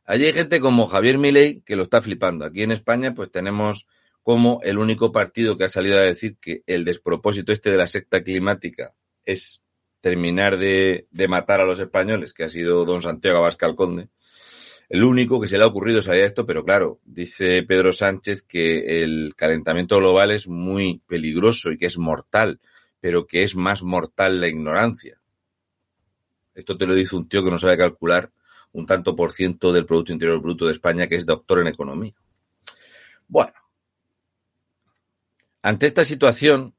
Allí 0.04 0.26
hay 0.26 0.32
gente 0.32 0.60
como 0.60 0.86
Javier 0.86 1.18
Milei 1.18 1.60
que 1.62 1.76
lo 1.76 1.82
está 1.82 2.00
flipando. 2.00 2.44
Aquí 2.44 2.62
en 2.62 2.72
España 2.72 3.14
pues 3.14 3.30
tenemos 3.30 3.86
como 4.22 4.60
el 4.62 4.78
único 4.78 5.10
partido 5.10 5.56
que 5.56 5.64
ha 5.64 5.68
salido 5.68 5.98
a 5.98 6.02
decir 6.02 6.36
que 6.40 6.62
el 6.66 6.84
despropósito 6.84 7.52
este 7.52 7.70
de 7.70 7.76
la 7.76 7.86
secta 7.86 8.22
climática 8.22 8.94
es 9.24 9.60
terminar 10.00 10.58
de, 10.58 11.06
matar 11.28 11.60
a 11.60 11.64
los 11.64 11.80
españoles, 11.80 12.32
que 12.32 12.44
ha 12.44 12.48
sido 12.48 12.84
don 12.84 13.02
Santiago 13.02 13.38
Abascal 13.38 13.74
Conde. 13.74 14.08
El 14.88 15.04
único 15.04 15.40
que 15.40 15.48
se 15.48 15.58
le 15.58 15.64
ha 15.64 15.66
ocurrido 15.66 16.00
salir 16.00 16.22
a 16.22 16.26
esto, 16.26 16.46
pero 16.46 16.64
claro, 16.64 17.00
dice 17.04 17.62
Pedro 17.64 17.92
Sánchez 17.92 18.42
que 18.42 19.02
el 19.02 19.34
calentamiento 19.36 19.98
global 19.98 20.30
es 20.30 20.48
muy 20.48 21.02
peligroso 21.06 21.70
y 21.70 21.76
que 21.76 21.86
es 21.86 21.98
mortal, 21.98 22.60
pero 23.00 23.26
que 23.26 23.42
es 23.42 23.54
más 23.54 23.82
mortal 23.82 24.40
la 24.40 24.48
ignorancia. 24.48 25.17
Esto 26.58 26.76
te 26.76 26.86
lo 26.86 26.94
dice 26.94 27.14
un 27.14 27.28
tío 27.28 27.44
que 27.44 27.52
no 27.52 27.58
sabe 27.58 27.78
calcular 27.78 28.32
un 28.72 28.84
tanto 28.84 29.14
por 29.14 29.32
ciento 29.32 29.72
del 29.72 29.86
Producto 29.86 30.12
Interior 30.12 30.40
Bruto 30.40 30.66
de 30.66 30.72
España, 30.72 31.06
que 31.06 31.14
es 31.14 31.24
doctor 31.24 31.60
en 31.60 31.68
economía. 31.68 32.14
Bueno, 33.28 33.54
ante 35.62 35.86
esta 35.86 36.04
situación, 36.04 36.74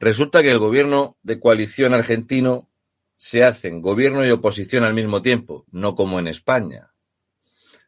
resulta 0.00 0.42
que 0.42 0.50
el 0.50 0.58
gobierno 0.58 1.16
de 1.22 1.38
coalición 1.38 1.94
argentino 1.94 2.68
se 3.14 3.44
hacen 3.44 3.82
gobierno 3.82 4.26
y 4.26 4.30
oposición 4.30 4.82
al 4.82 4.94
mismo 4.94 5.22
tiempo, 5.22 5.64
no 5.70 5.94
como 5.94 6.18
en 6.18 6.26
España, 6.26 6.92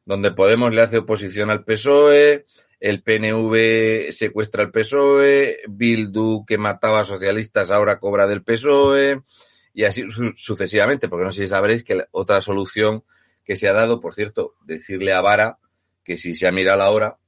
donde 0.05 0.31
Podemos 0.31 0.73
le 0.73 0.83
hace 0.83 0.99
oposición 0.99 1.51
al 1.51 1.65
PSOE, 1.65 2.47
el 2.79 3.03
PNV 3.03 4.13
secuestra 4.13 4.63
al 4.63 4.71
PSOE, 4.71 5.59
Bildu 5.69 6.45
que 6.47 6.57
mataba 6.57 7.01
a 7.01 7.05
socialistas 7.05 7.73
ahora 7.73 7.99
cobra 7.99 8.29
del 8.29 8.45
PSOE, 8.45 9.23
y 9.73 9.85
así 9.85 10.09
su 10.11 10.33
sucesivamente, 10.37 11.09
porque 11.09 11.25
no 11.25 11.33
sé 11.33 11.43
si 11.43 11.49
sabréis 11.49 11.85
que 11.85 12.05
otra 12.11 12.41
solución 12.41 13.05
que 13.45 13.57
se 13.57 13.69
ha 13.69 13.73
dado, 13.73 14.01
por 14.01 14.15
cierto, 14.15 14.55
decirle 14.65 15.13
a 15.13 15.21
Vara 15.21 15.59
que 16.05 16.17
si 16.17 16.35
se 16.35 16.47
ha 16.47 16.53
mirado 16.53 16.79
la 16.79 16.91
hora, 16.91 17.19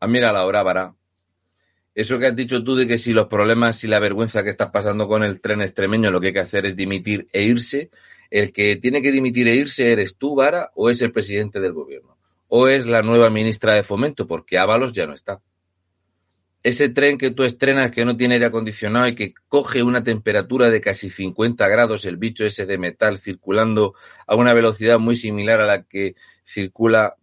ha 0.00 0.06
mirado 0.06 0.34
la 0.34 0.46
hora, 0.46 0.62
Vara, 0.62 0.94
eso 1.94 2.18
que 2.18 2.26
has 2.26 2.36
dicho 2.36 2.62
tú 2.62 2.76
de 2.76 2.86
que 2.86 2.98
si 2.98 3.12
los 3.12 3.26
problemas 3.26 3.82
y 3.82 3.88
la 3.88 3.98
vergüenza 3.98 4.44
que 4.44 4.50
estás 4.50 4.70
pasando 4.70 5.08
con 5.08 5.24
el 5.24 5.40
tren 5.40 5.62
extremeño, 5.62 6.10
lo 6.10 6.20
que 6.20 6.28
hay 6.28 6.32
que 6.34 6.40
hacer 6.40 6.66
es 6.66 6.76
dimitir 6.76 7.26
e 7.32 7.42
irse, 7.42 7.90
el 8.30 8.52
que 8.52 8.76
tiene 8.76 9.00
que 9.00 9.12
dimitir 9.12 9.48
e 9.48 9.54
irse 9.54 9.92
eres 9.92 10.16
tú, 10.16 10.34
Vara, 10.34 10.72
o 10.74 10.90
es 10.90 11.00
el 11.00 11.12
presidente 11.12 11.58
del 11.58 11.72
gobierno, 11.72 12.18
o 12.48 12.68
es 12.68 12.86
la 12.86 13.02
nueva 13.02 13.30
ministra 13.30 13.74
de 13.74 13.82
Fomento, 13.82 14.26
porque 14.26 14.58
Ábalos 14.58 14.92
ya 14.92 15.06
no 15.06 15.14
está. 15.14 15.40
Ese 16.66 16.88
tren 16.88 17.16
que 17.16 17.30
tú 17.30 17.44
estrenas 17.44 17.92
que 17.92 18.04
no 18.04 18.16
tiene 18.16 18.34
aire 18.34 18.46
acondicionado 18.46 19.06
y 19.06 19.14
que 19.14 19.34
coge 19.46 19.84
una 19.84 20.02
temperatura 20.02 20.68
de 20.68 20.80
casi 20.80 21.10
50 21.10 21.68
grados, 21.68 22.04
el 22.06 22.16
bicho 22.16 22.44
ese 22.44 22.66
de 22.66 22.76
metal 22.76 23.18
circulando 23.18 23.94
a 24.26 24.34
una 24.34 24.52
velocidad 24.52 24.98
muy 24.98 25.14
similar 25.14 25.60
a 25.60 25.66
la 25.66 25.84
que 25.84 26.16
circula 26.44 27.14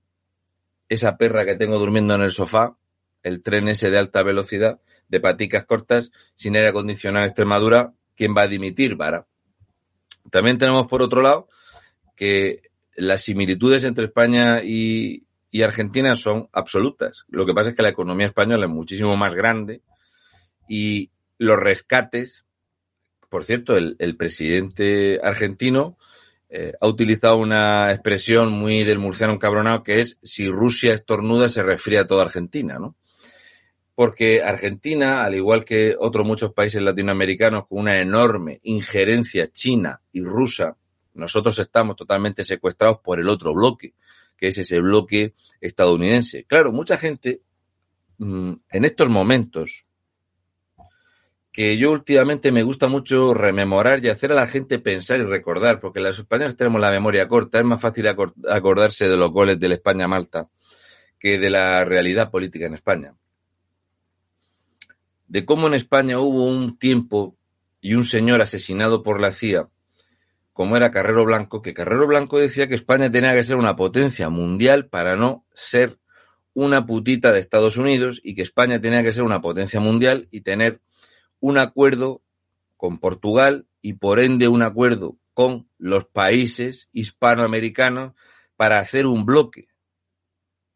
esa 0.88 1.17
perra 1.17 1.43
que 1.43 1.58
tengo 1.58 1.77
durmiendo 1.77 2.15
en 2.15 2.21
el 2.21 2.32
sofá, 2.32 2.77
el 3.21 3.43
tren 3.43 3.67
ese 3.67 3.91
de 3.91 3.97
alta 3.97 4.23
velocidad, 4.23 4.79
de 5.10 5.19
paticas 5.19 5.65
cortas, 5.65 6.13
sin 6.36 6.56
aire 6.56 6.69
acondicionado 6.69 7.25
en 7.25 7.29
Extremadura, 7.32 7.91
¿quién 8.15 8.34
va 8.34 8.43
a 8.43 8.47
dimitir? 8.47 8.95
Vara. 8.95 9.27
También 10.32 10.58
tenemos 10.58 10.88
por 10.88 11.01
otro 11.01 11.21
lado 11.21 11.49
que 12.15 12.62
las 12.95 13.23
similitudes 13.23 13.84
entre 13.84 14.06
España 14.06 14.63
y, 14.63 15.25
y, 15.54 15.62
Argentina 15.62 16.16
son 16.16 16.50
absolutas. 16.52 17.26
Lo 17.30 17.46
que 17.46 17.54
pasa 17.54 17.70
es 17.70 17.76
que 17.76 17.84
la 17.84 17.89
economía 17.89 18.28
española 18.28 18.66
es 18.66 18.72
muchísimo 18.72 19.16
más 19.16 19.34
grande 19.34 19.82
y 20.68 21.12
los 21.38 21.58
rescates, 21.58 22.46
por 23.30 23.46
cierto, 23.46 23.78
el, 23.78 24.16
presidente 24.18 25.20
argentino 25.24 25.98
eh, 26.50 26.74
ha 26.80 26.88
utilizado 26.88 27.38
una 27.38 27.92
expresión 27.92 28.52
muy 28.52 28.84
del 28.84 29.00
murciano 29.00 29.34
encabronado 29.34 29.84
que 29.84 30.02
es 30.02 30.18
si 30.24 30.48
Rusia 30.48 30.94
estornuda 30.94 31.50
se 31.50 31.63
resfría 31.63 32.08
toda 32.08 32.24
Argentina, 32.24 32.80
¿no? 32.80 32.96
porque 33.96 34.42
Argentina, 34.42 35.24
al 35.24 35.36
igual 35.36 35.66
que 35.66 35.96
otros 35.98 36.26
muchos 36.26 36.54
países 36.54 36.82
latinoamericanos 36.82 37.68
con 37.68 37.80
una 37.80 38.00
enorme 38.00 38.60
injerencia 38.63 39.52
china 39.52 40.02
y 40.12 40.24
rusa, 40.24 40.78
nosotros 41.13 41.60
estamos 41.60 41.96
totalmente 41.96 42.44
secuestrados 42.44 43.00
por 43.04 43.20
el 43.20 43.30
otro 43.30 43.54
bloque, 43.54 43.94
que 44.38 44.48
es 44.48 44.58
ese 44.58 44.80
bloque 44.80 45.34
estadounidense. 45.62 46.46
Claro, 46.46 46.72
mucha 46.72 46.98
gente 46.98 47.41
mmm, 48.17 48.54
en 48.69 48.86
estos 48.86 49.10
momentos, 49.10 49.86
que 51.52 51.78
yo 51.78 51.91
últimamente 51.91 52.52
me 52.52 52.63
gusta 52.63 52.88
mucho 52.88 53.34
rememorar 53.34 54.04
y 54.04 54.10
hacer 54.10 54.32
a 54.32 54.36
la 54.36 54.48
gente 54.48 54.80
pensar 54.80 55.19
y 55.19 55.24
recordar, 55.24 55.80
porque 55.80 56.00
los 56.00 56.17
españoles 56.17 56.58
tenemos 56.58 56.82
la 56.82 56.89
memoria 56.89 57.28
corta, 57.28 57.60
es 57.60 57.65
más 57.65 57.82
fácil 57.82 58.08
acordarse 58.08 59.08
de 59.08 59.17
los 59.17 59.32
goles 59.32 59.60
del 59.60 59.74
España-Malta 59.74 60.50
que 61.19 61.38
de 61.38 61.50
la 61.50 61.86
realidad 61.86 62.32
política 62.32 62.65
en 62.65 62.74
España 62.74 63.15
de 65.34 65.46
cómo 65.46 65.65
en 65.65 65.74
España 65.74 66.19
hubo 66.19 66.46
un 66.46 66.78
tiempo 66.78 67.36
y 67.82 67.96
un 67.96 68.06
señor 68.06 68.43
asesinado 68.43 69.02
por 69.02 69.19
la 69.19 69.32
CIA, 69.32 69.67
como 70.54 70.78
era 70.78 70.92
Carrero 70.92 71.26
Blanco, 71.26 71.62
que 71.62 71.74
Carrero 71.74 72.08
Blanco 72.08 72.39
decía 72.39 72.68
que 72.68 72.76
España 72.76 73.12
tenía 73.12 73.34
que 73.34 73.44
ser 73.44 73.58
una 73.58 73.76
potencia 73.76 74.30
mundial 74.30 74.88
para 74.88 75.16
no 75.16 75.46
ser 75.54 76.00
una 76.54 76.86
putita 76.86 77.32
de 77.32 77.39
Estados 77.39 77.78
Unidos 77.78 78.22
y 78.24 78.36
que 78.36 78.44
España 78.44 78.80
tenía 78.80 79.04
que 79.04 79.13
ser 79.13 79.24
una 79.24 79.42
potencia 79.42 79.80
mundial 79.80 80.28
y 80.30 80.42
tener 80.42 80.82
un 81.39 81.58
acuerdo 81.58 82.22
con 82.78 83.00
Portugal 83.00 83.68
y 83.82 83.94
por 83.94 84.20
ende 84.20 84.48
un 84.48 84.62
acuerdo 84.62 85.18
con 85.34 85.68
los 85.80 86.06
países 86.06 86.89
hispanoamericanos 86.94 88.13
para 88.56 88.80
hacer 88.80 89.08
un 89.08 89.26
bloque. 89.26 89.68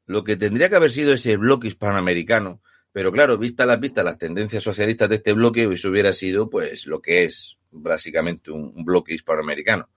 Lo 0.08 0.24
que 0.24 0.36
tendría 0.36 0.70
que 0.70 0.76
haber 0.76 0.92
sido 0.92 1.14
ese 1.14 1.38
bloque 1.38 1.68
hispanoamericano 1.68 2.62
pero 2.98 3.12
claro, 3.12 3.38
vista 3.38 3.68
la 3.68 3.76
vista 3.76 4.02
las 4.02 4.18
tendencias 4.18 4.64
socialistas 4.64 5.08
de 5.08 5.18
este 5.18 5.34
bloque, 5.34 5.70
eso 5.72 5.90
hubiera 5.90 6.14
sido 6.14 6.50
pues 6.50 6.88
lo 6.88 7.00
que 7.00 7.26
es 7.26 7.60
básicamente 7.72 8.52
un, 8.52 8.86
bloque 8.86 9.14
hispanoamericano. 9.14 9.90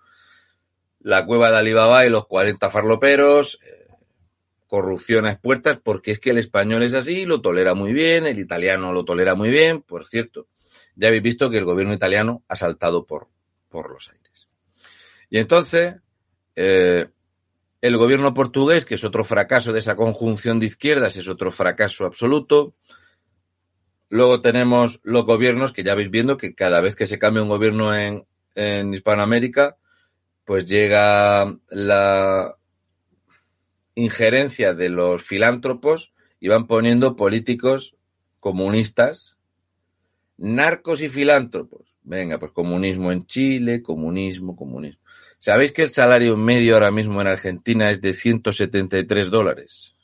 La 1.01 1.25
cueva 1.25 1.51
de 1.51 1.59
Alibaba 1.59 2.07
y 2.07 2.11
los 2.11 2.27
40 2.27 2.71
farloperos, 2.71 3.59
eh, 3.65 3.89
corrupción 4.67 5.27
a 5.27 5.33
expuertas 5.33 5.79
porque 5.83 6.13
es 6.13 6.21
que 6.21 6.31
el 6.31 6.39
español 6.39 6.83
es 6.83 6.95
así, 6.95 7.25
lo 7.25 7.41
tolera 7.41 7.75
muy 7.75 7.93
bien, 7.93 8.27
el 8.27 8.39
italiano 8.39 8.93
lo 8.93 9.05
tolera 9.05 9.35
muy 9.35 9.51
bien, 9.51 9.83
por 9.83 10.07
cierto. 10.07 10.47
Ya 10.95 11.09
habéis 11.09 11.23
visto 11.23 11.51
que 11.51 11.59
el 11.59 11.65
gobierno 11.65 11.95
italiano 11.95 12.43
ha 12.49 12.57
saltado 12.57 13.07
por, 13.07 13.29
por 13.69 13.91
los 13.91 14.11
aires. 14.11 14.49
Y 15.31 15.39
entonces, 15.39 15.97
eh, 16.57 17.09
el 17.81 17.97
gobierno 17.97 18.35
portugués, 18.35 18.85
que 18.85 18.97
es 18.97 19.05
otro 19.05 19.25
fracaso 19.25 19.73
de 19.73 19.79
esa 19.79 19.97
conjunción 19.97 20.61
de 20.61 20.67
izquierdas, 20.67 21.17
es 21.17 21.29
otro 21.29 21.51
fracaso 21.51 22.05
absoluto. 22.05 22.75
Luego 24.11 24.43
tenemos 24.43 25.01
los 25.05 25.25
gobiernos 25.25 25.73
que 25.73 25.85
ya 25.85 25.95
veis 25.95 26.11
viendo 26.11 26.37
que 26.37 26.55
cada 26.55 26.81
vez 26.81 26.97
que 26.97 27.07
se 27.07 27.19
cambia 27.19 27.43
un 27.43 27.49
gobierno 27.49 27.97
en, 27.97 28.27
en 28.57 28.93
Hispanoamérica, 28.93 29.77
pues 30.45 30.67
llega 30.67 31.57
la 31.69 32.57
injerencia 33.95 34.75
de 34.75 34.89
los 34.89 35.23
filántropos 35.23 36.13
y 36.41 36.49
van 36.49 36.67
poniendo 36.67 37.15
políticos 37.15 37.97
comunistas, 38.41 39.37
narcos 40.39 41.03
y 41.03 41.09
filántropos. 41.09 41.95
Venga, 42.03 42.39
pues 42.39 42.51
comunismo 42.51 43.13
en 43.13 43.27
Chile, 43.27 43.81
comunismo, 43.81 44.57
comunismo. 44.57 45.01
¿Sabéis 45.39 45.73
que 45.73 45.83
el 45.83 45.91
salario 45.91 46.37
medio 46.37 46.75
ahora 46.75 46.91
mismo 46.91 47.21
en 47.21 47.29
Argentina 47.29 47.91
es 47.91 48.01
de 48.01 48.13
173 48.13 49.31
dólares? 49.31 49.95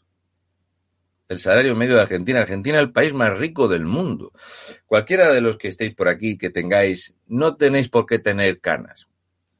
El 1.28 1.40
salario 1.40 1.74
medio 1.74 1.96
de 1.96 2.02
Argentina. 2.02 2.40
Argentina 2.40 2.78
es 2.78 2.84
el 2.84 2.92
país 2.92 3.12
más 3.12 3.36
rico 3.36 3.66
del 3.66 3.84
mundo. 3.84 4.32
Cualquiera 4.86 5.32
de 5.32 5.40
los 5.40 5.58
que 5.58 5.68
estéis 5.68 5.94
por 5.94 6.08
aquí, 6.08 6.38
que 6.38 6.50
tengáis, 6.50 7.14
no 7.26 7.56
tenéis 7.56 7.88
por 7.88 8.06
qué 8.06 8.18
tener 8.18 8.60
canas, 8.60 9.08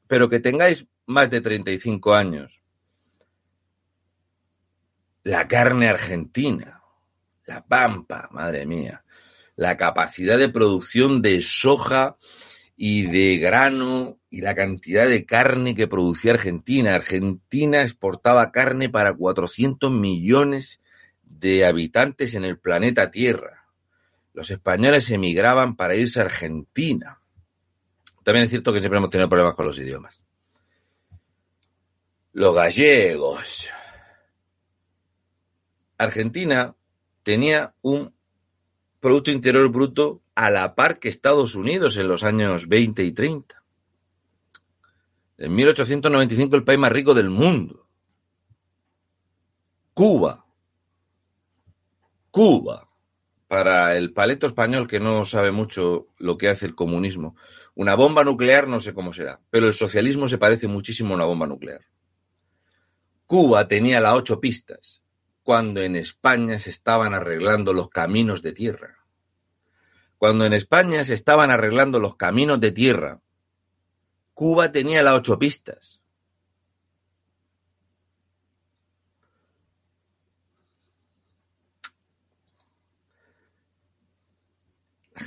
pero 0.07 0.29
que 0.29 0.39
tengáis 0.39 0.85
más 1.05 1.29
de 1.29 1.41
35 1.41 2.13
años. 2.13 2.61
La 5.23 5.47
carne 5.49 5.89
argentina, 5.89 6.81
la 7.45 7.65
pampa, 7.65 8.29
madre 8.31 8.65
mía, 8.65 9.03
la 9.57 9.75
capacidad 9.75 10.37
de 10.37 10.47
producción 10.47 11.21
de 11.21 11.41
soja 11.41 12.17
y 12.77 13.07
de 13.07 13.39
grano 13.39 14.19
y 14.29 14.39
la 14.39 14.55
cantidad 14.55 15.05
de 15.05 15.25
carne 15.25 15.75
que 15.75 15.87
producía 15.87 16.31
Argentina. 16.31 16.95
Argentina 16.95 17.81
exportaba 17.81 18.51
carne 18.53 18.87
para 18.87 19.13
400 19.13 19.91
millones 19.91 20.79
de 21.39 21.65
habitantes 21.65 22.35
en 22.35 22.45
el 22.45 22.59
planeta 22.59 23.11
Tierra. 23.11 23.63
Los 24.33 24.51
españoles 24.51 25.09
emigraban 25.11 25.75
para 25.75 25.95
irse 25.95 26.19
a 26.19 26.25
Argentina. 26.25 27.19
También 28.23 28.45
es 28.45 28.49
cierto 28.49 28.73
que 28.73 28.79
siempre 28.79 28.97
hemos 28.97 29.09
tenido 29.09 29.29
problemas 29.29 29.55
con 29.55 29.65
los 29.65 29.79
idiomas. 29.79 30.21
Los 32.33 32.53
gallegos. 32.53 33.69
Argentina 35.97 36.75
tenía 37.23 37.73
un 37.81 38.13
Producto 38.99 39.31
Interior 39.31 39.69
Bruto 39.71 40.21
a 40.35 40.49
la 40.49 40.75
par 40.75 40.99
que 40.99 41.09
Estados 41.09 41.55
Unidos 41.55 41.97
en 41.97 42.07
los 42.07 42.23
años 42.23 42.67
20 42.67 43.03
y 43.03 43.11
30. 43.11 43.63
En 45.37 45.55
1895 45.55 46.55
el 46.55 46.63
país 46.63 46.79
más 46.79 46.91
rico 46.91 47.13
del 47.13 47.29
mundo. 47.29 47.87
Cuba. 49.93 50.46
Cuba. 52.37 52.87
Para 53.47 53.97
el 53.97 54.13
paleto 54.13 54.45
español 54.45 54.87
que 54.87 54.99
no 54.99 55.25
sabe 55.25 55.49
mucho 55.49 56.09
lo 56.19 56.37
que 56.37 56.49
hace 56.49 56.67
el 56.67 56.75
comunismo. 56.75 57.35
Una 57.73 57.95
bomba 57.95 58.23
nuclear 58.23 58.67
no 58.67 58.79
sé 58.79 58.93
cómo 58.93 59.11
será, 59.11 59.41
pero 59.49 59.65
el 59.67 59.73
socialismo 59.73 60.29
se 60.29 60.37
parece 60.37 60.67
muchísimo 60.67 61.13
a 61.13 61.15
una 61.15 61.25
bomba 61.25 61.47
nuclear. 61.47 61.87
Cuba 63.25 63.67
tenía 63.67 64.01
las 64.01 64.13
ocho 64.13 64.39
pistas, 64.39 65.01
cuando 65.41 65.81
en 65.81 65.95
España 65.95 66.59
se 66.59 66.69
estaban 66.69 67.15
arreglando 67.15 67.73
los 67.73 67.89
caminos 67.89 68.43
de 68.43 68.53
tierra. 68.53 68.99
Cuando 70.19 70.45
en 70.45 70.53
España 70.53 71.03
se 71.03 71.15
estaban 71.15 71.49
arreglando 71.49 71.99
los 71.99 72.17
caminos 72.17 72.59
de 72.59 72.71
tierra, 72.71 73.19
Cuba 74.35 74.71
tenía 74.71 75.01
las 75.01 75.15
ocho 75.15 75.39
pistas. 75.39 76.01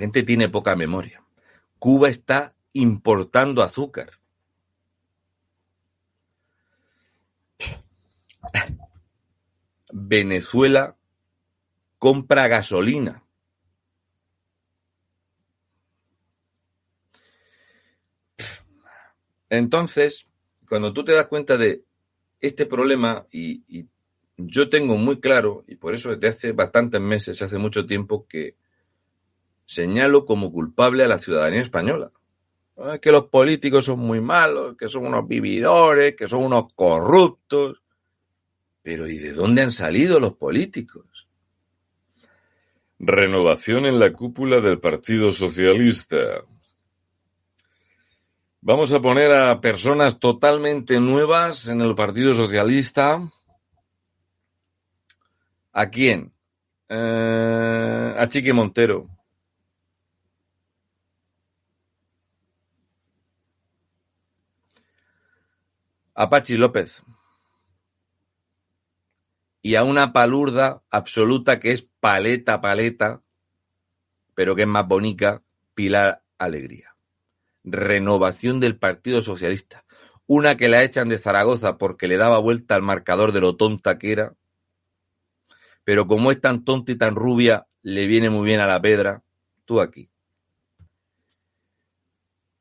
Gente 0.00 0.22
tiene 0.22 0.48
poca 0.48 0.74
memoria. 0.74 1.22
Cuba 1.78 2.08
está 2.08 2.54
importando 2.72 3.62
azúcar. 3.62 4.12
Venezuela 9.92 10.96
compra 11.98 12.48
gasolina. 12.48 13.22
Entonces, 19.50 20.26
cuando 20.66 20.94
tú 20.94 21.04
te 21.04 21.12
das 21.12 21.26
cuenta 21.26 21.58
de 21.58 21.84
este 22.40 22.64
problema, 22.64 23.26
y, 23.30 23.86
yo 24.38 24.70
tengo 24.70 24.96
muy 24.96 25.20
claro, 25.20 25.62
y 25.68 25.76
por 25.76 25.94
eso 25.94 26.16
desde 26.16 26.28
hace 26.28 26.52
bastantes 26.52 27.02
meses, 27.02 27.42
hace 27.42 27.58
mucho 27.58 27.84
tiempo, 27.84 28.26
que 28.26 28.56
señalo 29.70 30.26
como 30.26 30.50
culpable 30.50 31.04
a 31.04 31.08
la 31.08 31.20
ciudadanía 31.20 31.62
española. 31.62 32.10
Que 33.00 33.12
los 33.12 33.26
políticos 33.26 33.84
son 33.84 34.00
muy 34.00 34.20
malos, 34.20 34.76
que 34.76 34.88
son 34.88 35.06
unos 35.06 35.28
vividores, 35.28 36.16
que 36.16 36.28
son 36.28 36.42
unos 36.42 36.72
corruptos. 36.74 37.80
Pero 38.82 39.06
¿y 39.06 39.18
de 39.18 39.32
dónde 39.32 39.62
han 39.62 39.70
salido 39.70 40.18
los 40.18 40.32
políticos? 40.32 41.28
Renovación 42.98 43.86
en 43.86 44.00
la 44.00 44.12
cúpula 44.12 44.60
del 44.60 44.80
Partido 44.80 45.30
Socialista. 45.30 46.42
Vamos 48.60 48.92
a 48.92 49.00
poner 49.00 49.30
a 49.32 49.60
personas 49.60 50.18
totalmente 50.18 50.98
nuevas 50.98 51.68
en 51.68 51.80
el 51.80 51.94
Partido 51.94 52.34
Socialista. 52.34 53.30
¿A 55.72 55.90
quién? 55.90 56.32
Eh, 56.88 58.14
a 58.18 58.26
Chiqui 58.28 58.52
Montero. 58.52 59.19
A 66.20 66.28
Pachi 66.28 66.58
López. 66.58 67.02
Y 69.62 69.76
a 69.76 69.84
una 69.84 70.12
palurda 70.12 70.82
absoluta 70.90 71.60
que 71.60 71.72
es 71.72 71.88
paleta, 72.00 72.60
paleta, 72.60 73.22
pero 74.34 74.54
que 74.54 74.62
es 74.62 74.68
más 74.68 74.86
bonita, 74.86 75.42
Pilar 75.74 76.22
Alegría 76.36 76.90
renovación 77.64 78.60
del 78.60 78.76
Partido 78.76 79.22
Socialista. 79.22 79.84
Una 80.26 80.56
que 80.56 80.68
la 80.68 80.82
echan 80.82 81.08
de 81.08 81.18
Zaragoza 81.18 81.76
porque 81.76 82.08
le 82.08 82.16
daba 82.16 82.38
vuelta 82.38 82.74
al 82.74 82.82
marcador 82.82 83.32
de 83.32 83.40
lo 83.40 83.56
tonta 83.56 83.98
que 83.98 84.12
era. 84.12 84.34
Pero 85.84 86.06
como 86.06 86.30
es 86.30 86.40
tan 86.40 86.64
tonta 86.64 86.92
y 86.92 86.96
tan 86.96 87.16
rubia, 87.16 87.66
le 87.82 88.06
viene 88.06 88.30
muy 88.30 88.44
bien 88.46 88.60
a 88.60 88.66
la 88.66 88.80
pedra. 88.80 89.22
Tú 89.64 89.80
aquí. 89.80 90.08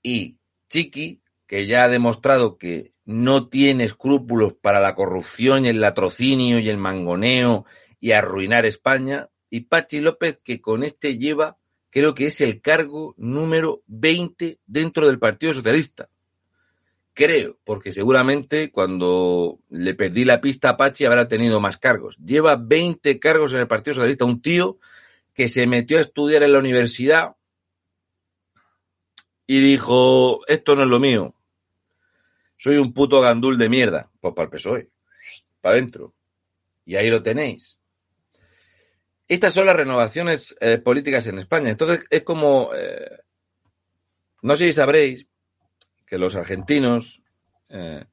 Y 0.02 0.38
Chiqui, 0.69 1.22
que 1.45 1.67
ya 1.67 1.84
ha 1.84 1.89
demostrado 1.89 2.58
que 2.58 2.93
no 3.10 3.48
tiene 3.50 3.86
escrúpulos 3.86 4.54
para 4.54 4.80
la 4.80 4.93
corrupción 4.93 5.65
y 5.65 5.69
el 5.69 5.82
latrocinio 5.82 6.60
y 6.60 6.69
el 6.69 6.78
mangoneo 6.78 7.65
y 8.00 8.12
arruinar 8.12 8.67
España. 8.67 9.30
Y 9.50 9.62
Pachi 9.62 10.00
López, 10.00 10.39
que 10.43 10.62
con 10.62 10.84
este 10.84 11.17
lleva 11.17 11.58
creo 11.89 12.13
que 12.13 12.28
es 12.28 12.39
el 12.39 12.62
cargo 12.62 13.15
número 13.17 13.82
20 13.88 14.60
dentro 14.67 15.08
del 15.08 15.17
Partido 15.17 15.56
Socialista. 15.56 16.08
Creo, 17.15 17.58
porque 17.63 17.91
seguramente 17.91 18.72
cuando 18.72 19.58
le 19.69 19.95
perdí 19.95 20.24
la 20.24 20.39
pista 20.39 20.69
a 20.69 20.78
Pachi 20.78 21.06
habrá 21.06 21.28
tenido 21.28 21.60
más 21.60 21.80
cargos. 21.80 22.15
Lleva 22.24 22.58
20 22.58 23.19
cargos 23.19 23.54
en 23.54 23.62
el 23.62 23.67
Partido 23.67 23.95
Socialista. 23.95 24.26
Un 24.26 24.39
tío 24.39 24.78
que 25.34 25.50
se 25.50 25.65
metió 25.65 25.98
a 25.98 26.02
estudiar 26.02 26.43
en 26.43 26.54
la 26.54 26.60
universidad 26.60 27.38
y 29.48 29.62
dijo, 29.62 30.41
esto 30.45 30.76
no 30.76 30.84
es 30.84 30.89
lo 30.89 31.00
mío. 31.00 31.34
Soy 32.60 32.76
un 32.76 32.91
puto 32.91 33.22
gandul 33.22 33.58
de 33.58 33.69
mierda. 33.69 34.12
Pues 34.19 34.34
para 34.34 34.48
el 34.48 34.50
PSOE. 34.52 34.89
Para 35.62 35.76
adentro. 35.76 36.13
Y 36.84 36.98
ahí 36.98 37.10
lo 37.10 37.24
tenéis. 37.24 37.80
Estas 39.30 39.54
son 39.54 39.65
las 39.65 39.78
renovaciones 39.78 40.56
eh, 40.60 40.78
políticas 40.78 41.26
en 41.28 41.39
España. 41.39 41.69
Entonces 41.69 42.06
es 42.10 42.24
como, 42.24 42.72
eh, 42.76 43.22
no 44.41 44.58
sé 44.58 44.65
si 44.65 44.74
sabréis 44.74 45.26
que 46.06 46.17
los 46.17 46.36
argentinos, 46.36 47.22
eh, 47.69 48.04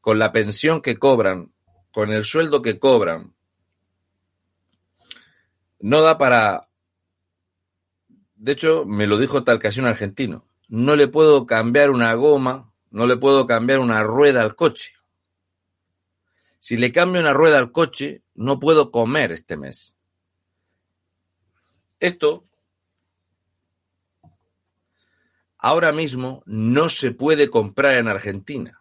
con 0.00 0.18
la 0.18 0.32
pensión 0.32 0.80
que 0.80 0.96
cobran, 0.96 1.52
con 1.92 2.10
el 2.10 2.24
sueldo 2.24 2.62
que 2.62 2.78
cobran, 2.78 3.34
no 5.80 6.00
da 6.00 6.16
para... 6.16 6.70
De 8.36 8.52
hecho, 8.52 8.86
me 8.86 9.06
lo 9.06 9.18
dijo 9.18 9.44
tal 9.44 9.58
casi 9.58 9.80
un 9.80 9.86
argentino. 9.86 10.46
No 10.68 10.96
le 10.96 11.06
puedo 11.08 11.44
cambiar 11.44 11.90
una 11.90 12.14
goma, 12.14 12.73
no 12.94 13.08
le 13.08 13.16
puedo 13.16 13.44
cambiar 13.44 13.80
una 13.80 14.04
rueda 14.04 14.40
al 14.42 14.54
coche. 14.54 14.94
Si 16.60 16.76
le 16.76 16.92
cambio 16.92 17.20
una 17.20 17.32
rueda 17.32 17.58
al 17.58 17.72
coche, 17.72 18.22
no 18.36 18.60
puedo 18.60 18.92
comer 18.92 19.32
este 19.32 19.56
mes. 19.56 19.96
Esto 21.98 22.46
ahora 25.58 25.90
mismo 25.90 26.44
no 26.46 26.88
se 26.88 27.10
puede 27.10 27.50
comprar 27.50 27.98
en 27.98 28.06
Argentina. 28.06 28.80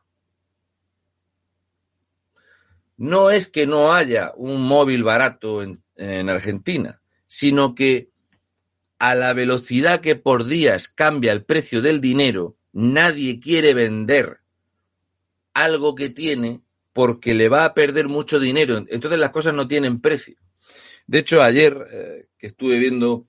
No 2.98 3.32
es 3.32 3.50
que 3.50 3.66
no 3.66 3.94
haya 3.94 4.32
un 4.36 4.62
móvil 4.62 5.04
barato 5.04 5.64
en, 5.64 5.84
en 5.96 6.30
Argentina, 6.30 7.02
sino 7.26 7.74
que 7.74 8.12
a 9.00 9.16
la 9.16 9.34
velocidad 9.34 10.02
que 10.02 10.16
por 10.16 10.46
días 10.46 10.88
cambia 10.88 11.32
el 11.32 11.44
precio 11.44 11.82
del 11.82 12.00
dinero, 12.00 12.56
nadie 12.74 13.40
quiere 13.40 13.74
vender 13.74 14.42
algo 15.54 15.96
que 15.96 16.10
tiene 16.10 16.62
porque 16.92 17.34
le 17.34 17.50
va 17.50 17.66
a 17.66 17.74
perder 17.74 18.08
mucho 18.08 18.40
dinero. 18.40 18.78
Entonces 18.78 19.20
las 19.20 19.32
cosas 19.32 19.54
no 19.54 19.68
tienen 19.68 20.02
precio. 20.02 20.36
De 21.08 21.20
hecho, 21.20 21.42
ayer 21.42 21.78
eh, 21.92 22.28
que 22.38 22.48
estuve 22.48 22.80
viendo 22.80 23.26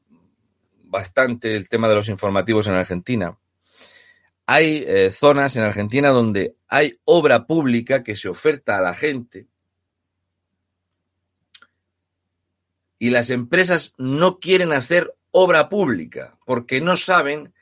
bastante 0.83 1.57
el 1.57 1.69
tema 1.69 1.89
de 1.89 1.95
los 1.95 2.09
informativos 2.09 2.67
en 2.67 2.75
Argentina, 2.75 3.39
hay 4.47 4.85
eh, 4.87 5.11
zonas 5.11 5.57
en 5.57 5.65
Argentina 5.65 6.11
donde 6.11 6.57
hay 6.69 6.93
obra 7.05 7.47
pública 7.47 8.03
que 8.03 8.17
se 8.17 8.29
oferta 8.29 8.77
a 8.77 8.83
la 8.83 8.95
gente 8.95 9.47
y 12.99 13.11
las 13.11 13.31
empresas 13.31 13.95
no 13.97 14.39
quieren 14.39 14.73
hacer 14.73 15.15
obra 15.31 15.69
pública 15.69 16.39
porque 16.45 16.81
no 16.81 16.97
saben 16.97 17.53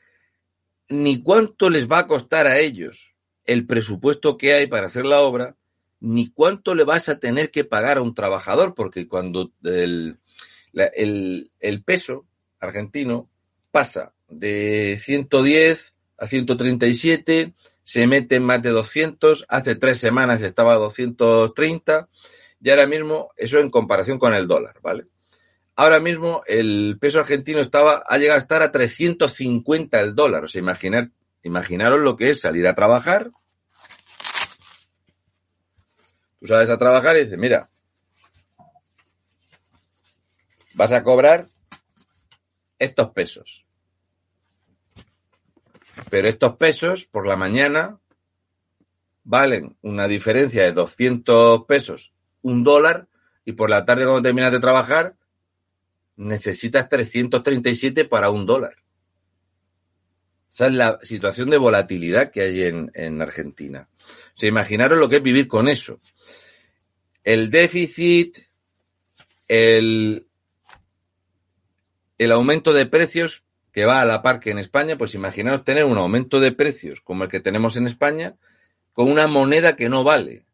ni 0.93 1.21
cuánto 1.21 1.69
les 1.69 1.91
va 1.91 1.99
a 1.99 2.07
costar 2.07 2.47
a 2.47 2.59
ellos 2.59 3.13
el 3.45 3.65
presupuesto 3.65 4.37
que 4.37 4.53
hay 4.53 4.67
para 4.67 4.87
hacer 4.87 5.05
la 5.05 5.21
obra, 5.21 5.57
ni 5.99 6.29
cuánto 6.29 6.75
le 6.75 6.83
vas 6.83 7.09
a 7.09 7.19
tener 7.19 7.49
que 7.51 7.65
pagar 7.65 7.97
a 7.97 8.01
un 8.01 8.13
trabajador, 8.13 8.75
porque 8.75 9.07
cuando 9.07 9.51
el, 9.63 10.19
el, 10.73 11.51
el 11.59 11.83
peso 11.83 12.25
argentino 12.59 13.29
pasa 13.71 14.13
de 14.27 14.97
110 14.99 15.95
a 16.17 16.27
137, 16.27 17.53
se 17.83 18.07
mete 18.07 18.35
en 18.35 18.43
más 18.43 18.61
de 18.61 18.69
200, 18.69 19.45
hace 19.49 19.75
tres 19.75 19.99
semanas 19.99 20.41
estaba 20.41 20.73
a 20.73 20.77
230 20.77 22.07
y 22.61 22.69
ahora 22.69 22.87
mismo 22.87 23.31
eso 23.35 23.59
en 23.59 23.69
comparación 23.69 24.19
con 24.19 24.33
el 24.33 24.47
dólar, 24.47 24.75
¿vale? 24.81 25.05
Ahora 25.75 25.99
mismo 25.99 26.43
el 26.45 26.97
peso 26.99 27.19
argentino 27.19 27.59
estaba, 27.59 28.03
ha 28.07 28.17
llegado 28.17 28.37
a 28.37 28.41
estar 28.41 28.61
a 28.61 28.71
350 28.71 29.99
el 29.99 30.13
dólar. 30.13 30.43
O 30.43 30.47
sea, 30.47 30.59
imaginar, 30.59 31.09
imaginaros 31.41 31.99
lo 31.99 32.15
que 32.15 32.29
es 32.29 32.41
salir 32.41 32.67
a 32.67 32.75
trabajar. 32.75 33.31
Tú 36.39 36.47
sales 36.47 36.69
a 36.69 36.77
trabajar 36.77 37.15
y 37.15 37.23
dices, 37.23 37.39
mira, 37.39 37.69
vas 40.73 40.91
a 40.91 41.03
cobrar 41.03 41.45
estos 42.77 43.09
pesos. 43.11 43.65
Pero 46.09 46.27
estos 46.27 46.57
pesos 46.57 47.05
por 47.05 47.25
la 47.25 47.35
mañana 47.35 47.99
valen 49.23 49.77
una 49.81 50.07
diferencia 50.07 50.63
de 50.63 50.73
200 50.73 51.65
pesos, 51.65 52.13
un 52.41 52.63
dólar, 52.63 53.07
y 53.45 53.53
por 53.53 53.69
la 53.69 53.85
tarde 53.85 54.03
cuando 54.03 54.21
terminas 54.21 54.51
de 54.51 54.59
trabajar 54.59 55.15
necesitas 56.15 56.89
337 56.89 58.05
para 58.05 58.29
un 58.29 58.45
dólar. 58.45 58.75
Esa 60.51 60.67
es 60.67 60.75
la 60.75 60.99
situación 61.01 61.49
de 61.49 61.57
volatilidad 61.57 62.29
que 62.29 62.41
hay 62.41 62.61
en, 62.63 62.91
en 62.93 63.21
Argentina. 63.21 63.89
O 64.35 64.39
sea, 64.39 64.49
imaginaros 64.49 64.99
lo 64.99 65.09
que 65.09 65.15
es 65.15 65.23
vivir 65.23 65.47
con 65.47 65.67
eso. 65.67 65.99
El 67.23 67.49
déficit, 67.49 68.37
el, 69.47 70.27
el 72.19 72.31
aumento 72.31 72.73
de 72.73 72.85
precios 72.85 73.43
que 73.71 73.85
va 73.85 74.01
a 74.01 74.05
la 74.05 74.21
par 74.21 74.39
que 74.39 74.51
en 74.51 74.59
España, 74.59 74.97
pues 74.97 75.15
imaginaros 75.15 75.63
tener 75.63 75.85
un 75.85 75.97
aumento 75.97 76.39
de 76.39 76.51
precios 76.51 77.01
como 77.01 77.23
el 77.23 77.29
que 77.29 77.39
tenemos 77.39 77.75
en 77.75 77.87
España 77.87 78.35
con 78.93 79.09
una 79.09 79.25
moneda 79.25 79.75
que 79.75 79.89
no 79.89 80.03
vale. 80.03 80.45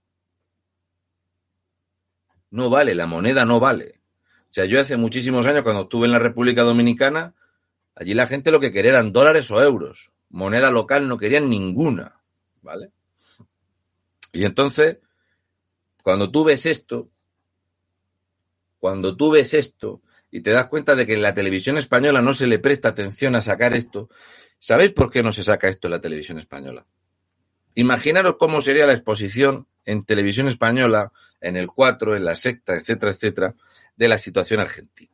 No 2.50 2.69
vale, 2.69 2.95
la 2.95 3.06
moneda 3.06 3.43
no 3.43 3.60
vale. 3.60 3.98
O 4.49 4.53
sea, 4.53 4.65
yo 4.65 4.81
hace 4.81 4.97
muchísimos 4.97 5.45
años, 5.45 5.62
cuando 5.63 5.83
estuve 5.83 6.07
en 6.07 6.12
la 6.12 6.19
República 6.19 6.63
Dominicana, 6.63 7.35
allí 7.95 8.15
la 8.15 8.25
gente 8.25 8.49
lo 8.51 8.59
que 8.59 8.71
quería 8.71 8.91
eran 8.91 9.12
dólares 9.12 9.51
o 9.51 9.62
euros. 9.62 10.12
Moneda 10.29 10.71
local 10.71 11.07
no 11.07 11.17
querían 11.19 11.49
ninguna, 11.49 12.19
¿vale? 12.63 12.91
Y 14.31 14.45
entonces, 14.45 14.97
cuando 16.01 16.31
tú 16.31 16.43
ves 16.43 16.65
esto, 16.65 17.09
cuando 18.79 19.15
tú 19.15 19.31
ves 19.31 19.53
esto 19.53 20.01
y 20.31 20.41
te 20.41 20.51
das 20.51 20.67
cuenta 20.67 20.95
de 20.95 21.05
que 21.05 21.13
en 21.13 21.21
la 21.21 21.33
televisión 21.33 21.77
española 21.77 22.21
no 22.21 22.33
se 22.33 22.47
le 22.47 22.57
presta 22.57 22.89
atención 22.89 23.35
a 23.35 23.41
sacar 23.41 23.73
esto, 23.73 24.09
¿sabéis 24.57 24.93
por 24.93 25.12
qué 25.12 25.21
no 25.21 25.31
se 25.31 25.43
saca 25.43 25.67
esto 25.67 25.88
en 25.88 25.91
la 25.91 26.01
televisión 26.01 26.39
española? 26.39 26.85
Imaginaros 27.75 28.38
cómo 28.38 28.62
sería 28.62 28.88
la 28.88 28.93
exposición 28.93 29.67
en 29.85 30.03
televisión 30.03 30.47
española, 30.47 31.12
en 31.41 31.55
el 31.55 31.67
4, 31.67 32.15
en 32.15 32.25
la 32.25 32.35
secta, 32.35 32.75
etcétera, 32.75 33.12
etcétera, 33.12 33.55
de 33.99 34.07
la 34.07 34.17
situación 34.17 34.62
argentina. 34.62 35.12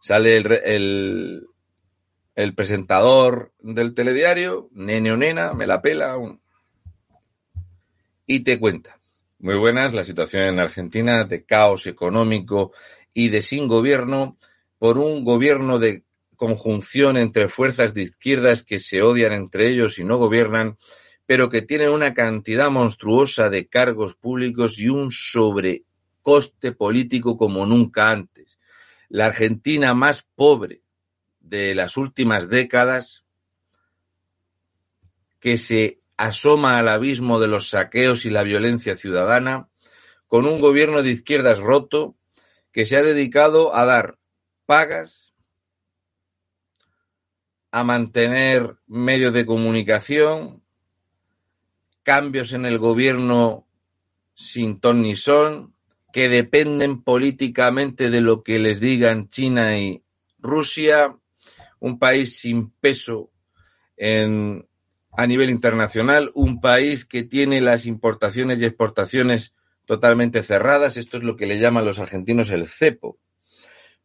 Sale 0.00 0.38
el, 0.38 0.50
el, 0.64 1.46
el 2.34 2.54
presentador 2.54 3.52
del 3.60 3.92
telediario, 3.92 4.70
nene 4.72 5.12
o 5.12 5.16
nena, 5.18 5.52
me 5.52 5.66
la 5.66 5.82
pela, 5.82 6.16
y 8.26 8.40
te 8.40 8.58
cuenta. 8.58 8.98
Muy 9.40 9.56
buenas, 9.56 9.92
la 9.92 10.06
situación 10.06 10.44
en 10.44 10.58
Argentina 10.58 11.24
de 11.24 11.44
caos 11.44 11.86
económico 11.86 12.72
y 13.12 13.28
de 13.28 13.42
sin 13.42 13.68
gobierno 13.68 14.38
por 14.78 14.96
un 14.96 15.22
gobierno 15.22 15.78
de 15.78 16.02
conjunción 16.36 17.18
entre 17.18 17.48
fuerzas 17.48 17.92
de 17.92 18.04
izquierdas 18.04 18.64
que 18.64 18.78
se 18.78 19.02
odian 19.02 19.32
entre 19.32 19.68
ellos 19.68 19.98
y 19.98 20.04
no 20.04 20.16
gobiernan, 20.16 20.78
pero 21.26 21.50
que 21.50 21.60
tienen 21.60 21.90
una 21.90 22.14
cantidad 22.14 22.70
monstruosa 22.70 23.50
de 23.50 23.68
cargos 23.68 24.14
públicos 24.14 24.78
y 24.78 24.88
un 24.88 25.10
sobre 25.10 25.84
coste 26.24 26.72
político 26.72 27.36
como 27.36 27.66
nunca 27.66 28.10
antes. 28.10 28.58
La 29.08 29.26
Argentina 29.26 29.94
más 29.94 30.26
pobre 30.34 30.82
de 31.38 31.76
las 31.76 31.96
últimas 31.96 32.48
décadas, 32.48 33.24
que 35.38 35.58
se 35.58 36.00
asoma 36.16 36.78
al 36.78 36.88
abismo 36.88 37.38
de 37.38 37.48
los 37.48 37.68
saqueos 37.68 38.24
y 38.24 38.30
la 38.30 38.42
violencia 38.42 38.96
ciudadana, 38.96 39.68
con 40.26 40.46
un 40.46 40.60
gobierno 40.60 41.02
de 41.02 41.10
izquierdas 41.10 41.60
roto 41.60 42.16
que 42.72 42.86
se 42.86 42.96
ha 42.96 43.02
dedicado 43.02 43.76
a 43.76 43.84
dar 43.84 44.18
pagas, 44.64 45.34
a 47.70 47.84
mantener 47.84 48.78
medios 48.86 49.34
de 49.34 49.44
comunicación, 49.44 50.62
cambios 52.02 52.52
en 52.52 52.64
el 52.64 52.78
gobierno 52.78 53.68
sin 54.34 54.80
ton 54.80 55.02
ni 55.02 55.16
son, 55.16 55.73
que 56.14 56.28
dependen 56.28 57.02
políticamente 57.02 58.08
de 58.08 58.20
lo 58.20 58.44
que 58.44 58.60
les 58.60 58.78
digan 58.78 59.28
China 59.30 59.76
y 59.76 60.04
Rusia, 60.38 61.18
un 61.80 61.98
país 61.98 62.38
sin 62.38 62.70
peso 62.70 63.32
a 63.98 65.26
nivel 65.26 65.50
internacional, 65.50 66.30
un 66.34 66.60
país 66.60 67.04
que 67.04 67.24
tiene 67.24 67.60
las 67.60 67.84
importaciones 67.84 68.60
y 68.60 68.64
exportaciones 68.64 69.56
totalmente 69.86 70.44
cerradas. 70.44 70.96
Esto 70.96 71.16
es 71.16 71.24
lo 71.24 71.34
que 71.34 71.46
le 71.46 71.58
llaman 71.58 71.84
los 71.84 71.98
argentinos 71.98 72.50
el 72.50 72.68
cepo, 72.68 73.18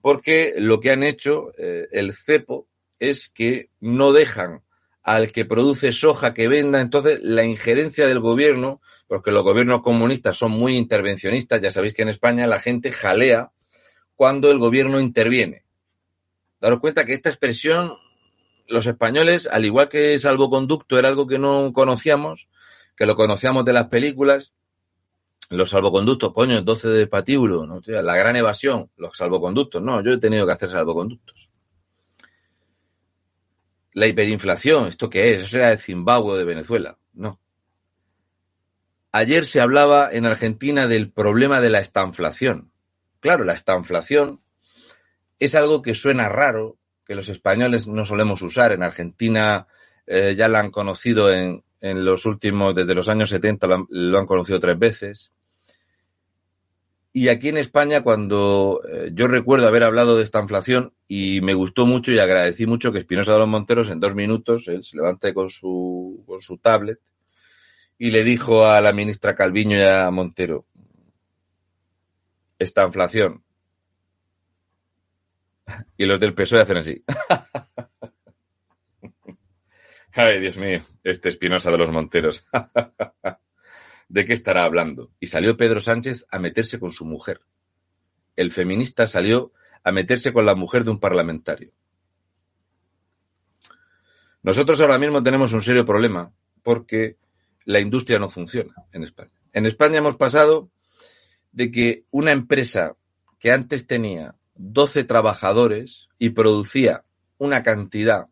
porque 0.01 0.55
lo 0.57 0.79
que 0.79 0.89
han 0.89 1.03
hecho 1.03 1.51
eh, 1.59 1.89
el 1.91 2.15
cepo 2.15 2.67
es 2.97 3.29
que 3.29 3.69
no 3.79 4.13
dejan 4.13 4.63
al 5.03 5.31
que 5.31 5.45
produce 5.45 5.91
soja 5.91 6.33
que 6.33 6.47
venda, 6.47 6.81
entonces 6.81 7.19
la 7.21 7.43
injerencia 7.43 8.07
del 8.07 8.19
gobierno 8.19 8.81
porque 9.09 9.31
los 9.31 9.43
gobiernos 9.43 9.81
comunistas 9.81 10.37
son 10.37 10.51
muy 10.51 10.77
intervencionistas. 10.77 11.59
Ya 11.59 11.71
sabéis 11.71 11.95
que 11.95 12.03
en 12.03 12.09
España 12.09 12.45
la 12.45 12.59
gente 12.59 12.91
jalea 12.91 13.51
cuando 14.15 14.51
el 14.51 14.59
gobierno 14.59 14.99
interviene. 14.99 15.65
Daros 16.61 16.79
cuenta 16.79 17.05
que 17.05 17.13
esta 17.13 17.29
expresión, 17.29 17.97
los 18.67 18.85
españoles, 18.85 19.49
al 19.51 19.65
igual 19.65 19.89
que 19.89 20.19
salvoconducto, 20.19 20.99
era 20.99 21.07
algo 21.07 21.25
que 21.25 21.39
no 21.39 21.73
conocíamos, 21.73 22.49
que 22.95 23.07
lo 23.07 23.15
conocíamos 23.15 23.65
de 23.65 23.73
las 23.73 23.87
películas. 23.87 24.53
Los 25.49 25.71
salvoconductos, 25.71 26.31
coño, 26.31 26.61
12 26.61 26.89
de 26.89 27.07
patíbulo, 27.07 27.65
¿no? 27.65 27.81
la 27.87 28.15
gran 28.15 28.35
evasión, 28.35 28.91
los 28.95 29.17
salvoconductos. 29.17 29.81
No, 29.81 30.03
yo 30.03 30.13
he 30.13 30.17
tenido 30.19 30.45
que 30.45 30.53
hacer 30.53 30.69
salvoconductos. 30.69 31.48
La 33.93 34.07
hiperinflación, 34.07 34.87
¿esto 34.87 35.09
qué 35.09 35.33
es? 35.33 35.43
Eso 35.43 35.57
era 35.57 35.69
de 35.69 35.77
Zimbabue 35.77 36.33
o 36.33 36.37
de 36.37 36.43
Venezuela. 36.43 36.97
No. 37.13 37.39
Ayer 39.11 39.45
se 39.45 39.59
hablaba 39.59 40.09
en 40.11 40.25
Argentina 40.25 40.87
del 40.87 41.11
problema 41.11 41.59
de 41.59 41.71
la 41.71 41.79
estanflación. 41.79 42.71
Claro, 43.19 43.43
la 43.43 43.53
estanflación 43.53 44.41
es 45.39 45.55
algo 45.55 45.81
que 45.81 45.95
suena 45.95 46.29
raro, 46.29 46.77
que 47.05 47.15
los 47.15 47.29
españoles 47.29 47.87
no 47.87 48.05
solemos 48.05 48.41
usar. 48.41 48.71
En 48.71 48.83
Argentina 48.83 49.67
eh, 50.05 50.35
ya 50.37 50.47
la 50.47 50.59
han 50.59 50.69
conocido 50.69 51.33
en, 51.33 51.63
en, 51.81 52.05
los 52.05 52.25
últimos, 52.25 52.75
desde 52.75 52.93
los 52.93 53.09
años 53.09 53.29
70 53.29 53.67
lo 53.67 53.75
han, 53.75 53.85
lo 53.89 54.19
han, 54.19 54.25
conocido 54.27 54.59
tres 54.59 54.77
veces. 54.77 55.31
Y 57.11 57.29
aquí 57.29 57.49
en 57.49 57.57
España, 57.57 58.03
cuando 58.03 58.81
eh, 58.87 59.09
yo 59.13 59.27
recuerdo 59.27 59.67
haber 59.67 59.83
hablado 59.83 60.17
de 60.17 60.23
esta 60.23 60.39
inflación 60.39 60.93
y 61.07 61.41
me 61.41 61.55
gustó 61.55 61.87
mucho 61.87 62.11
y 62.11 62.19
agradecí 62.19 62.67
mucho 62.67 62.91
que 62.91 62.99
Espinosa 62.99 63.33
de 63.33 63.39
los 63.39 63.47
Monteros 63.47 63.89
en 63.89 63.99
dos 63.99 64.13
minutos, 64.13 64.67
él 64.67 64.83
se 64.83 64.95
levanta 64.95 65.33
con 65.33 65.49
su, 65.49 66.23
con 66.27 66.41
su 66.41 66.59
tablet 66.59 66.99
y 67.97 68.11
le 68.11 68.23
dijo 68.23 68.67
a 68.67 68.79
la 68.79 68.93
ministra 68.93 69.35
Calviño 69.35 69.77
y 69.77 69.81
a 69.81 70.09
Montero, 70.11 70.65
esta 72.59 72.85
inflación. 72.85 73.43
Y 75.97 76.05
los 76.05 76.19
del 76.19 76.33
PSOE 76.33 76.61
hacen 76.61 76.77
así. 76.77 77.03
Ay, 80.13 80.39
Dios 80.39 80.57
mío, 80.57 80.85
este 81.03 81.29
Espinosa 81.29 81.71
de 81.71 81.77
los 81.77 81.91
Monteros. 81.91 82.45
¿De 84.09 84.25
qué 84.25 84.33
estará 84.33 84.65
hablando? 84.65 85.11
Y 85.19 85.27
salió 85.27 85.55
Pedro 85.55 85.81
Sánchez 85.81 86.25
a 86.31 86.39
meterse 86.39 86.79
con 86.79 86.91
su 86.91 87.05
mujer. 87.05 87.41
El 88.35 88.51
feminista 88.51 89.07
salió 89.07 89.53
a 89.83 89.91
meterse 89.91 90.33
con 90.33 90.45
la 90.45 90.55
mujer 90.55 90.83
de 90.83 90.91
un 90.91 90.99
parlamentario. 90.99 91.71
Nosotros 94.41 94.81
ahora 94.81 94.97
mismo 94.97 95.21
tenemos 95.21 95.53
un 95.53 95.61
serio 95.61 95.85
problema 95.85 96.33
porque 96.63 97.17
la 97.65 97.79
industria 97.79 98.19
no 98.19 98.29
funciona 98.29 98.73
en 98.91 99.03
España. 99.03 99.31
En 99.53 99.65
España 99.65 99.99
hemos 99.99 100.15
pasado 100.15 100.71
de 101.51 101.71
que 101.71 102.05
una 102.09 102.31
empresa 102.31 102.95
que 103.37 103.51
antes 103.51 103.85
tenía 103.85 104.35
12 104.55 105.03
trabajadores 105.03 106.09
y 106.17 106.31
producía 106.31 107.05
una 107.37 107.61
cantidad, 107.63 108.27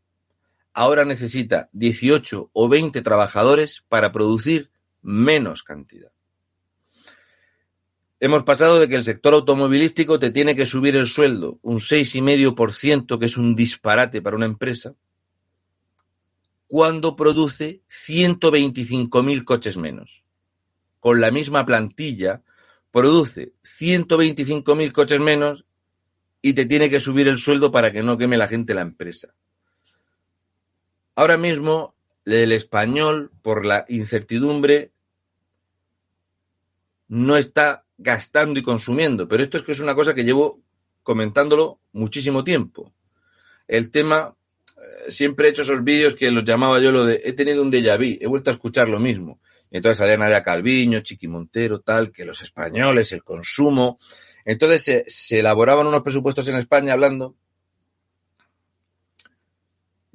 ahora 0.73 1.05
necesita 1.05 1.69
18 1.73 2.49
o 2.51 2.69
20 2.69 3.01
trabajadores 3.01 3.83
para 3.87 4.11
producir 4.11 4.71
menos 5.07 5.63
cantidad. 5.63 6.11
Hemos 8.19 8.43
pasado 8.43 8.79
de 8.79 8.89
que 8.89 8.97
el 8.97 9.05
sector 9.05 9.33
automovilístico 9.33 10.19
te 10.19 10.31
tiene 10.31 10.55
que 10.55 10.65
subir 10.65 10.97
el 10.97 11.07
sueldo 11.07 11.59
un 11.61 11.79
6,5%, 11.79 13.17
que 13.17 13.25
es 13.25 13.37
un 13.37 13.55
disparate 13.55 14.21
para 14.21 14.35
una 14.35 14.47
empresa, 14.47 14.95
cuando 16.67 17.15
produce 17.15 17.81
125.000 17.89 19.43
coches 19.45 19.77
menos. 19.77 20.23
Con 20.99 21.21
la 21.21 21.31
misma 21.31 21.65
plantilla, 21.65 22.41
produce 22.91 23.53
125.000 23.63 24.91
coches 24.91 25.21
menos 25.21 25.63
y 26.41 26.51
te 26.51 26.65
tiene 26.65 26.89
que 26.89 26.99
subir 26.99 27.29
el 27.29 27.37
sueldo 27.37 27.71
para 27.71 27.93
que 27.93 28.03
no 28.03 28.17
queme 28.17 28.37
la 28.37 28.49
gente 28.49 28.73
la 28.73 28.81
empresa. 28.81 29.33
Ahora 31.15 31.37
mismo, 31.37 31.95
el 32.25 32.51
español, 32.51 33.31
por 33.41 33.65
la 33.65 33.85
incertidumbre, 33.87 34.91
no 37.07 37.37
está 37.37 37.85
gastando 37.97 38.59
y 38.59 38.63
consumiendo, 38.63 39.27
pero 39.27 39.43
esto 39.43 39.57
es 39.57 39.63
que 39.63 39.71
es 39.71 39.79
una 39.79 39.95
cosa 39.95 40.13
que 40.13 40.23
llevo 40.23 40.61
comentándolo 41.03 41.79
muchísimo 41.93 42.43
tiempo. 42.43 42.93
El 43.67 43.89
tema, 43.91 44.35
eh, 44.77 45.11
siempre 45.11 45.47
he 45.47 45.51
hecho 45.51 45.63
esos 45.63 45.83
vídeos 45.83 46.15
que 46.15 46.31
los 46.31 46.43
llamaba 46.43 46.79
yo 46.79 46.91
lo 46.91 47.05
de 47.05 47.21
he 47.23 47.33
tenido 47.33 47.61
un 47.61 47.71
déjà 47.71 47.97
vu, 47.97 48.17
he 48.19 48.27
vuelto 48.27 48.49
a 48.49 48.53
escuchar 48.53 48.89
lo 48.89 48.99
mismo. 48.99 49.39
Y 49.71 49.77
entonces 49.77 49.97
salía 49.97 50.17
Nadia 50.17 50.43
Calviño, 50.43 51.01
Chiqui 51.01 51.27
Montero, 51.27 51.81
tal, 51.81 52.11
que 52.11 52.23
los 52.23 52.41
españoles, 52.41 53.11
el 53.11 53.23
consumo. 53.23 53.99
Entonces 54.45 54.83
se, 54.83 55.05
se 55.07 55.39
elaboraban 55.39 55.87
unos 55.87 56.03
presupuestos 56.03 56.47
en 56.47 56.55
España 56.55 56.93
hablando 56.93 57.35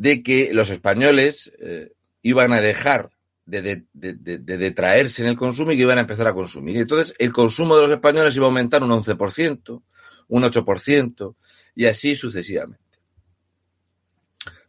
de 0.02 0.22
que 0.22 0.52
los 0.52 0.70
españoles 0.70 1.52
eh, 1.60 1.92
iban 2.22 2.52
a 2.52 2.60
dejar 2.60 3.10
de, 3.44 3.62
de, 3.62 3.84
de, 3.92 4.38
de, 4.38 4.58
detraerse 4.58 5.22
en 5.22 5.28
el 5.28 5.36
consumo 5.36 5.72
y 5.72 5.76
que 5.76 5.82
iban 5.82 5.98
a 5.98 6.02
empezar 6.02 6.26
a 6.26 6.34
consumir. 6.34 6.76
Y 6.76 6.80
entonces 6.80 7.14
el 7.18 7.32
consumo 7.32 7.76
de 7.76 7.82
los 7.82 7.92
españoles 7.92 8.36
iba 8.36 8.46
a 8.46 8.48
aumentar 8.48 8.82
un 8.82 8.90
11%, 8.90 9.82
un 10.28 10.42
8% 10.42 11.34
y 11.74 11.86
así 11.86 12.14
sucesivamente. 12.14 12.82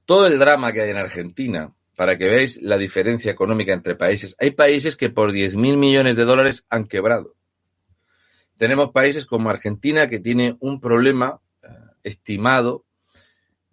Todo 0.05 0.28
el 0.28 0.38
drama 0.39 0.74
que 0.74 0.82
hay 0.82 0.89
en 0.89 0.97
Argentina, 0.97 1.74
para 1.95 2.17
que 2.17 2.28
veáis 2.28 2.61
la 2.61 2.78
diferencia 2.78 3.32
económica 3.32 3.74
entre 3.74 3.95
países, 3.95 4.36
hay 4.39 4.51
países 4.51 4.95
que 4.95 5.09
por 5.09 5.32
10.000 5.32 5.78
millones 5.78 6.15
de 6.15 6.26
dólares 6.26 6.65
han 6.69 6.86
quebrado. 6.86 7.36
Tenemos 8.57 8.91
países 8.91 9.26
como 9.26 9.49
Argentina 9.49 10.09
que 10.09 10.19
tiene 10.19 10.57
un 10.59 10.80
problema 10.80 11.39
eh, 11.61 11.67
estimado 12.03 12.86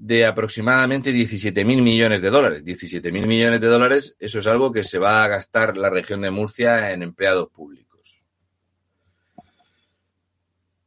de 0.01 0.25
aproximadamente 0.25 1.13
17.000 1.13 1.83
millones 1.83 2.23
de 2.23 2.31
dólares. 2.31 2.65
17.000 2.65 3.27
millones 3.27 3.61
de 3.61 3.67
dólares, 3.67 4.17
eso 4.19 4.39
es 4.39 4.47
algo 4.47 4.73
que 4.73 4.83
se 4.83 4.99
va 4.99 5.23
a 5.23 5.29
gastar 5.29 5.77
la 5.77 5.91
región 5.91 6.23
de 6.23 6.31
Murcia 6.31 6.91
en 6.93 7.03
empleados 7.03 7.51
públicos. 7.51 8.25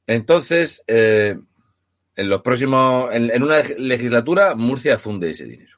Entonces, 0.08 0.84
eh, 0.88 1.38
en 2.16 2.30
los 2.30 2.42
próximos, 2.42 3.14
en, 3.14 3.44
una 3.44 3.62
legislatura, 3.78 4.56
Murcia 4.56 4.98
funde 4.98 5.30
ese 5.30 5.46
dinero. 5.46 5.78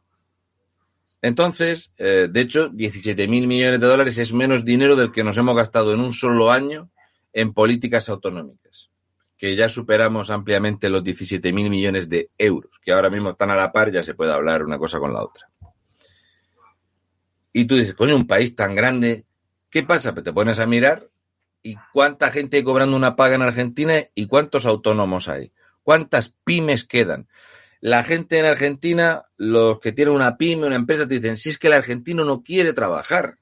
Entonces, 1.22 1.94
eh, 1.98 2.30
de 2.32 2.40
hecho, 2.40 2.70
17.000 2.70 3.28
millones 3.28 3.82
de 3.82 3.88
dólares 3.88 4.18
es 4.18 4.32
menos 4.32 4.64
dinero 4.64 4.96
del 4.96 5.12
que 5.12 5.26
nos 5.26 5.36
hemos 5.36 5.58
gastado 5.58 5.94
en 5.94 6.00
un 6.00 6.14
solo 6.14 6.54
año 6.54 6.90
en 7.34 7.54
políticas 7.54 8.08
autonómicas 8.08 8.90
que 9.38 9.56
ya 9.56 9.68
superamos 9.68 10.32
ampliamente 10.32 10.90
los 10.90 11.04
17.000 11.04 11.70
millones 11.70 12.10
de 12.10 12.30
euros, 12.38 12.80
que 12.82 12.92
ahora 12.92 13.10
mismo 13.10 13.32
están 13.32 13.50
a 13.50 13.56
la 13.56 13.72
par, 13.72 13.92
ya 13.92 14.04
se 14.04 14.14
puede 14.14 14.32
hablar 14.32 14.64
una 14.64 14.78
cosa 14.78 15.00
con 15.00 15.14
la 15.14 15.24
otra. 15.24 15.50
Y 17.52 17.66
tú 17.66 17.76
dices, 17.76 17.94
coño, 17.94 18.16
un 18.16 18.28
país 18.28 18.56
tan 18.56 18.76
grande, 18.76 19.26
¿qué 19.70 19.84
pasa? 19.84 20.14
Pues 20.14 20.24
te 20.24 20.34
pones 20.34 20.60
a 20.60 20.66
mirar 20.66 21.10
y 21.64 21.78
cuánta 21.94 22.32
gente 22.32 22.58
hay 22.58 22.64
cobrando 22.64 22.96
una 22.96 23.16
paga 23.16 23.36
en 23.36 23.42
Argentina 23.42 23.94
y 24.14 24.28
cuántos 24.28 24.66
autónomos 24.66 25.28
hay, 25.28 25.52
cuántas 25.84 26.36
pymes 26.44 26.86
quedan. 26.86 27.28
La 27.82 28.04
gente 28.04 28.40
en 28.40 28.46
Argentina, 28.46 29.26
los 29.38 29.80
que 29.80 29.92
tienen 29.92 30.16
una 30.16 30.38
pyme, 30.38 30.68
una 30.68 30.76
empresa, 30.76 31.08
te 31.08 31.16
dicen, 31.16 31.38
si 31.38 31.50
es 31.50 31.58
que 31.58 31.68
el 31.68 31.74
argentino 31.74 32.24
no 32.24 32.42
quiere 32.42 32.74
trabajar, 32.74 33.38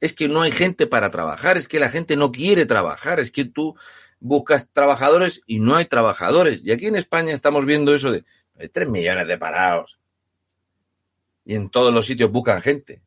es 0.00 0.14
que 0.14 0.28
no 0.28 0.42
hay 0.42 0.52
gente 0.52 0.86
para 0.86 1.10
trabajar, 1.10 1.56
es 1.56 1.68
que 1.68 1.78
la 1.78 1.88
gente 1.88 2.16
no 2.16 2.32
quiere 2.32 2.66
trabajar, 2.66 3.20
es 3.20 3.30
que 3.30 3.44
tú 3.44 3.76
buscas 4.22 4.68
trabajadores 4.72 5.42
y 5.46 5.58
no 5.58 5.76
hay 5.76 5.86
trabajadores. 5.86 6.62
Y 6.64 6.72
aquí 6.72 6.86
en 6.86 6.96
España 6.96 7.32
estamos 7.32 7.66
viendo 7.66 7.94
eso 7.94 8.10
de 8.10 8.24
hay 8.58 8.68
tres 8.68 8.88
millones 8.88 9.26
de 9.26 9.38
parados. 9.38 9.98
Y 11.44 11.54
en 11.54 11.68
todos 11.68 11.92
los 11.92 12.06
sitios 12.06 12.30
buscan 12.30 12.62
gente. 12.62 13.02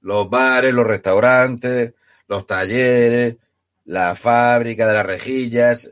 Los 0.00 0.30
bares, 0.30 0.72
los 0.72 0.86
restaurantes, 0.86 1.94
los 2.28 2.46
talleres, 2.46 3.36
la 3.84 4.14
fábrica 4.14 4.86
de 4.86 4.92
las 4.92 5.06
rejillas, 5.06 5.90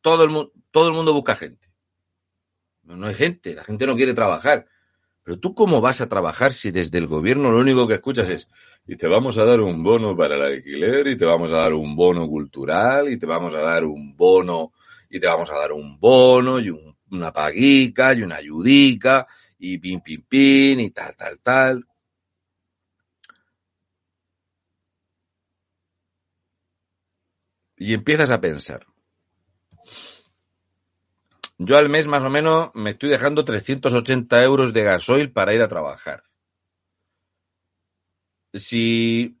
todo 0.00 0.24
el, 0.24 0.52
todo 0.70 0.88
el 0.88 0.94
mundo 0.94 1.12
busca 1.12 1.34
gente. 1.34 1.68
No 2.84 3.06
hay 3.06 3.14
gente, 3.14 3.54
la 3.54 3.64
gente 3.64 3.86
no 3.86 3.96
quiere 3.96 4.14
trabajar. 4.14 4.66
Pero 5.28 5.40
tú 5.40 5.54
cómo 5.54 5.82
vas 5.82 6.00
a 6.00 6.08
trabajar 6.08 6.54
si 6.54 6.70
desde 6.70 6.96
el 6.96 7.06
gobierno 7.06 7.50
lo 7.52 7.58
único 7.58 7.86
que 7.86 7.96
escuchas 7.96 8.30
es 8.30 8.48
y 8.86 8.96
te 8.96 9.06
vamos 9.08 9.36
a 9.36 9.44
dar 9.44 9.60
un 9.60 9.82
bono 9.82 10.16
para 10.16 10.36
el 10.36 10.54
alquiler 10.54 11.06
y 11.06 11.18
te 11.18 11.26
vamos 11.26 11.50
a 11.50 11.56
dar 11.56 11.74
un 11.74 11.94
bono 11.94 12.26
cultural 12.26 13.12
y 13.12 13.18
te 13.18 13.26
vamos 13.26 13.54
a 13.54 13.58
dar 13.58 13.84
un 13.84 14.16
bono 14.16 14.72
y 15.10 15.20
te 15.20 15.26
vamos 15.26 15.50
a 15.50 15.58
dar 15.58 15.72
un 15.72 16.00
bono 16.00 16.58
y 16.58 16.70
un, 16.70 16.96
una 17.10 17.30
paguica 17.30 18.14
y 18.14 18.22
una 18.22 18.36
ayudica 18.36 19.26
y 19.58 19.76
pin 19.76 20.00
pin 20.00 20.24
pin 20.26 20.80
y 20.80 20.90
tal 20.92 21.14
tal 21.14 21.38
tal. 21.40 21.84
Y 27.76 27.92
empiezas 27.92 28.30
a 28.30 28.40
pensar, 28.40 28.86
yo 31.58 31.76
al 31.76 31.88
mes 31.88 32.06
más 32.06 32.22
o 32.22 32.30
menos 32.30 32.70
me 32.74 32.90
estoy 32.90 33.10
dejando 33.10 33.44
380 33.44 34.42
euros 34.44 34.72
de 34.72 34.84
gasoil 34.84 35.32
para 35.32 35.54
ir 35.54 35.60
a 35.60 35.68
trabajar. 35.68 36.22
Si 38.54 39.36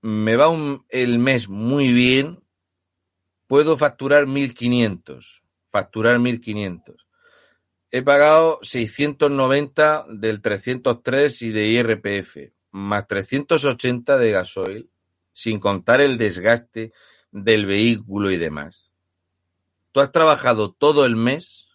me 0.00 0.36
va 0.36 0.48
un, 0.48 0.86
el 0.88 1.18
mes 1.18 1.48
muy 1.48 1.92
bien, 1.92 2.42
puedo 3.48 3.76
facturar 3.76 4.28
1500. 4.28 5.42
Facturar 5.70 6.20
1500. 6.20 7.08
He 7.90 8.02
pagado 8.02 8.60
690 8.62 10.06
del 10.10 10.40
303 10.40 11.42
y 11.42 11.50
de 11.50 11.66
IRPF, 11.66 12.36
más 12.70 13.06
380 13.08 14.16
de 14.16 14.30
gasoil, 14.30 14.90
sin 15.32 15.58
contar 15.58 16.00
el 16.00 16.18
desgaste 16.18 16.92
del 17.32 17.66
vehículo 17.66 18.30
y 18.30 18.38
demás 18.38 18.91
tú 19.92 20.00
has 20.00 20.10
trabajado 20.10 20.72
todo 20.72 21.04
el 21.06 21.16
mes 21.16 21.68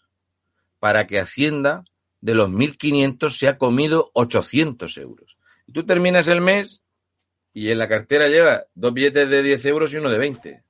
para 0.80 1.08
que 1.08 1.20
Hacienda 1.20 1.86
de 2.22 2.34
los 2.34 2.50
1.500 2.50 3.30
se 3.30 3.48
ha 3.48 3.58
comido 3.58 4.12
800 4.14 4.98
euros. 4.98 5.38
Y 5.68 5.72
tú 5.72 5.86
terminas 5.86 6.28
el 6.28 6.42
mes 6.42 6.84
y 7.54 7.72
en 7.72 7.80
la 7.80 7.88
cartera 7.88 8.28
lleva 8.28 8.66
dos 8.76 8.94
billetes 8.94 9.30
de 9.30 9.44
10 9.44 9.66
euros 9.66 9.94
y 9.94 9.98
uno 9.98 10.10
de 10.10 10.18
20. 10.18 10.64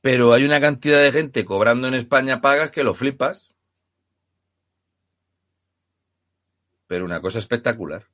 Pero 0.00 0.32
hay 0.32 0.44
una 0.44 0.60
cantidad 0.60 1.00
de 1.00 1.12
gente 1.12 1.44
cobrando 1.44 1.88
en 1.88 1.94
España 1.94 2.40
pagas 2.40 2.70
que 2.70 2.84
lo 2.84 2.94
flipas. 2.94 3.54
Pero 6.86 7.04
una 7.04 7.20
cosa 7.20 7.40
espectacular. 7.40 8.06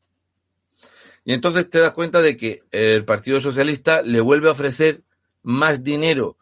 Y 1.24 1.32
entonces 1.32 1.70
te 1.70 1.78
das 1.78 1.92
cuenta 1.92 2.20
de 2.20 2.36
que 2.36 2.62
el 2.70 3.04
Partido 3.04 3.40
Socialista 3.40 4.02
le 4.02 4.20
vuelve 4.20 4.48
a 4.48 4.52
ofrecer 4.52 5.04
más 5.42 5.82
dinero 5.82 6.36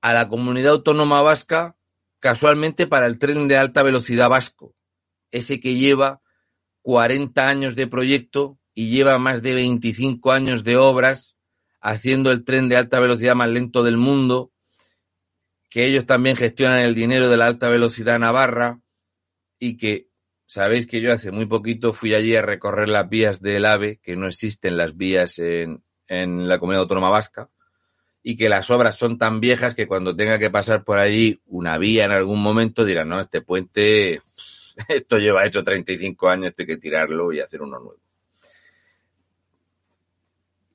a 0.00 0.12
la 0.12 0.28
comunidad 0.28 0.72
autónoma 0.72 1.22
vasca 1.22 1.76
casualmente 2.20 2.86
para 2.86 3.06
el 3.06 3.18
tren 3.18 3.48
de 3.48 3.58
alta 3.58 3.82
velocidad 3.82 4.30
vasco, 4.30 4.74
ese 5.30 5.60
que 5.60 5.76
lleva 5.76 6.22
40 6.82 7.48
años 7.48 7.76
de 7.76 7.86
proyecto 7.86 8.58
y 8.74 8.88
lleva 8.88 9.18
más 9.18 9.42
de 9.42 9.54
25 9.54 10.32
años 10.32 10.64
de 10.64 10.76
obras 10.76 11.36
haciendo 11.80 12.30
el 12.30 12.44
tren 12.44 12.70
de 12.70 12.76
alta 12.76 12.98
velocidad 12.98 13.34
más 13.34 13.50
lento 13.50 13.82
del 13.82 13.98
mundo, 13.98 14.52
que 15.68 15.84
ellos 15.84 16.06
también 16.06 16.36
gestionan 16.36 16.80
el 16.80 16.94
dinero 16.94 17.28
de 17.28 17.36
la 17.36 17.44
alta 17.44 17.68
velocidad 17.68 18.18
navarra 18.18 18.80
y 19.58 19.76
que 19.76 20.08
sabéis 20.46 20.86
que 20.86 21.00
yo 21.00 21.12
hace 21.12 21.30
muy 21.30 21.46
poquito 21.46 21.92
fui 21.92 22.14
allí 22.14 22.36
a 22.36 22.42
recorrer 22.42 22.88
las 22.88 23.08
vías 23.08 23.40
del 23.40 23.64
AVE, 23.64 23.98
que 24.02 24.16
no 24.16 24.26
existen 24.26 24.76
las 24.76 24.96
vías 24.96 25.38
en, 25.38 25.82
en 26.08 26.48
la 26.48 26.58
comunidad 26.58 26.82
autónoma 26.82 27.10
vasca, 27.10 27.50
y 28.22 28.36
que 28.36 28.48
las 28.48 28.70
obras 28.70 28.96
son 28.96 29.18
tan 29.18 29.40
viejas 29.40 29.74
que 29.74 29.86
cuando 29.86 30.16
tenga 30.16 30.38
que 30.38 30.50
pasar 30.50 30.82
por 30.82 30.98
allí 30.98 31.40
una 31.46 31.76
vía 31.76 32.06
en 32.06 32.12
algún 32.12 32.42
momento 32.42 32.84
dirán, 32.84 33.10
no, 33.10 33.20
este 33.20 33.42
puente, 33.42 34.22
esto 34.88 35.18
lleva 35.18 35.44
hecho 35.44 35.62
35 35.62 36.28
años, 36.28 36.46
esto 36.48 36.62
hay 36.62 36.66
que 36.66 36.76
tirarlo 36.78 37.32
y 37.32 37.40
hacer 37.40 37.62
uno 37.62 37.78
nuevo. 37.78 38.00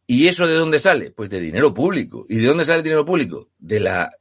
¿Y 0.06 0.28
eso 0.28 0.48
de 0.48 0.56
dónde 0.56 0.80
sale? 0.80 1.12
Pues 1.12 1.30
de 1.30 1.40
dinero 1.40 1.72
público. 1.72 2.26
¿Y 2.28 2.38
de 2.38 2.48
dónde 2.48 2.66
sale 2.66 2.80
el 2.80 2.84
dinero 2.84 3.06
público? 3.06 3.50
De 3.60 3.80
la 3.80 4.12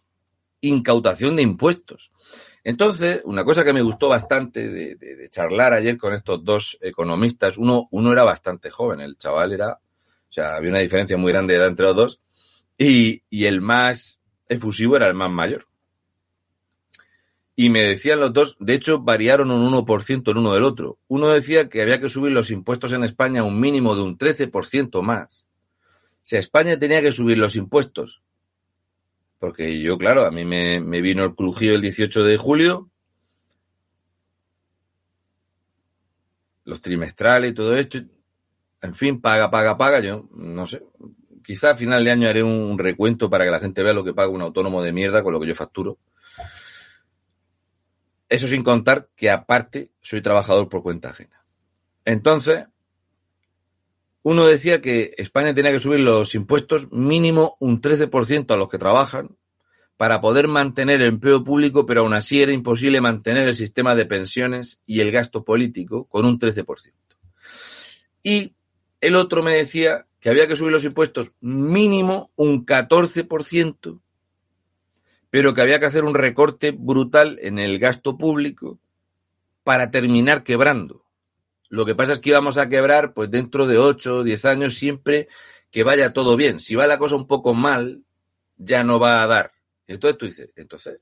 incautación 0.61 1.35
de 1.37 1.43
impuestos. 1.43 2.11
Entonces, 2.65 3.21
una 3.25 3.45
cosa 3.45 3.65
que 3.65 3.73
me 3.73 3.83
gustó 3.83 4.09
bastante 4.09 4.69
de, 4.69 5.29
charlar 5.31 5.73
ayer 5.73 5.97
con 5.97 6.13
estos 6.13 6.45
dos 6.45 6.79
economistas, 6.81 7.59
uno, 7.59 7.89
uno 7.91 8.13
era 8.13 8.25
bastante 8.25 8.71
joven, 8.71 9.01
el 9.01 9.17
chaval 9.17 9.53
era, 9.53 9.73
o 9.73 10.33
sea, 10.33 10.57
había 10.57 10.71
una 10.71 10.81
diferencia 10.81 11.17
muy 11.17 11.33
grande 11.33 11.55
de 11.55 11.61
edad 11.61 11.69
entre 11.69 11.87
los 11.87 11.97
dos, 11.97 12.21
y, 12.77 13.23
y 13.31 13.47
el 13.47 13.61
más 13.61 14.21
efusivo 14.49 14.97
era 14.97 15.09
el 15.09 15.15
más 15.15 15.31
mayor. 15.31 15.67
Y 17.61 17.71
me 17.71 17.83
decían 17.83 18.21
los 18.21 18.33
dos, 18.33 18.57
de 18.61 18.75
hecho, 18.75 19.01
variaron 19.01 19.51
un 19.51 19.73
1% 19.73 20.31
el 20.31 20.37
uno 20.37 20.55
del 20.55 20.63
otro. 20.63 20.99
Uno 21.09 21.31
decía 21.31 21.69
que 21.69 21.83
había 21.83 22.01
que 22.01 22.09
subir 22.09 22.31
los 22.31 22.53
impuestos 22.53 22.93
en 22.93 23.03
España 23.03 23.43
un 23.43 23.59
mínimo 23.59 23.97
de 23.97 24.03
un 24.03 24.17
13% 24.17 25.03
más. 25.03 25.45
Si 26.23 26.37
España 26.37 26.79
tenía 26.79 27.03
que 27.03 27.11
subir 27.11 27.37
los 27.37 27.57
impuestos 27.57 28.23
porque 29.39 29.81
yo, 29.81 29.99
claro, 29.99 30.27
a 30.27 30.31
mí 30.31 30.45
me, 30.45 30.81
me 30.81 31.01
vino 31.01 31.25
el 31.25 31.35
crujido 31.35 31.75
el 31.75 31.83
18 31.83 32.25
de 32.25 32.37
julio, 32.37 32.91
los 36.65 36.81
trimestrales 36.81 37.53
y 37.53 37.55
todo 37.55 37.77
esto, 37.77 37.99
en 38.83 38.95
fin, 38.95 39.21
paga, 39.21 39.51
paga, 39.51 39.77
paga, 39.77 40.01
yo 40.01 40.29
no 40.35 40.67
sé, 40.67 40.83
quizá 41.43 41.71
a 41.71 41.77
final 41.77 42.05
de 42.05 42.11
año 42.11 42.29
haré 42.29 42.43
un 42.43 42.79
recuento 42.79 43.31
para 43.31 43.45
que 43.45 43.51
la 43.51 43.61
gente 43.61 43.83
vea 43.83 43.95
lo 43.95 44.05
que 44.05 44.15
paga 44.15 44.29
un 44.29 44.43
autónomo 44.43 44.83
de 44.83 44.93
mierda 44.93 45.23
con 45.23 45.33
lo 45.33 45.41
que 45.41 45.47
yo 45.47 45.55
facturo. 45.55 45.99
Eso 48.29 48.47
sin 48.47 48.63
contar 48.63 49.09
que 49.17 49.31
aparte 49.31 49.93
soy 50.01 50.21
trabajador 50.21 50.69
por 50.69 50.83
cuenta 50.83 51.09
ajena. 51.09 51.43
Entonces, 52.05 52.67
uno 54.29 54.45
decía 54.45 54.83
que 54.83 55.15
España 55.17 55.55
tenía 55.55 55.73
que 55.73 55.81
subir 55.81 56.01
los 56.01 56.35
impuestos 56.35 56.93
mínimo 56.93 57.57
un 57.61 57.81
13% 57.81 58.53
a 58.53 58.59
los 58.59 58.69
que 58.69 58.77
trabajan 58.77 59.39
para 59.97 60.21
poder 60.21 60.49
mantener 60.49 61.01
el 61.01 61.09
empleo 61.09 61.43
público, 61.43 61.87
pero 61.87 62.03
aún 62.03 62.13
así 62.13 62.43
era 62.43 62.53
imposible 62.53 63.01
mantener 63.01 63.49
el 63.49 63.55
sistema 63.55 63.95
de 63.95 64.05
pensiones 64.05 64.81
y 64.85 65.01
el 65.01 65.13
gasto 65.13 65.45
político 65.45 66.05
con 66.09 66.27
un 66.27 66.39
13%. 66.39 66.93
Y 68.23 68.53
el 69.01 69.17
otro 69.17 69.43
me 69.43 69.55
decía 69.55 70.05
que 70.21 70.29
había 70.29 70.47
que 70.47 70.57
subir 70.57 70.73
los 70.73 70.85
impuestos 70.85 71.33
mínimo 71.41 72.31
un 72.37 72.67
14%, 72.67 73.99
pero 75.31 75.55
que 75.55 75.63
había 75.63 75.81
que 75.81 75.87
hacer 75.87 76.05
un 76.05 76.15
recorte 76.15 76.73
brutal 76.73 77.39
en 77.41 77.59
el 77.59 77.79
gasto 77.79 78.19
público 78.19 78.79
para 79.65 79.91
terminar 79.91 80.43
quebrando. 80.43 81.08
Lo 81.69 81.85
que 81.85 81.95
pasa 81.95 82.15
es 82.15 82.21
que 82.21 82.31
íbamos 82.31 82.57
a 82.57 82.69
quebrar 82.69 83.13
pues 83.13 83.31
dentro 83.31 83.67
de 83.67 83.79
8 83.79 84.19
o 84.19 84.25
10 84.25 84.45
años 84.47 84.75
siempre 84.75 85.29
que 85.71 85.83
vaya 85.83 86.13
todo 86.13 86.37
bien. 86.37 86.61
Si 86.61 86.75
va 86.75 86.87
la 86.87 86.99
cosa 86.99 87.17
un 87.17 87.27
poco 87.27 87.55
mal, 87.55 88.03
ya 88.57 88.85
no 88.85 88.99
va 88.99 89.23
a 89.23 89.27
dar. 89.27 89.53
Entonces 89.87 90.19
tú 90.19 90.27
dices, 90.27 90.51
entonces, 90.57 91.01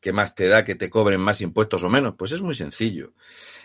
¿qué 0.00 0.12
más 0.12 0.34
te 0.34 0.48
da 0.48 0.64
que 0.64 0.74
te 0.74 0.90
cobren 0.90 1.20
más 1.20 1.40
impuestos 1.40 1.82
o 1.82 1.88
menos? 1.88 2.14
Pues 2.16 2.32
es 2.32 2.40
muy 2.40 2.54
sencillo. 2.54 3.12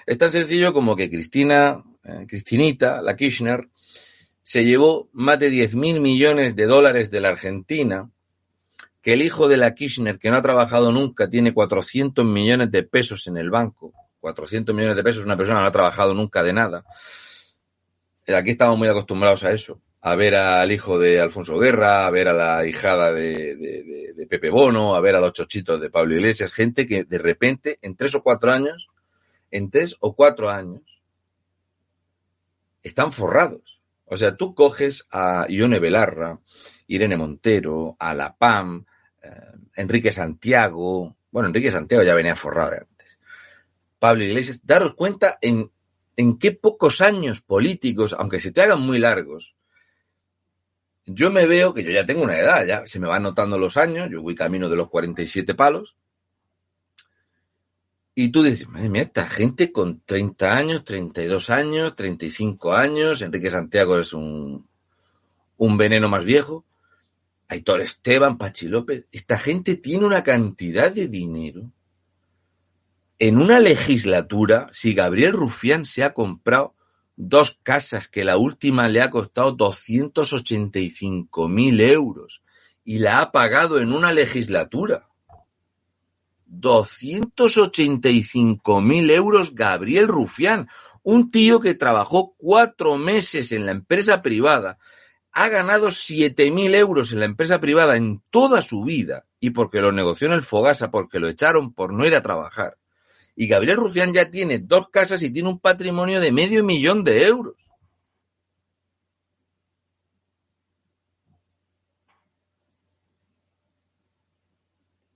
Es 0.06 0.18
tan 0.18 0.32
sencillo 0.32 0.74
como 0.74 0.96
que 0.96 1.10
Cristina, 1.10 1.84
eh, 2.04 2.26
Cristinita, 2.28 3.02
la 3.02 3.16
Kirchner, 3.16 3.70
se 4.44 4.66
llevó 4.66 5.10
más 5.14 5.40
de 5.40 5.50
10 5.50 5.76
mil 5.76 6.02
millones 6.02 6.56
de 6.56 6.66
dólares 6.66 7.10
de 7.10 7.22
la 7.22 7.30
Argentina, 7.30 8.10
que 9.02 9.14
el 9.14 9.22
hijo 9.22 9.48
de 9.48 9.58
la 9.58 9.74
Kirchner, 9.74 10.20
que 10.20 10.30
no 10.32 10.38
ha 10.38 10.42
trabajado 10.42 10.92
nunca, 10.92 11.30
tiene 11.30 11.54
400 11.54 12.26
millones 12.26 12.72
de 12.72 12.84
pesos 12.84 13.28
en 13.28 13.38
el 13.38 13.50
banco, 13.50 13.94
400 14.24 14.74
millones 14.74 14.96
de 14.96 15.04
pesos, 15.04 15.26
una 15.26 15.36
persona 15.36 15.60
no 15.60 15.66
ha 15.66 15.72
trabajado 15.72 16.14
nunca 16.14 16.42
de 16.42 16.54
nada. 16.54 16.86
Aquí 18.26 18.52
estamos 18.52 18.78
muy 18.78 18.88
acostumbrados 18.88 19.44
a 19.44 19.52
eso, 19.52 19.82
a 20.00 20.16
ver 20.16 20.36
al 20.36 20.72
hijo 20.72 20.98
de 20.98 21.20
Alfonso 21.20 21.60
Guerra, 21.60 22.08
a 22.08 22.10
ver 22.10 22.30
a 22.30 22.34
la 22.34 22.66
hijada 22.66 23.12
de, 23.12 24.26
Pepe 24.30 24.50
Bono, 24.50 24.96
a 24.96 25.02
ver 25.02 25.18
a 25.18 25.20
los 25.20 25.34
chochitos 25.34 25.82
de 25.82 25.90
Pablo 25.90 26.16
Iglesias, 26.16 26.54
gente 26.54 26.88
que 26.88 27.04
de 27.04 27.18
repente, 27.18 27.80
en 27.82 27.98
tres 27.98 28.16
o 28.16 28.24
cuatro 28.24 28.54
años, 28.54 28.88
en 29.52 29.70
tres 29.70 29.98
o 30.00 30.16
cuatro 30.16 30.50
años, 30.50 31.04
están 32.82 33.12
forrados. 33.12 33.82
O 34.06 34.16
sea, 34.16 34.38
tú 34.38 34.56
coges 34.56 35.06
a 35.12 35.48
Ione 35.50 35.80
Belarra, 35.80 36.40
Irene 36.88 37.18
Montero, 37.18 37.98
a 38.00 38.14
La 38.14 38.34
Pam, 38.38 38.86
eh, 39.22 39.30
Enrique 39.76 40.14
Santiago, 40.14 41.18
bueno, 41.30 41.50
Enrique 41.50 41.72
Santiago 41.72 42.04
ya 42.04 42.16
venía 42.16 42.38
forrado 42.38 42.72
Pablo 44.04 44.26
Iglesias, 44.26 44.60
daros 44.66 44.96
cuenta 44.96 45.38
en, 45.40 45.72
en 46.18 46.38
qué 46.38 46.52
pocos 46.52 47.00
años 47.00 47.40
políticos, 47.40 48.14
aunque 48.20 48.42
se 48.42 48.52
te 48.52 48.62
hagan 48.62 48.82
muy 48.82 49.00
largos, 49.00 49.56
yo 51.06 51.32
me 51.32 51.46
veo 51.46 51.74
que 51.74 51.86
yo 51.86 51.92
ya 51.92 52.06
tengo 52.06 52.22
una 52.22 52.38
edad, 52.38 52.66
ya 52.66 52.86
se 52.86 53.00
me 53.00 53.08
van 53.08 53.24
notando 53.24 53.58
los 53.58 53.78
años, 53.78 54.10
yo 54.12 54.22
voy 54.22 54.36
camino 54.36 54.68
de 54.68 54.76
los 54.76 54.90
47 54.90 55.56
palos, 55.56 55.96
y 58.14 58.28
tú 58.28 58.44
dices, 58.44 58.68
madre 58.68 58.90
mía, 58.90 59.04
esta 59.04 59.26
gente 59.26 59.72
con 59.72 60.02
30 60.02 60.54
años, 60.54 60.84
32 60.84 61.50
años, 61.50 61.96
35 61.96 62.74
años, 62.74 63.22
Enrique 63.22 63.52
Santiago 63.52 63.98
es 63.98 64.12
un, 64.12 64.68
un 65.56 65.78
veneno 65.78 66.10
más 66.10 66.26
viejo, 66.26 66.66
Aitor 67.48 67.80
Esteban, 67.80 68.38
Pachi 68.38 68.68
López, 68.68 69.06
esta 69.14 69.40
gente 69.40 69.78
tiene 69.78 70.06
una 70.06 70.26
cantidad 70.26 70.92
de 70.92 71.08
dinero 71.08 71.72
en 73.20 73.38
una 73.38 73.60
legislatura, 73.60 74.70
si 74.72 74.94
Gabriel 74.94 75.34
Rufián 75.34 75.84
se 75.86 76.04
ha 76.04 76.14
comprado 76.14 76.74
dos 77.16 77.60
casas 77.62 78.08
que 78.08 78.24
la 78.24 78.38
última 78.38 78.88
le 78.90 79.02
ha 79.02 79.12
costado 79.12 79.52
285 79.52 81.48
mil 81.48 81.80
euros 81.80 82.42
y 82.84 82.98
la 83.00 83.22
ha 83.22 83.32
pagado 83.32 83.80
en 83.80 83.94
una 83.94 84.12
legislatura. 84.12 85.08
285 86.48 88.82
mil 88.82 89.10
euros 89.10 89.56
Gabriel 89.56 90.08
Rufián, 90.08 90.70
un 91.02 91.32
tío 91.32 91.60
que 91.60 91.74
trabajó 91.76 92.36
cuatro 92.38 92.98
meses 92.98 93.52
en 93.52 93.66
la 93.66 93.72
empresa 93.72 94.22
privada, 94.22 94.78
ha 95.32 95.50
ganado 95.50 95.92
7 95.92 96.52
mil 96.52 96.76
euros 96.76 97.12
en 97.12 97.20
la 97.20 97.26
empresa 97.26 97.60
privada 97.60 97.96
en 97.96 98.22
toda 98.30 98.62
su 98.62 98.84
vida 98.84 99.26
y 99.40 99.50
porque 99.52 99.82
lo 99.82 99.92
negoció 99.92 100.28
en 100.28 100.34
el 100.34 100.44
Fogasa, 100.44 100.92
porque 100.92 101.20
lo 101.20 101.28
echaron 101.28 101.74
por 101.74 101.92
no 101.94 102.06
ir 102.06 102.14
a 102.16 102.22
trabajar 102.22 102.78
y 103.36 103.48
Gabriel 103.48 103.78
Rufián 103.78 104.14
ya 104.14 104.30
tiene 104.30 104.60
dos 104.60 104.90
casas 104.90 105.24
y 105.24 105.32
tiene 105.32 105.50
un 105.50 105.60
patrimonio 105.60 106.20
de 106.20 106.32
medio 106.32 106.64
millón 106.64 107.04
de 107.04 107.24
euros. 107.24 107.56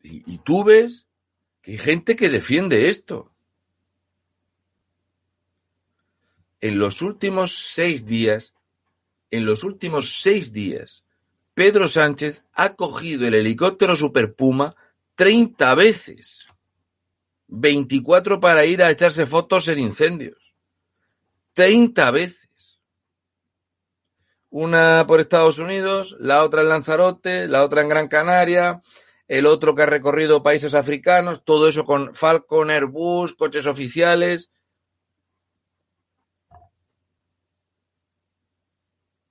Y, 0.09 0.37
tú 0.37 0.63
ves 0.63 1.05
que 1.61 1.71
hay 1.71 1.77
gente 1.77 2.15
que 2.15 2.29
defiende 2.29 2.87
esto. 2.87 3.29
En 6.61 6.79
los 6.79 7.01
últimos 7.01 7.73
seis 7.73 8.05
días, 8.05 8.53
en 9.31 9.45
los 9.45 9.65
últimos 9.65 10.21
seis 10.21 10.53
días, 10.53 11.03
Pedro 11.53 11.89
Sánchez 11.89 12.41
ha 12.53 12.75
cogido 12.75 13.27
el 13.27 13.33
helicóptero 13.33 13.97
Super 13.97 14.33
Puma 14.33 14.75
30 15.15 15.75
veces. 15.75 16.47
24 17.47 18.39
para 18.39 18.65
ir 18.65 18.83
a 18.83 18.91
echarse 18.91 19.25
fotos 19.25 19.67
en 19.67 19.79
incendios. 19.79 20.53
30 21.53 22.11
veces. 22.11 22.79
Una 24.49 25.05
por 25.07 25.19
Estados 25.19 25.59
Unidos, 25.59 26.15
la 26.19 26.43
otra 26.43 26.61
en 26.61 26.69
Lanzarote, 26.69 27.47
la 27.47 27.63
otra 27.63 27.81
en 27.81 27.89
Gran 27.89 28.07
Canaria, 28.07 28.81
el 29.27 29.45
otro 29.45 29.75
que 29.75 29.83
ha 29.83 29.85
recorrido 29.87 30.41
países 30.41 30.73
africanos, 30.73 31.43
todo 31.43 31.67
eso 31.67 31.85
con 31.85 32.15
Falcon, 32.15 32.71
Airbus, 32.71 33.35
coches 33.35 33.65
oficiales. 33.65 34.51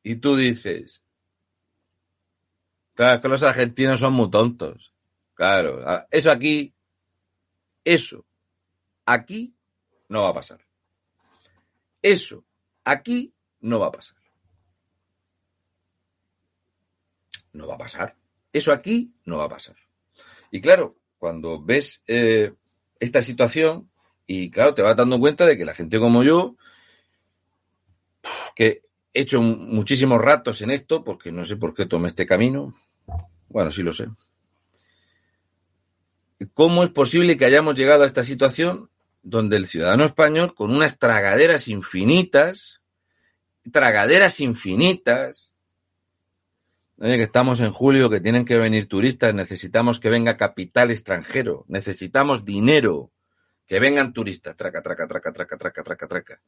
Y 0.03 0.17
tú 0.17 0.37
dices, 0.37 1.03
claro, 2.95 3.17
es 3.17 3.21
que 3.23 3.29
los 3.29 3.43
argentinos 3.43 4.01
son 4.01 4.13
muy 4.13 4.31
tontos. 4.31 4.93
Claro, 5.35 5.85
eso 6.11 6.31
aquí, 6.31 6.76
eso, 7.87 8.27
aquí 9.07 9.55
no 10.09 10.23
va 10.23 10.31
a 10.31 10.35
pasar. 10.35 10.61
Eso, 12.03 12.45
aquí 12.85 13.33
no 13.61 13.79
va 13.79 13.87
a 13.87 13.93
pasar. 13.93 14.17
No 17.53 17.69
va 17.69 17.77
a 17.77 17.79
pasar. 17.79 18.17
Eso 18.53 18.73
aquí 18.73 19.15
no 19.25 19.39
va 19.39 19.45
a 19.45 19.49
pasar. 19.49 19.77
Y 20.51 20.61
claro, 20.61 20.97
cuando 21.17 21.63
ves 21.63 22.03
eh, 22.09 22.53
esta 22.99 23.23
situación, 23.23 23.89
y 24.27 24.51
claro, 24.51 24.75
te 24.75 24.83
vas 24.83 24.97
dando 24.97 25.21
cuenta 25.21 25.47
de 25.47 25.57
que 25.57 25.65
la 25.65 25.75
gente 25.75 26.01
como 26.01 26.25
yo, 26.25 26.57
que 28.57 28.83
he 29.15 29.23
hecho 29.23 29.41
muchísimos 29.41 30.21
ratos 30.21 30.61
en 30.61 30.73
esto, 30.73 31.05
porque 31.05 31.31
no 31.31 31.45
sé 31.45 31.57
por 31.57 31.73
qué 31.73 31.87
tomé 31.87 32.09
este 32.09 32.27
camino, 32.27 32.75
bueno, 33.49 33.71
sí 33.71 33.85
lo 33.85 33.93
sé. 33.93 34.09
¿Cómo 36.55 36.85
es 36.85 36.91
posible 36.91 37.37
que 37.37 37.47
hayamos 37.47 37.75
llegado 37.77 38.05
a 38.05 38.07
esta 38.07 38.25
situación 38.25 38.91
donde 39.23 39.57
el 39.57 39.67
ciudadano 39.67 40.05
español, 40.05 40.55
con 40.55 40.75
unas 40.75 40.99
tragaderas 40.99 41.69
infinitas, 41.69 42.81
tragaderas 43.73 44.41
infinitas, 44.41 45.53
Oye, 46.99 47.19
que 47.19 47.25
estamos 47.25 47.61
en 47.61 47.73
julio, 47.73 48.09
que 48.09 48.23
tienen 48.23 48.47
que 48.47 48.57
venir 48.57 48.89
turistas, 48.89 49.35
necesitamos 49.35 50.01
que 50.01 50.09
venga 50.09 50.39
capital 50.39 50.91
extranjero, 50.91 51.67
necesitamos 51.69 52.47
dinero, 52.47 53.11
que 53.67 53.81
vengan 53.81 54.15
turistas, 54.15 54.57
traca, 54.57 54.81
traca, 54.81 55.07
traca, 55.07 55.31
traca, 55.31 55.59
traca, 55.59 55.85
traca, 55.85 56.09
traca. 56.09 56.41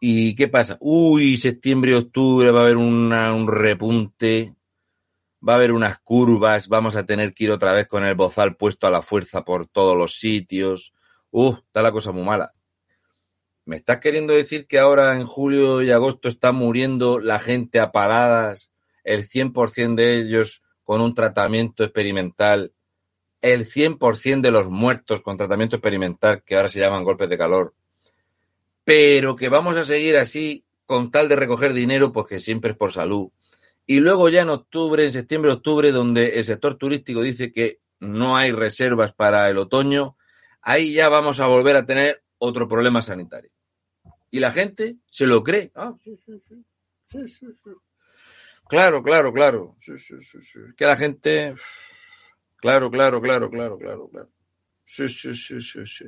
¿Y 0.00 0.34
qué 0.36 0.48
pasa? 0.48 0.78
Uy, 0.80 1.36
septiembre, 1.36 1.94
octubre 1.94 2.50
va 2.50 2.60
a 2.60 2.64
haber 2.64 2.78
un 2.78 3.46
repunte, 3.46 4.54
va 5.46 5.54
a 5.54 5.56
haber 5.56 5.72
unas 5.72 5.98
curvas, 5.98 6.68
vamos 6.68 6.96
a 6.96 7.04
tener 7.04 7.34
que 7.34 7.44
ir 7.44 7.50
otra 7.50 7.72
vez 7.72 7.86
con 7.86 8.04
el 8.04 8.14
bozal 8.14 8.56
puesto 8.56 8.86
a 8.86 8.90
la 8.90 9.02
fuerza 9.02 9.44
por 9.44 9.66
todos 9.66 9.96
los 9.96 10.18
sitios. 10.18 10.94
Uh, 11.30 11.54
está 11.54 11.82
la 11.82 11.92
cosa 11.92 12.12
muy 12.12 12.24
mala. 12.24 12.54
¿Me 13.66 13.76
estás 13.76 13.98
queriendo 13.98 14.34
decir 14.34 14.66
que 14.66 14.78
ahora 14.78 15.14
en 15.14 15.26
julio 15.26 15.82
y 15.82 15.90
agosto 15.90 16.28
está 16.28 16.52
muriendo 16.52 17.18
la 17.18 17.38
gente 17.38 17.80
a 17.80 17.92
paradas 17.92 18.70
el 19.04 19.28
100% 19.28 19.94
de 19.94 20.18
ellos 20.18 20.62
con 20.82 21.00
un 21.00 21.14
tratamiento 21.14 21.84
experimental, 21.84 22.72
el 23.40 23.66
100% 23.66 24.40
de 24.40 24.50
los 24.50 24.68
muertos 24.68 25.22
con 25.22 25.36
tratamiento 25.36 25.76
experimental, 25.76 26.42
que 26.42 26.56
ahora 26.56 26.68
se 26.68 26.80
llaman 26.80 27.04
golpes 27.04 27.28
de 27.28 27.38
calor, 27.38 27.74
pero 28.84 29.36
que 29.36 29.48
vamos 29.48 29.76
a 29.76 29.84
seguir 29.84 30.16
así 30.16 30.64
con 30.86 31.10
tal 31.10 31.28
de 31.28 31.36
recoger 31.36 31.72
dinero 31.72 32.12
porque 32.12 32.40
siempre 32.40 32.72
es 32.72 32.76
por 32.76 32.92
salud. 32.92 33.30
Y 33.86 34.00
luego 34.00 34.28
ya 34.28 34.42
en 34.42 34.50
octubre, 34.50 35.04
en 35.04 35.12
septiembre, 35.12 35.52
octubre, 35.52 35.92
donde 35.92 36.38
el 36.38 36.44
sector 36.44 36.76
turístico 36.76 37.22
dice 37.22 37.52
que 37.52 37.80
no 38.00 38.36
hay 38.36 38.52
reservas 38.52 39.12
para 39.12 39.48
el 39.50 39.58
otoño, 39.58 40.16
ahí 40.62 40.94
ya 40.94 41.08
vamos 41.08 41.40
a 41.40 41.46
volver 41.46 41.76
a 41.76 41.86
tener 41.86 42.22
otro 42.38 42.68
problema 42.68 43.02
sanitario. 43.02 43.50
Y 44.30 44.40
la 44.40 44.50
gente 44.50 44.96
se 45.06 45.26
lo 45.26 45.42
cree. 45.42 45.70
Ah, 45.74 45.94
sí, 46.02 46.16
sí, 46.24 46.32
sí. 46.48 46.64
sí, 47.10 47.28
sí, 47.28 47.46
sí. 47.62 47.70
Claro, 48.68 49.02
claro, 49.02 49.32
claro. 49.32 49.76
Sí, 49.80 49.98
sí, 49.98 50.16
sí, 50.22 50.40
sí. 50.40 50.60
Que 50.76 50.86
la 50.86 50.96
gente. 50.96 51.54
Claro, 52.56 52.90
claro, 52.90 53.20
claro, 53.20 53.50
claro, 53.50 53.78
claro, 53.78 54.08
claro. 54.08 54.30
Sí, 54.84 55.08
sí, 55.08 55.34
sí, 55.34 55.60
sí, 55.60 55.86
sí. 55.86 56.06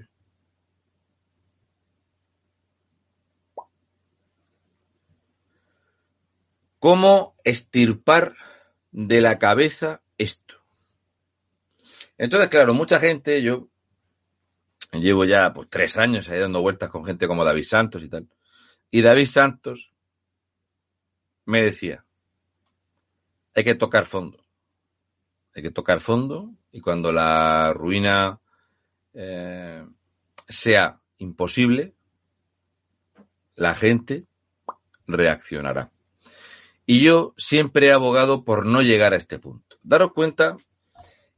¿Cómo 6.87 7.35
estirpar 7.43 8.37
de 8.93 9.21
la 9.21 9.41
cabeza 9.41 10.03
esto? 10.19 10.55
Entonces, 12.17 12.49
claro, 12.49 12.75
mucha 12.75 13.01
gente, 13.01 13.43
yo 13.43 13.67
llevo 14.93 15.25
ya 15.25 15.53
pues, 15.53 15.69
tres 15.69 15.97
años 15.97 16.29
ahí 16.29 16.39
dando 16.39 16.63
vueltas 16.63 16.89
con 16.89 17.05
gente 17.05 17.27
como 17.27 17.45
David 17.45 17.65
Santos 17.65 18.05
y 18.05 18.09
tal. 18.09 18.29
Y 18.89 19.03
David 19.03 19.27
Santos 19.27 19.95
me 21.45 21.61
decía, 21.61 22.05
hay 23.53 23.65
que 23.65 23.75
tocar 23.75 24.07
fondo. 24.07 24.47
Hay 25.57 25.65
que 25.65 25.73
tocar 25.73 26.01
fondo 26.01 26.55
y 26.71 26.81
cuando 26.81 27.11
la 27.11 27.73
ruina 27.73 28.39
eh, 29.13 29.85
sea 30.49 31.01
imposible, 31.19 31.97
la 33.57 33.75
gente 33.75 34.29
reaccionará. 35.09 35.91
Y 36.87 37.01
yo 37.01 37.35
siempre 37.37 37.89
he 37.89 37.93
abogado 37.93 38.45
por 38.45 38.65
no 38.65 38.81
llegar 38.81 39.13
a 39.13 39.17
este 39.17 39.41
punto. 39.41 39.77
Daros 39.83 40.13
cuenta 40.13 40.57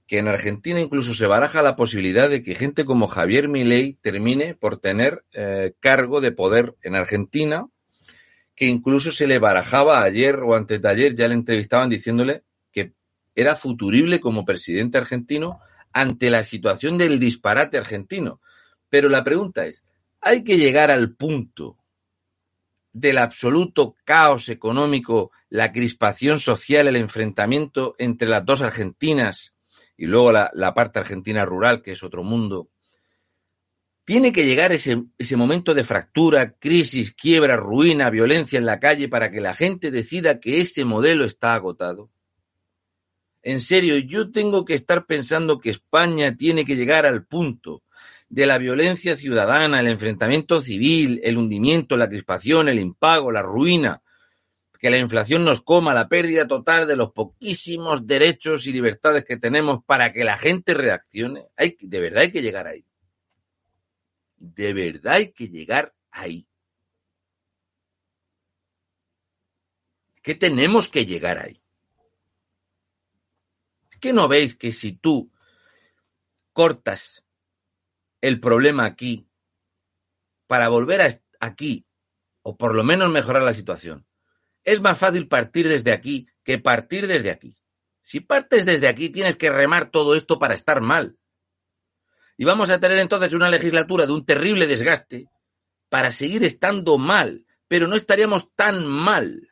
que 0.06 0.18
en 0.18 0.28
Argentina 0.28 0.80
incluso 0.80 1.14
se 1.14 1.26
baraja 1.26 1.62
la 1.62 1.74
posibilidad 1.74 2.28
de 2.28 2.42
que 2.42 2.54
gente 2.54 2.84
como 2.84 3.08
Javier 3.08 3.48
Milei 3.48 3.94
termine 4.00 4.54
por 4.54 4.78
tener 4.78 5.24
eh, 5.32 5.74
cargo 5.80 6.20
de 6.20 6.32
poder 6.32 6.76
en 6.82 6.96
Argentina 6.96 7.66
que 8.58 8.66
incluso 8.66 9.12
se 9.12 9.28
le 9.28 9.38
barajaba 9.38 10.02
ayer 10.02 10.40
o 10.40 10.56
antes 10.56 10.82
de 10.82 10.88
ayer, 10.88 11.14
ya 11.14 11.28
le 11.28 11.34
entrevistaban 11.34 11.88
diciéndole 11.88 12.42
que 12.72 12.92
era 13.36 13.54
futurible 13.54 14.18
como 14.18 14.44
presidente 14.44 14.98
argentino 14.98 15.60
ante 15.92 16.28
la 16.28 16.42
situación 16.42 16.98
del 16.98 17.20
disparate 17.20 17.78
argentino. 17.78 18.40
Pero 18.90 19.08
la 19.08 19.22
pregunta 19.22 19.64
es, 19.66 19.84
¿hay 20.20 20.42
que 20.42 20.56
llegar 20.56 20.90
al 20.90 21.14
punto 21.14 21.77
del 22.92 23.18
absoluto 23.18 23.94
caos 24.04 24.48
económico, 24.48 25.30
la 25.48 25.72
crispación 25.72 26.40
social, 26.40 26.88
el 26.88 26.96
enfrentamiento 26.96 27.94
entre 27.98 28.28
las 28.28 28.44
dos 28.44 28.62
Argentinas 28.62 29.54
y 29.96 30.06
luego 30.06 30.32
la, 30.32 30.74
parte 30.74 31.00
argentina 31.00 31.44
rural, 31.44 31.82
que 31.82 31.92
es 31.92 32.02
otro 32.02 32.22
mundo, 32.22 32.70
tiene 34.04 34.32
que 34.32 34.46
llegar 34.46 34.72
ese, 34.72 35.04
ese 35.18 35.36
momento 35.36 35.74
de 35.74 35.84
fractura, 35.84 36.52
crisis, 36.52 37.12
quiebra, 37.12 37.56
ruina, 37.56 38.08
violencia 38.08 38.58
en 38.58 38.64
la 38.64 38.80
calle 38.80 39.08
para 39.08 39.30
que 39.30 39.40
la 39.40 39.54
gente 39.54 39.90
decida 39.90 40.40
que 40.40 40.60
ese 40.60 40.84
modelo 40.84 41.24
está 41.24 41.54
agotado. 41.54 42.10
En 43.42 43.60
serio, 43.60 43.98
yo 43.98 44.30
tengo 44.30 44.64
que 44.64 44.74
estar 44.74 45.06
pensando 45.06 45.58
que 45.58 45.70
España 45.70 46.36
tiene 46.36 46.64
que 46.64 46.76
llegar 46.76 47.06
al 47.06 47.26
punto 47.26 47.82
de 48.28 48.46
la 48.46 48.58
violencia 48.58 49.16
ciudadana, 49.16 49.80
el 49.80 49.88
enfrentamiento 49.88 50.60
civil, 50.60 51.20
el 51.24 51.38
hundimiento, 51.38 51.96
la 51.96 52.08
crispación, 52.08 52.68
el 52.68 52.78
impago, 52.78 53.32
la 53.32 53.42
ruina, 53.42 54.02
que 54.78 54.90
la 54.90 54.98
inflación 54.98 55.44
nos 55.44 55.62
coma, 55.62 55.94
la 55.94 56.08
pérdida 56.08 56.46
total 56.46 56.86
de 56.86 56.96
los 56.96 57.12
poquísimos 57.12 58.06
derechos 58.06 58.66
y 58.66 58.72
libertades 58.72 59.24
que 59.24 59.36
tenemos 59.36 59.82
para 59.84 60.12
que 60.12 60.24
la 60.24 60.36
gente 60.36 60.74
reaccione. 60.74 61.46
Hay, 61.56 61.76
de 61.80 62.00
verdad 62.00 62.22
hay 62.22 62.30
que 62.30 62.42
llegar 62.42 62.66
ahí. 62.66 62.84
De 64.36 64.72
verdad 64.72 65.14
hay 65.14 65.32
que 65.32 65.48
llegar 65.48 65.94
ahí. 66.10 66.46
¿Qué 70.22 70.34
tenemos 70.34 70.88
que 70.88 71.06
llegar 71.06 71.38
ahí. 71.38 71.60
¿Es 73.90 73.98
que 73.98 74.12
no 74.12 74.28
veis 74.28 74.54
que 74.54 74.72
si 74.72 74.92
tú 74.92 75.32
cortas 76.52 77.24
el 78.20 78.40
problema 78.40 78.84
aquí 78.84 79.28
para 80.46 80.68
volver 80.68 81.02
a 81.02 81.08
aquí, 81.40 81.86
o 82.42 82.56
por 82.56 82.74
lo 82.74 82.82
menos 82.82 83.10
mejorar 83.10 83.42
la 83.42 83.54
situación, 83.54 84.06
es 84.64 84.80
más 84.80 84.98
fácil 84.98 85.28
partir 85.28 85.68
desde 85.68 85.92
aquí 85.92 86.28
que 86.42 86.58
partir 86.58 87.06
desde 87.06 87.30
aquí. 87.30 87.56
Si 88.02 88.20
partes 88.20 88.64
desde 88.64 88.88
aquí, 88.88 89.10
tienes 89.10 89.36
que 89.36 89.50
remar 89.50 89.90
todo 89.90 90.14
esto 90.14 90.38
para 90.38 90.54
estar 90.54 90.80
mal. 90.80 91.18
Y 92.36 92.44
vamos 92.44 92.70
a 92.70 92.80
tener 92.80 92.98
entonces 92.98 93.32
una 93.32 93.50
legislatura 93.50 94.06
de 94.06 94.12
un 94.12 94.24
terrible 94.24 94.66
desgaste 94.66 95.28
para 95.88 96.10
seguir 96.10 96.44
estando 96.44 96.98
mal, 96.98 97.46
pero 97.66 97.86
no 97.86 97.96
estaríamos 97.96 98.54
tan 98.54 98.86
mal, 98.86 99.50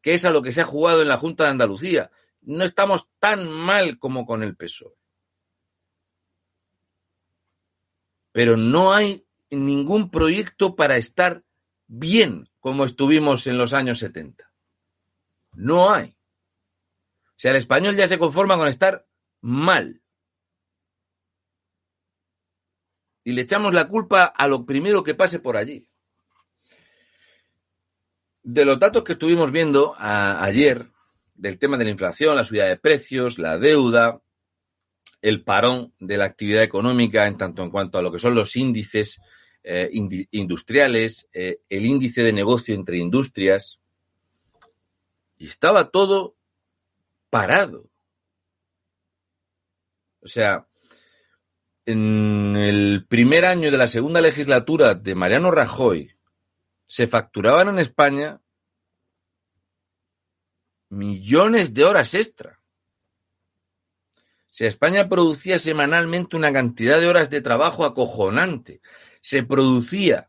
que 0.00 0.14
es 0.14 0.24
a 0.24 0.30
lo 0.30 0.42
que 0.42 0.52
se 0.52 0.62
ha 0.62 0.64
jugado 0.64 1.02
en 1.02 1.08
la 1.08 1.16
Junta 1.16 1.44
de 1.44 1.50
Andalucía. 1.50 2.10
No 2.40 2.64
estamos 2.64 3.08
tan 3.20 3.48
mal 3.48 3.98
como 3.98 4.26
con 4.26 4.42
el 4.42 4.56
PSOE. 4.56 5.01
Pero 8.32 8.56
no 8.56 8.92
hay 8.92 9.26
ningún 9.50 10.10
proyecto 10.10 10.74
para 10.74 10.96
estar 10.96 11.44
bien 11.86 12.44
como 12.60 12.84
estuvimos 12.84 13.46
en 13.46 13.58
los 13.58 13.72
años 13.72 13.98
70. 13.98 14.50
No 15.54 15.92
hay. 15.92 16.16
O 17.28 17.36
sea, 17.42 17.50
el 17.50 17.58
español 17.58 17.96
ya 17.96 18.08
se 18.08 18.18
conforma 18.18 18.56
con 18.56 18.68
estar 18.68 19.06
mal. 19.40 20.02
y 23.24 23.32
le 23.32 23.42
echamos 23.42 23.72
la 23.72 23.88
culpa 23.88 24.24
a 24.24 24.48
lo 24.48 24.66
primero 24.66 25.02
que 25.02 25.14
pase 25.14 25.38
por 25.38 25.56
allí. 25.56 25.88
De 28.42 28.64
los 28.64 28.78
datos 28.78 29.04
que 29.04 29.12
estuvimos 29.12 29.52
viendo 29.52 29.94
ayer, 29.98 30.90
del 31.34 31.58
tema 31.58 31.76
de 31.76 31.84
la 31.84 31.90
inflación, 31.90 32.36
la 32.36 32.44
subida 32.44 32.66
de 32.66 32.76
precios, 32.76 33.38
la 33.38 33.58
deuda, 33.58 34.20
el 35.22 35.44
parón 35.44 35.94
de 36.00 36.18
la 36.18 36.26
actividad 36.26 36.64
económica 36.64 37.26
en 37.26 37.38
tanto 37.38 37.62
en 37.62 37.70
cuanto 37.70 37.96
a 37.96 38.02
lo 38.02 38.12
que 38.12 38.18
son 38.18 38.34
los 38.34 38.56
índices 38.56 39.20
eh, 39.62 39.88
industriales, 40.32 41.28
eh, 41.32 41.60
el 41.68 41.86
índice 41.86 42.24
de 42.24 42.32
negocio 42.32 42.74
entre 42.74 42.98
industrias, 42.98 43.78
Y 45.38 45.46
estaba 45.46 45.90
todo 45.90 46.36
parado. 47.30 47.88
O 50.20 50.28
sea, 50.28 50.68
en 51.86 52.56
el 52.56 53.06
primer 53.08 53.44
año 53.44 53.70
de 53.70 53.78
la 53.78 53.88
segunda 53.88 54.20
legislatura 54.20 54.94
de 54.94 55.14
Mariano 55.14 55.50
Rajoy, 55.50 56.14
se 56.86 57.06
facturaban 57.08 57.68
en 57.68 57.78
España 57.78 58.40
millones 60.90 61.74
de 61.74 61.84
horas 61.84 62.14
extra. 62.14 62.61
Si 64.52 64.66
España 64.66 65.08
producía 65.08 65.58
semanalmente 65.58 66.36
una 66.36 66.52
cantidad 66.52 67.00
de 67.00 67.08
horas 67.08 67.30
de 67.30 67.40
trabajo 67.40 67.86
acojonante, 67.86 68.82
se 69.22 69.42
producía, 69.42 70.28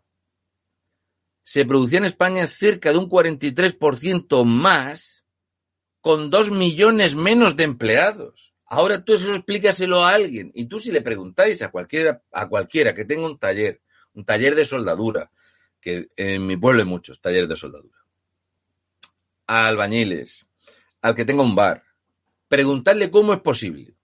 se 1.44 1.66
producía 1.66 1.98
en 1.98 2.06
España 2.06 2.48
cerca 2.48 2.94
de 2.94 3.00
un 3.00 3.10
43% 3.10 4.46
más, 4.46 5.26
con 6.00 6.30
dos 6.30 6.52
millones 6.52 7.16
menos 7.16 7.58
de 7.58 7.66
empleados. 7.66 8.54
Ahora 8.66 9.04
tú 9.04 9.14
eso 9.14 9.36
explícaselo 9.36 10.06
a 10.06 10.14
alguien, 10.14 10.54
y 10.56 10.68
tú 10.68 10.80
si 10.80 10.90
le 10.90 11.02
preguntáis 11.02 11.62
a 11.62 11.70
cualquiera, 11.70 12.24
a 12.32 12.48
cualquiera 12.48 12.96
que 12.96 13.04
tenga 13.04 13.26
un 13.26 13.38
taller, 13.38 13.82
un 14.14 14.24
taller 14.24 14.56
de 14.56 14.64
soldadura, 14.64 15.32
que 15.82 16.08
en 16.16 16.48
mi 16.48 16.56
pueblo 16.56 16.82
hay 16.82 16.88
muchos 16.88 17.20
talleres 17.20 17.50
de 17.50 17.58
soldadura, 17.58 18.00
a 19.48 19.68
albañiles, 19.68 20.46
al 21.02 21.14
que 21.14 21.26
tenga 21.26 21.44
un 21.44 21.56
bar, 21.56 21.84
preguntarle 22.48 23.12
cómo 23.12 23.34
es 23.34 23.42
posible 23.42 23.98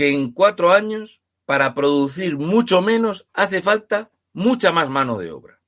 que 0.00 0.08
en 0.08 0.32
cuatro 0.32 0.72
años, 0.72 1.20
para 1.44 1.74
producir 1.74 2.38
mucho 2.38 2.80
menos, 2.80 3.28
hace 3.34 3.60
falta 3.60 4.10
mucha 4.32 4.72
más 4.72 4.88
mano 4.88 5.18
de 5.18 5.30
obra. 5.30 5.60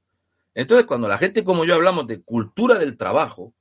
Entonces, 0.55 0.87
cuando 0.87 1.07
la 1.07 1.19
gente 1.19 1.45
como 1.45 1.67
yo 1.67 1.75
hablamos 1.75 2.07
de 2.07 2.23
cultura 2.23 2.79
del 2.79 2.97
trabajo, 2.97 3.53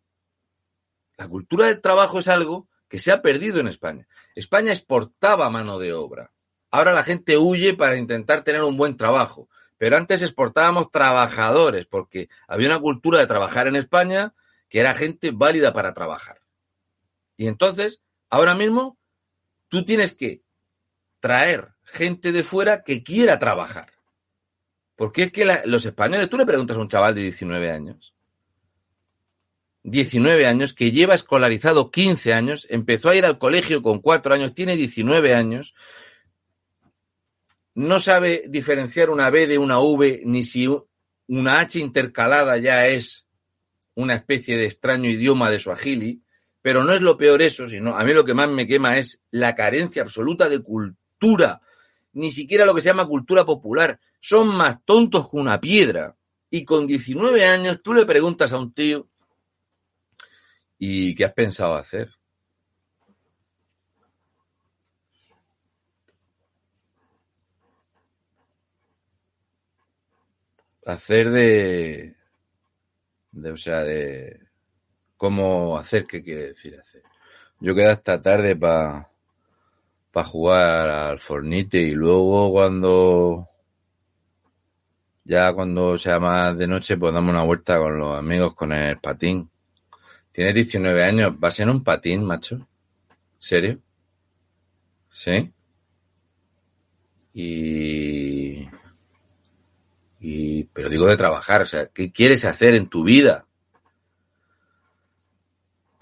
la 1.17 1.28
cultura 1.28 1.65
del 1.65 1.82
trabajo 1.82 2.19
es 2.19 2.30
algo 2.30 2.69
que 2.88 2.99
se 2.99 3.11
ha 3.11 3.22
perdido 3.22 3.59
en 3.59 3.67
España. 3.67 4.07
España 4.34 4.72
exportaba 4.72 5.49
mano 5.49 5.78
de 5.78 5.91
obra. 5.91 6.32
Ahora 6.69 6.93
la 6.93 7.03
gente 7.03 7.38
huye 7.38 7.74
para 7.74 7.97
intentar 7.97 8.45
tener 8.45 8.63
un 8.63 8.78
buen 8.78 8.95
trabajo. 8.95 9.49
Pero 9.78 9.97
antes 9.97 10.22
exportábamos 10.22 10.89
trabajadores, 10.89 11.86
porque 11.86 12.30
había 12.47 12.69
una 12.69 12.80
cultura 12.80 13.19
de 13.19 13.28
trabajar 13.28 13.67
en 13.67 13.76
España 13.76 14.34
que 14.69 14.80
era 14.80 14.95
gente 14.95 15.32
válida 15.32 15.74
para 15.74 15.93
trabajar. 15.93 16.39
Y 17.36 17.47
entonces, 17.47 18.01
ahora 18.30 18.55
mismo, 18.55 18.97
tú 19.67 19.84
tienes 19.84 20.15
que 20.15 20.43
traer 21.22 21.69
gente 21.84 22.34
de 22.34 22.43
fuera 22.43 22.84
que 22.84 23.03
quiera 23.03 23.39
trabajar. 23.39 23.93
Porque 24.97 25.24
es 25.24 25.32
que 25.32 25.45
los 25.65 25.86
españoles, 25.86 26.30
tú 26.30 26.38
le 26.38 26.45
preguntas 26.45 26.76
a 26.76 26.82
un 26.82 26.89
chaval 26.89 27.15
de 27.15 27.22
19 27.22 27.72
años, 27.72 28.13
19 29.84 30.45
años, 30.45 30.74
que 30.74 30.91
lleva 30.91 31.15
escolarizado 31.15 31.89
15 31.89 32.34
años, 32.34 32.67
empezó 32.69 33.09
a 33.09 33.15
ir 33.15 33.26
al 33.26 33.39
colegio 33.39 33.82
con 33.82 33.99
4 33.99 34.36
años, 34.36 34.53
tiene 34.53 34.76
19 34.76 35.34
años, 35.34 35.74
no 37.74 37.99
sabe 37.99 38.43
diferenciar 38.47 39.09
una 39.09 39.30
B 39.30 39.47
de 39.47 39.57
una 39.57 39.80
V, 39.80 40.22
ni 40.26 40.43
si 40.43 40.67
una 41.28 41.59
H 41.59 41.80
intercalada 41.80 42.57
ya 42.57 42.88
es 42.88 43.26
una 43.95 44.15
especie 44.15 44.57
de 44.57 44.65
extraño 44.65 45.09
idioma 45.09 45.49
de 45.49 45.59
Swahili, 45.59 46.22
pero 46.61 46.84
no 46.84 46.93
es 46.93 47.01
lo 47.01 47.17
peor 47.17 47.41
eso, 47.41 47.67
sino 47.67 47.95
a 47.95 48.03
mí 48.03 48.13
lo 48.13 48.24
que 48.24 48.34
más 48.34 48.49
me 48.49 48.67
quema 48.67 48.99
es 48.99 49.22
la 49.32 49.55
carencia 49.55 50.03
absoluta 50.03 50.47
de 50.47 50.61
cultura, 50.61 51.01
ni 52.13 52.32
siquiera 52.32 52.65
lo 52.65 52.74
que 52.74 52.82
se 52.82 52.89
llama 52.89 53.07
cultura 53.07 53.45
popular. 53.45 53.99
Son 54.19 54.47
más 54.47 54.84
tontos 54.86 55.30
que 55.30 55.38
una 55.38 55.59
piedra. 55.59 56.15
Y 56.49 56.65
con 56.65 56.86
19 56.86 57.45
años 57.45 57.82
tú 57.82 57.93
le 57.93 58.05
preguntas 58.05 58.51
a 58.53 58.59
un 58.59 58.74
tío, 58.74 59.07
¿y 60.78 61.15
qué 61.15 61.26
has 61.26 61.34
pensado 61.34 61.76
hacer? 61.76 62.11
hacer 70.86 71.30
de, 71.32 72.15
de, 73.32 73.51
o 73.51 73.57
sea, 73.57 73.82
de 73.82 74.41
cómo 75.17 75.78
hacer, 75.78 76.05
qué 76.07 76.24
quiere 76.24 76.47
decir 76.49 76.80
hacer. 76.80 77.03
Yo 77.59 77.76
quedé 77.76 77.89
hasta 77.91 78.22
tarde 78.22 78.55
para 78.55 79.11
pa 80.12 80.24
jugar 80.24 80.89
al 80.89 81.20
Fornite 81.20 81.80
y 81.80 81.91
luego 81.91 82.51
cuando 82.51 83.47
ya 85.24 85.53
cuando 85.53 85.97
sea 85.97 86.20
más 86.20 86.57
de 86.57 86.68
noche 86.68 86.97
pues 86.97 87.14
damos 87.14 87.32
una 87.32 87.43
vuelta 87.43 87.78
con 87.78 87.97
los 87.97 88.18
amigos 88.18 88.53
con 88.53 88.74
el 88.74 88.99
patín. 88.99 89.49
Tienes 90.32 90.55
19 90.55 91.03
años, 91.03 91.39
¿vas 91.39 91.59
en 91.59 91.70
un 91.70 91.84
patín, 91.84 92.24
macho? 92.26 92.68
¿Serio? 93.38 93.80
¿Sí? 95.09 95.51
Y 97.34 98.68
y, 100.22 100.66
pero 100.66 100.88
digo 100.88 101.07
de 101.07 101.18
trabajar, 101.18 101.64
o 101.64 101.66
sea, 101.66 101.88
¿qué 101.88 102.12
quieres 102.12 102.45
hacer 102.45 102.76
en 102.76 102.88
tu 102.88 103.03
vida? 103.03 103.47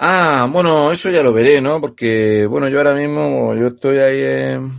Ah, 0.01 0.47
bueno, 0.49 0.93
eso 0.93 1.09
ya 1.09 1.21
lo 1.21 1.33
veré, 1.33 1.59
¿no? 1.61 1.81
Porque, 1.81 2.45
bueno, 2.45 2.69
yo 2.69 2.77
ahora 2.77 2.93
mismo, 2.95 3.53
yo 3.53 3.67
estoy 3.67 3.97
ahí 3.97 4.21
en, 4.21 4.71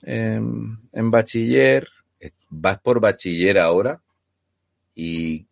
en, 0.00 1.10
bachiller, 1.10 1.86
vas 2.48 2.78
por 2.80 2.98
bachiller 2.98 3.58
ahora 3.58 4.00
y 4.94 5.46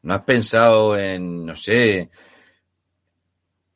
no 0.00 0.14
has 0.14 0.22
pensado 0.22 0.98
en, 0.98 1.44
no 1.44 1.56
sé, 1.56 2.08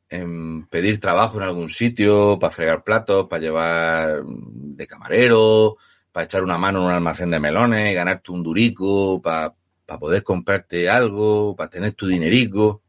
en 0.09 0.65
pedir 0.69 0.99
trabajo 0.99 1.37
en 1.37 1.43
algún 1.43 1.69
sitio 1.69 2.39
para 2.39 2.51
fregar 2.51 2.83
platos, 2.83 3.27
para 3.27 3.41
llevar 3.43 4.23
de 4.25 4.87
camarero, 4.87 5.77
para 6.11 6.23
echar 6.23 6.43
una 6.43 6.57
mano 6.57 6.79
en 6.79 6.85
un 6.85 6.91
almacén 6.93 7.29
de 7.29 7.39
melones, 7.39 7.93
ganarte 7.93 8.31
un 8.31 8.41
durico, 8.41 9.21
para, 9.21 9.53
poder 9.99 10.23
comprarte 10.23 10.89
algo, 10.89 11.55
para 11.55 11.69
tener 11.69 11.93
tu 11.93 12.07
dinerico. 12.07 12.81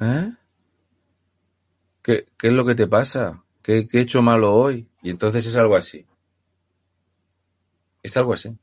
¿Eh? 0.00 0.32
¿Qué, 2.02 2.26
¿Qué, 2.38 2.48
es 2.48 2.52
lo 2.52 2.64
que 2.64 2.74
te 2.74 2.86
pasa? 2.86 3.42
¿Qué, 3.62 3.88
¿Qué 3.88 3.98
he 3.98 4.00
hecho 4.02 4.22
malo 4.22 4.54
hoy? 4.54 4.86
Y 5.02 5.10
entonces 5.10 5.46
es 5.46 5.56
algo 5.56 5.76
así. 5.76 6.06
Es 8.02 8.16
algo 8.16 8.34
así. 8.34 8.56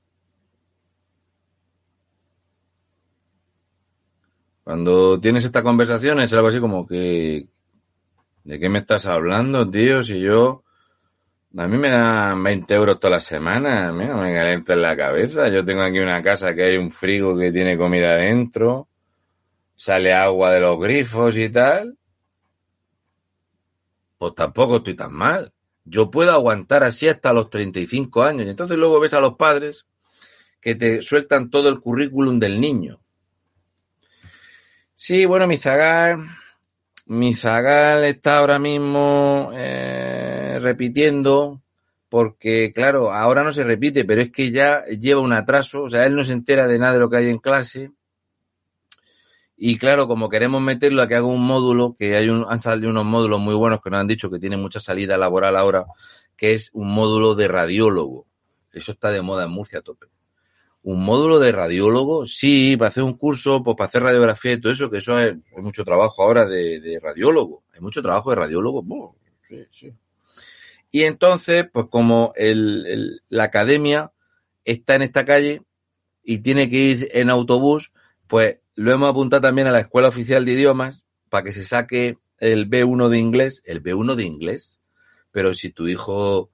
Cuando 4.72 5.19
tienes 5.19 5.43
esta 5.43 5.63
conversación 5.63 6.22
es 6.22 6.32
algo 6.32 6.47
así 6.47 6.61
como 6.61 6.88
que, 6.88 7.45
¿de 8.45 8.57
qué 8.57 8.69
me 8.69 8.80
estás 8.80 9.05
hablando, 9.05 9.69
tío? 9.69 10.01
Si 10.01 10.22
yo, 10.22 10.63
a 11.57 11.67
mí 11.67 11.78
me 11.78 11.89
dan 11.89 12.41
20 12.41 12.74
euros 12.74 12.97
toda 12.97 13.15
la 13.15 13.19
semana, 13.19 13.89
a 13.89 13.91
no 13.91 14.22
me 14.22 14.34
calienta 14.34 14.72
en 14.72 14.82
la 14.82 14.95
cabeza. 14.95 15.49
Yo 15.49 15.65
tengo 15.65 15.82
aquí 15.82 15.99
una 15.99 16.22
casa 16.24 16.55
que 16.55 16.63
hay 16.63 16.78
un 16.78 16.89
frigo 16.89 17.38
que 17.38 17.51
tiene 17.51 17.78
comida 17.78 18.15
dentro, 18.15 18.88
sale 19.76 20.13
agua 20.13 20.53
de 20.53 20.61
los 20.61 20.80
grifos 20.80 21.36
y 21.36 21.49
tal. 21.49 21.97
Pues 24.17 24.34
tampoco 24.36 24.78
estoy 24.78 24.95
tan 24.95 25.11
mal. 25.11 25.51
Yo 25.84 26.09
puedo 26.09 26.32
aguantar 26.32 26.86
así 26.86 27.09
hasta 27.09 27.34
los 27.34 27.49
35 27.49 28.24
años. 28.24 28.45
Y 28.45 28.51
entonces 28.51 28.78
luego 28.78 29.01
ves 29.01 29.13
a 29.13 29.19
los 29.19 29.34
padres 29.34 29.86
que 30.61 30.76
te 30.76 31.01
sueltan 31.01 31.49
todo 31.49 31.67
el 31.67 31.82
currículum 31.82 32.39
del 32.39 32.61
niño 32.61 33.01
Sí, 35.04 35.26
bueno, 35.26 35.47
mi 35.47 35.58
zagal, 35.58 36.28
mi 37.08 37.34
zagal 37.34 38.04
está 38.04 38.38
ahora 38.38 38.60
mismo 38.60 39.49
eh, 39.52 40.60
repitiendo, 40.62 41.60
porque 42.08 42.72
claro, 42.72 43.12
ahora 43.12 43.43
no 43.43 43.52
se 43.52 43.64
repite, 43.64 44.06
pero 44.06 44.22
es 44.22 44.32
que 44.32 44.52
ya 44.52 44.86
lleva 44.86 45.22
un 45.22 45.34
atraso, 45.34 45.82
o 45.82 45.89
sea, 45.89 46.06
él 46.06 46.16
no 46.16 46.24
se 46.24 46.34
entera 46.34 46.68
de 46.68 46.78
nada 46.78 46.93
de 46.93 46.99
lo 46.99 47.10
que 47.10 47.18
hay 47.18 47.30
en 47.30 47.39
clase. 47.39 47.91
Y 49.58 49.80
claro, 49.80 50.08
como 50.08 50.30
queremos 50.30 50.62
meterlo 50.62 51.02
a 51.02 51.08
que 51.08 51.16
haga 51.16 51.26
un 51.26 51.41
módulo, 51.41 51.95
que 51.97 52.16
hay 52.16 52.30
un, 52.30 52.45
han 52.47 52.60
salido 52.60 52.91
unos 52.91 53.06
módulos 53.06 53.39
muy 53.39 53.56
buenos 53.56 53.82
que 53.82 53.89
nos 53.89 54.02
han 54.02 54.08
dicho 54.08 54.30
que 54.30 54.38
tienen 54.38 54.62
mucha 54.62 54.80
salida 54.80 55.18
laboral 55.18 55.58
ahora, 55.58 55.86
que 56.38 56.54
es 56.54 56.70
un 56.74 56.93
módulo 56.93 57.34
de 57.34 57.47
radiólogo. 57.47 58.28
Eso 58.72 58.91
está 58.91 59.10
de 59.10 59.24
moda 59.24 59.45
en 59.45 59.49
Murcia 59.52 59.80
a 59.80 59.82
tope 59.82 60.12
un 60.84 61.04
módulo 61.04 61.40
de 61.40 61.52
radiólogo, 61.52 62.26
sí, 62.26 62.76
para 62.78 62.90
hacer 62.90 63.04
un 63.04 63.14
curso, 63.14 63.64
pues 63.64 63.78
para 63.78 63.88
hacer 63.88 64.04
radiografía 64.04 64.54
y 64.54 64.62
todo 64.62 64.74
eso, 64.74 64.90
que 64.90 64.98
eso 64.98 65.20
es, 65.20 65.36
mucho 65.58 65.84
trabajo 65.84 66.24
ahora 66.24 66.46
de, 66.46 67.00
radiólogo, 67.02 67.64
hay 67.74 67.82
mucho 67.82 68.02
trabajo 68.02 68.32
de 68.32 68.36
radiólogo, 68.38 69.16
sí, 69.48 69.66
sí. 69.70 69.94
Y 70.92 71.04
entonces, 71.04 71.66
pues 71.72 71.86
como 71.90 72.34
el, 72.36 73.22
la 73.30 73.46
academia 73.46 74.12
está 74.66 74.96
en 74.96 75.04
esta 75.04 75.26
calle 75.26 75.64
y 76.24 76.40
tiene 76.40 76.70
que 76.70 76.78
ir 76.78 77.10
en 77.14 77.30
autobús, 77.30 77.94
pues 78.28 78.58
lo 78.76 78.92
hemos 78.92 79.10
apuntado 79.10 79.42
también 79.42 79.68
a 79.68 79.72
la 79.72 79.80
Escuela 79.80 80.10
Oficial 80.10 80.44
de 80.46 80.52
Idiomas 80.52 81.06
para 81.30 81.46
que 81.46 81.54
se 81.54 81.64
saque 81.64 82.18
el 82.40 82.70
B1 82.70 83.08
de 83.08 83.20
inglés, 83.20 83.62
el 83.66 83.82
B1 83.82 84.16
de 84.16 84.24
inglés, 84.24 84.80
pero 85.32 85.54
si 85.54 85.70
tu 85.70 85.88
hijo 85.88 86.51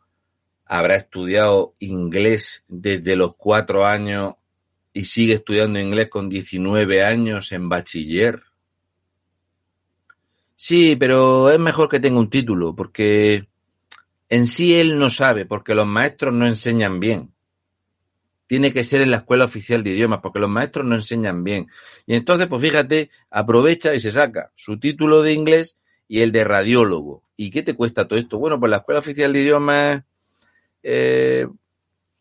habrá 0.68 0.96
estudiado 0.96 1.74
inglés 1.80 2.64
desde 2.68 3.16
los 3.16 3.36
cuatro 3.36 3.86
años 3.86 4.36
y 4.94 5.06
sigue 5.06 5.34
estudiando 5.34 5.80
inglés 5.80 6.10
con 6.10 6.30
19 6.30 7.04
años 7.04 7.52
en 7.52 7.70
bachiller. 7.70 8.44
Sí, 10.56 10.96
pero 10.96 11.52
es 11.52 11.60
mejor 11.60 11.88
que 11.88 12.00
tenga 12.00 12.20
un 12.20 12.30
título, 12.30 12.76
porque 12.76 13.48
en 14.28 14.48
sí 14.48 14.76
él 14.76 14.98
no 14.98 15.10
sabe, 15.10 15.46
porque 15.46 15.76
los 15.76 15.86
maestros 15.86 16.34
no 16.34 16.48
enseñan 16.48 17.00
bien. 17.00 17.32
Tiene 18.48 18.74
que 18.74 18.84
ser 18.84 19.02
en 19.02 19.12
la 19.12 19.18
escuela 19.18 19.46
oficial 19.46 19.84
de 19.84 19.92
idiomas, 19.92 20.20
porque 20.22 20.40
los 20.40 20.50
maestros 20.50 20.86
no 20.86 20.96
enseñan 20.96 21.44
bien. 21.44 21.68
Y 22.08 22.16
entonces, 22.16 22.48
pues 22.48 22.62
fíjate, 22.62 23.12
aprovecha 23.30 23.94
y 23.94 24.00
se 24.00 24.12
saca 24.12 24.52
su 24.56 24.80
título 24.80 25.22
de 25.22 25.34
inglés 25.34 25.78
y 26.08 26.22
el 26.22 26.32
de 26.32 26.44
radiólogo. 26.44 27.24
¿Y 27.36 27.52
qué 27.52 27.62
te 27.62 27.76
cuesta 27.76 28.08
todo 28.08 28.18
esto? 28.18 28.40
Bueno, 28.40 28.60
pues 28.60 28.70
la 28.72 28.78
escuela 28.78 29.00
oficial 29.00 29.32
de 29.34 29.42
idiomas 29.42 30.04
eh, 30.90 31.46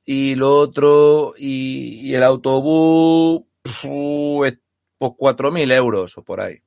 y 0.05 0.35
lo 0.35 0.57
otro, 0.59 1.35
y, 1.39 2.13
el 2.13 2.25
autobús, 2.25 3.45
pues 3.63 4.59
cuatro 4.99 5.53
mil 5.53 5.71
euros 5.71 6.19
o 6.19 6.25
por 6.25 6.41
ahí. 6.41 6.61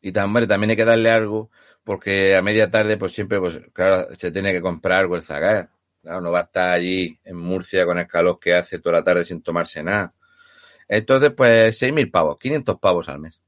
Y 0.00 0.12
también, 0.12 0.48
también 0.48 0.70
hay 0.70 0.76
que 0.76 0.86
darle 0.86 1.10
algo, 1.10 1.50
porque 1.84 2.34
a 2.34 2.40
media 2.40 2.70
tarde, 2.70 2.96
pues 2.96 3.12
siempre, 3.12 3.38
pues 3.38 3.60
claro, 3.74 4.08
se 4.16 4.30
tiene 4.30 4.52
que 4.52 4.62
comprar 4.62 5.00
algo 5.00 5.16
el 5.16 5.22
zagar. 5.22 5.68
Claro, 6.00 6.22
no 6.22 6.32
va 6.32 6.40
a 6.40 6.42
estar 6.44 6.72
allí 6.72 7.18
en 7.24 7.36
Murcia 7.36 7.84
con 7.84 7.98
el 7.98 8.06
calor 8.06 8.40
que 8.40 8.54
hace 8.54 8.78
toda 8.78 8.98
la 8.98 9.04
tarde 9.04 9.26
sin 9.26 9.42
tomarse 9.42 9.82
nada. 9.82 10.14
Entonces, 10.88 11.32
pues 11.36 11.76
seis 11.76 11.92
mil 11.92 12.10
pavos, 12.10 12.38
500 12.38 12.78
pavos 12.80 13.10
al 13.10 13.18
mes. 13.18 13.42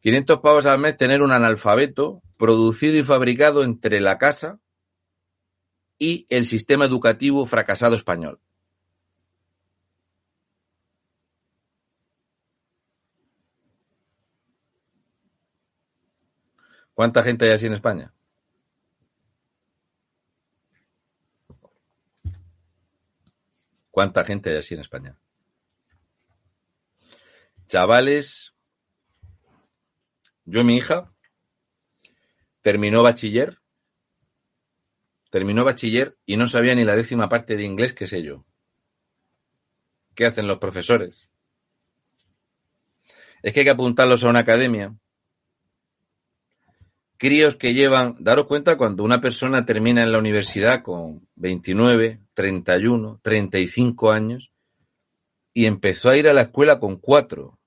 500 0.00 0.40
pavos 0.40 0.64
al 0.64 0.78
mes 0.78 0.96
tener 0.96 1.20
un 1.20 1.32
analfabeto 1.32 2.22
producido 2.38 2.96
y 2.96 3.02
fabricado 3.02 3.62
entre 3.62 4.00
la 4.00 4.16
casa 4.16 4.58
y 5.98 6.26
el 6.30 6.44
sistema 6.44 6.84
educativo 6.84 7.44
fracasado 7.46 7.96
español. 7.96 8.40
¿Cuánta 16.94 17.22
gente 17.22 17.44
hay 17.44 17.52
así 17.52 17.66
en 17.66 17.74
España? 17.74 18.12
¿Cuánta 23.90 24.24
gente 24.24 24.50
hay 24.50 24.56
así 24.56 24.74
en 24.74 24.80
España? 24.80 25.18
Chavales, 27.68 28.54
yo 30.44 30.64
mi 30.64 30.76
hija 30.76 31.12
terminó 32.62 33.02
bachiller 33.02 33.60
Terminó 35.30 35.64
bachiller 35.64 36.16
y 36.24 36.36
no 36.36 36.48
sabía 36.48 36.74
ni 36.74 36.84
la 36.84 36.96
décima 36.96 37.28
parte 37.28 37.56
de 37.56 37.64
inglés 37.64 37.92
que 37.92 38.06
sé 38.06 38.22
yo. 38.22 38.44
¿Qué 40.14 40.26
hacen 40.26 40.46
los 40.46 40.58
profesores? 40.58 41.28
Es 43.42 43.52
que 43.52 43.60
hay 43.60 43.64
que 43.64 43.70
apuntarlos 43.70 44.24
a 44.24 44.28
una 44.28 44.40
academia. 44.40 44.96
Críos 47.18 47.56
que 47.56 47.74
llevan, 47.74 48.16
daros 48.20 48.46
cuenta 48.46 48.78
cuando 48.78 49.02
una 49.02 49.20
persona 49.20 49.66
termina 49.66 50.02
en 50.02 50.12
la 50.12 50.18
universidad 50.18 50.82
con 50.82 51.28
29, 51.34 52.20
31, 52.34 53.20
35 53.22 54.10
años 54.12 54.52
y 55.52 55.66
empezó 55.66 56.10
a 56.10 56.16
ir 56.16 56.28
a 56.28 56.32
la 56.32 56.42
escuela 56.42 56.78
con 56.78 56.96
4. 56.96 57.58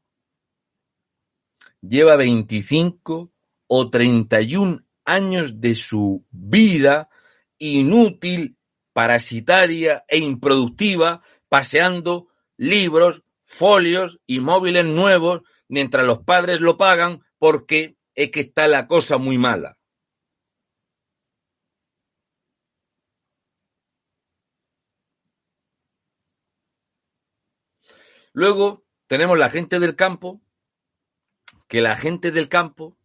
Lleva 1.81 2.15
25 2.15 3.31
o 3.67 3.89
31 3.89 4.85
años 5.03 5.59
de 5.59 5.75
su 5.75 6.25
vida 6.31 7.09
inútil, 7.69 8.57
parasitaria 8.93 10.03
e 10.07 10.17
improductiva, 10.17 11.21
paseando 11.47 12.27
libros, 12.57 13.23
folios 13.45 14.19
y 14.25 14.39
móviles 14.39 14.85
nuevos 14.85 15.41
mientras 15.67 16.05
los 16.05 16.23
padres 16.23 16.59
lo 16.59 16.77
pagan 16.77 17.21
porque 17.37 17.97
es 18.15 18.31
que 18.31 18.41
está 18.41 18.67
la 18.67 18.87
cosa 18.87 19.17
muy 19.17 19.37
mala. 19.37 19.77
Luego 28.33 28.85
tenemos 29.07 29.37
la 29.37 29.49
gente 29.49 29.79
del 29.79 29.95
campo, 29.95 30.41
que 31.67 31.81
la 31.81 31.97
gente 31.97 32.31
del 32.31 32.47
campo 32.47 32.97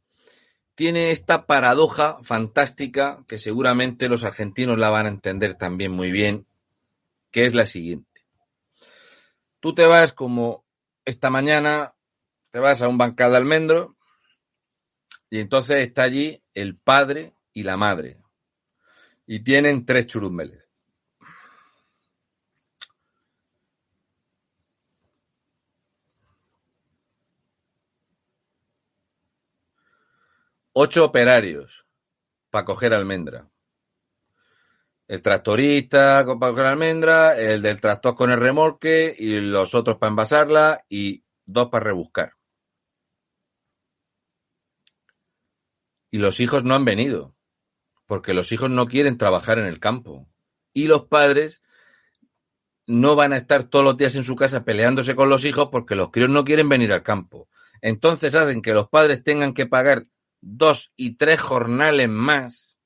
tiene 0.76 1.10
esta 1.10 1.46
paradoja 1.46 2.18
fantástica 2.22 3.24
que 3.26 3.38
seguramente 3.38 4.08
los 4.08 4.24
argentinos 4.24 4.78
la 4.78 4.90
van 4.90 5.06
a 5.06 5.08
entender 5.08 5.54
también 5.54 5.90
muy 5.90 6.12
bien, 6.12 6.46
que 7.32 7.46
es 7.46 7.54
la 7.54 7.64
siguiente. 7.66 8.26
Tú 9.58 9.74
te 9.74 9.86
vas 9.86 10.12
como 10.12 10.64
esta 11.06 11.30
mañana, 11.30 11.94
te 12.50 12.58
vas 12.58 12.82
a 12.82 12.88
un 12.88 12.98
bancal 12.98 13.32
de 13.32 13.38
almendro 13.38 13.96
y 15.30 15.40
entonces 15.40 15.78
está 15.78 16.02
allí 16.02 16.42
el 16.52 16.76
padre 16.76 17.34
y 17.54 17.62
la 17.62 17.78
madre 17.78 18.18
y 19.26 19.40
tienen 19.40 19.86
tres 19.86 20.06
churumbeles. 20.06 20.65
Ocho 30.78 31.06
operarios 31.06 31.86
para 32.50 32.66
coger 32.66 32.92
almendra. 32.92 33.50
El 35.08 35.22
tractorista 35.22 36.26
para 36.26 36.52
coger 36.52 36.66
almendra, 36.66 37.34
el 37.38 37.62
del 37.62 37.80
tractor 37.80 38.14
con 38.14 38.30
el 38.30 38.38
remolque 38.38 39.16
y 39.18 39.40
los 39.40 39.74
otros 39.74 39.96
para 39.96 40.10
envasarla 40.10 40.84
y 40.90 41.24
dos 41.46 41.70
para 41.70 41.84
rebuscar. 41.84 42.34
Y 46.10 46.18
los 46.18 46.40
hijos 46.40 46.62
no 46.62 46.74
han 46.74 46.84
venido, 46.84 47.34
porque 48.04 48.34
los 48.34 48.52
hijos 48.52 48.68
no 48.68 48.86
quieren 48.86 49.16
trabajar 49.16 49.58
en 49.58 49.66
el 49.66 49.80
campo. 49.80 50.28
Y 50.74 50.88
los 50.88 51.06
padres 51.06 51.62
no 52.86 53.16
van 53.16 53.32
a 53.32 53.38
estar 53.38 53.64
todos 53.64 53.84
los 53.84 53.96
días 53.96 54.14
en 54.14 54.24
su 54.24 54.36
casa 54.36 54.62
peleándose 54.62 55.16
con 55.16 55.30
los 55.30 55.46
hijos 55.46 55.70
porque 55.72 55.96
los 55.96 56.10
críos 56.10 56.28
no 56.28 56.44
quieren 56.44 56.68
venir 56.68 56.92
al 56.92 57.02
campo. 57.02 57.48
Entonces 57.80 58.34
hacen 58.34 58.60
que 58.60 58.74
los 58.74 58.90
padres 58.90 59.24
tengan 59.24 59.54
que 59.54 59.64
pagar 59.64 60.06
dos 60.40 60.92
y 60.96 61.16
tres 61.16 61.40
jornales 61.40 62.08
más 62.08 62.78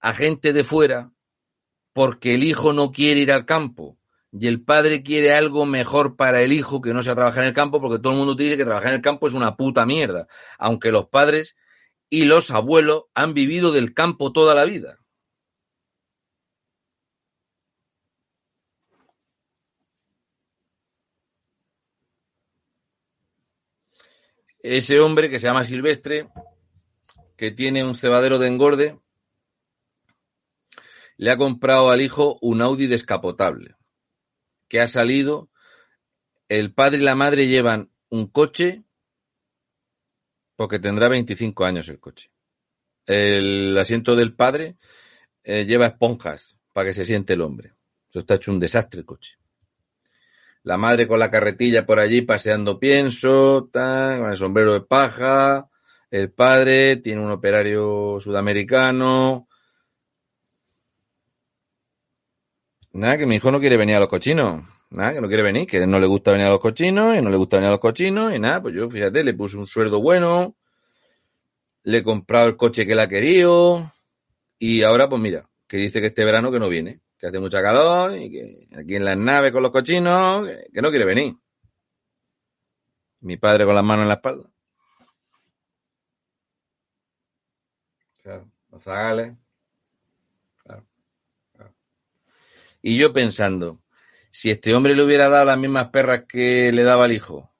a 0.00 0.14
gente 0.14 0.52
de 0.52 0.64
fuera 0.64 1.12
porque 1.92 2.34
el 2.34 2.44
hijo 2.44 2.72
no 2.72 2.92
quiere 2.92 3.20
ir 3.20 3.32
al 3.32 3.44
campo 3.44 3.98
y 4.32 4.46
el 4.46 4.62
padre 4.62 5.02
quiere 5.02 5.34
algo 5.34 5.66
mejor 5.66 6.16
para 6.16 6.42
el 6.42 6.52
hijo 6.52 6.80
que 6.80 6.94
no 6.94 7.02
sea 7.02 7.14
trabajar 7.14 7.42
en 7.42 7.48
el 7.48 7.54
campo 7.54 7.80
porque 7.80 7.98
todo 7.98 8.12
el 8.14 8.18
mundo 8.18 8.34
te 8.34 8.44
dice 8.44 8.56
que 8.56 8.64
trabajar 8.64 8.88
en 8.88 8.96
el 8.96 9.02
campo 9.02 9.28
es 9.28 9.34
una 9.34 9.56
puta 9.56 9.84
mierda, 9.84 10.26
aunque 10.58 10.90
los 10.90 11.08
padres 11.08 11.56
y 12.08 12.24
los 12.24 12.50
abuelos 12.50 13.04
han 13.14 13.34
vivido 13.34 13.72
del 13.72 13.92
campo 13.92 14.32
toda 14.32 14.54
la 14.54 14.64
vida. 14.64 15.01
Ese 24.62 25.00
hombre 25.00 25.28
que 25.28 25.40
se 25.40 25.46
llama 25.48 25.64
Silvestre, 25.64 26.28
que 27.36 27.50
tiene 27.50 27.84
un 27.84 27.96
cebadero 27.96 28.38
de 28.38 28.46
engorde, 28.46 29.00
le 31.16 31.30
ha 31.32 31.36
comprado 31.36 31.90
al 31.90 32.00
hijo 32.00 32.38
un 32.40 32.62
Audi 32.62 32.86
descapotable, 32.86 33.74
que 34.68 34.80
ha 34.80 34.86
salido, 34.86 35.50
el 36.48 36.72
padre 36.72 36.98
y 36.98 37.04
la 37.04 37.16
madre 37.16 37.48
llevan 37.48 37.90
un 38.08 38.28
coche, 38.28 38.84
porque 40.54 40.78
tendrá 40.78 41.08
25 41.08 41.64
años 41.64 41.88
el 41.88 41.98
coche. 41.98 42.30
El 43.04 43.76
asiento 43.76 44.14
del 44.14 44.34
padre 44.34 44.76
eh, 45.42 45.64
lleva 45.64 45.86
esponjas 45.86 46.56
para 46.72 46.86
que 46.86 46.94
se 46.94 47.04
siente 47.04 47.32
el 47.32 47.40
hombre. 47.40 47.74
Eso 48.10 48.20
está 48.20 48.34
hecho 48.34 48.52
un 48.52 48.60
desastre 48.60 49.00
el 49.00 49.06
coche 49.06 49.41
la 50.64 50.76
madre 50.76 51.08
con 51.08 51.18
la 51.18 51.30
carretilla 51.30 51.86
por 51.86 51.98
allí 51.98 52.22
paseando 52.22 52.78
pienso, 52.78 53.68
con 53.72 54.30
el 54.30 54.36
sombrero 54.36 54.74
de 54.74 54.80
paja, 54.80 55.68
el 56.10 56.30
padre 56.30 56.96
tiene 56.96 57.22
un 57.22 57.30
operario 57.30 58.18
sudamericano. 58.20 59.48
Nada, 62.92 63.16
que 63.16 63.26
mi 63.26 63.36
hijo 63.36 63.50
no 63.50 63.58
quiere 63.58 63.78
venir 63.78 63.96
a 63.96 64.00
los 64.00 64.08
cochinos. 64.08 64.64
Nada, 64.90 65.14
que 65.14 65.20
no 65.22 65.28
quiere 65.28 65.42
venir, 65.42 65.66
que 65.66 65.86
no 65.86 65.98
le 65.98 66.06
gusta 66.06 66.32
venir 66.32 66.46
a 66.46 66.50
los 66.50 66.60
cochinos 66.60 67.16
y 67.16 67.22
no 67.22 67.30
le 67.30 67.36
gusta 67.38 67.56
venir 67.56 67.68
a 67.68 67.72
los 67.72 67.80
cochinos 67.80 68.34
y 68.34 68.38
nada, 68.38 68.60
pues 68.60 68.74
yo, 68.74 68.90
fíjate, 68.90 69.24
le 69.24 69.32
puse 69.32 69.56
un 69.56 69.66
sueldo 69.66 70.02
bueno, 70.02 70.54
le 71.82 71.98
he 71.98 72.02
comprado 72.02 72.48
el 72.48 72.56
coche 72.58 72.84
que 72.84 72.92
él 72.92 72.98
ha 72.98 73.08
querido 73.08 73.90
y 74.58 74.82
ahora 74.82 75.08
pues 75.08 75.20
mira, 75.20 75.48
que 75.66 75.78
dice 75.78 76.02
que 76.02 76.08
este 76.08 76.26
verano 76.26 76.52
que 76.52 76.60
no 76.60 76.68
viene 76.68 77.00
que 77.22 77.28
hace 77.28 77.38
mucha 77.38 77.62
calor 77.62 78.18
y 78.18 78.28
que 78.32 78.68
aquí 78.76 78.96
en 78.96 79.04
las 79.04 79.16
naves 79.16 79.52
con 79.52 79.62
los 79.62 79.70
cochinos, 79.70 80.44
que, 80.72 80.82
no 80.82 80.90
quiere 80.90 81.04
venir. 81.04 81.36
Mi 83.20 83.36
padre 83.36 83.64
con 83.64 83.76
las 83.76 83.84
manos 83.84 84.02
en 84.02 84.08
la 84.08 84.14
espalda. 84.14 84.50
Claro, 88.24 88.50
los 88.72 88.82
zagales. 88.82 89.36
Y 92.82 92.98
yo 92.98 93.12
pensando, 93.12 93.78
si 94.32 94.50
este 94.50 94.74
hombre 94.74 94.96
le 94.96 95.04
hubiera 95.04 95.28
dado 95.28 95.44
las 95.44 95.58
mismas 95.58 95.90
perras 95.90 96.24
que 96.28 96.72
le 96.72 96.82
daba 96.82 97.04
al 97.04 97.12
hijo, 97.12 97.52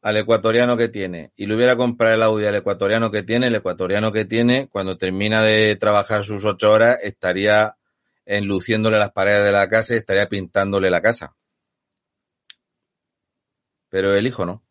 al 0.00 0.16
ecuatoriano 0.16 0.78
que 0.78 0.88
tiene, 0.88 1.30
y 1.36 1.44
le 1.44 1.56
hubiera 1.56 1.76
comprado 1.76 2.14
el 2.14 2.22
audio 2.22 2.48
al 2.48 2.54
ecuatoriano 2.54 3.10
que 3.10 3.22
tiene, 3.22 3.48
el 3.48 3.54
ecuatoriano 3.56 4.12
que 4.12 4.24
tiene, 4.24 4.68
cuando 4.68 4.96
termina 4.96 5.42
de 5.42 5.76
trabajar 5.76 6.24
sus 6.24 6.42
ocho 6.46 6.72
horas, 6.72 6.96
estaría 7.02 7.76
enluciéndole 8.24 8.98
las 8.98 9.12
paredes 9.12 9.44
de 9.44 9.52
la 9.52 9.68
casa 9.68 9.94
y 9.94 9.98
estaría 9.98 10.28
pintándole 10.28 10.90
la 10.90 11.02
casa. 11.02 11.34
Pero 13.88 14.14
el 14.14 14.26
hijo 14.26 14.46
no. 14.46 14.62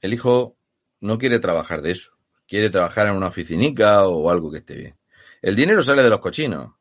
El 0.00 0.14
hijo 0.14 0.56
no 1.00 1.18
quiere 1.18 1.38
trabajar 1.38 1.82
de 1.82 1.92
eso. 1.92 2.12
Quiere 2.48 2.70
trabajar 2.70 3.08
en 3.08 3.16
una 3.16 3.28
oficinica 3.28 4.06
o 4.06 4.30
algo 4.30 4.50
que 4.50 4.58
esté 4.58 4.74
bien. 4.74 4.98
El 5.42 5.56
dinero 5.56 5.82
sale 5.82 6.02
de 6.02 6.10
los 6.10 6.20
cochinos. 6.20 6.74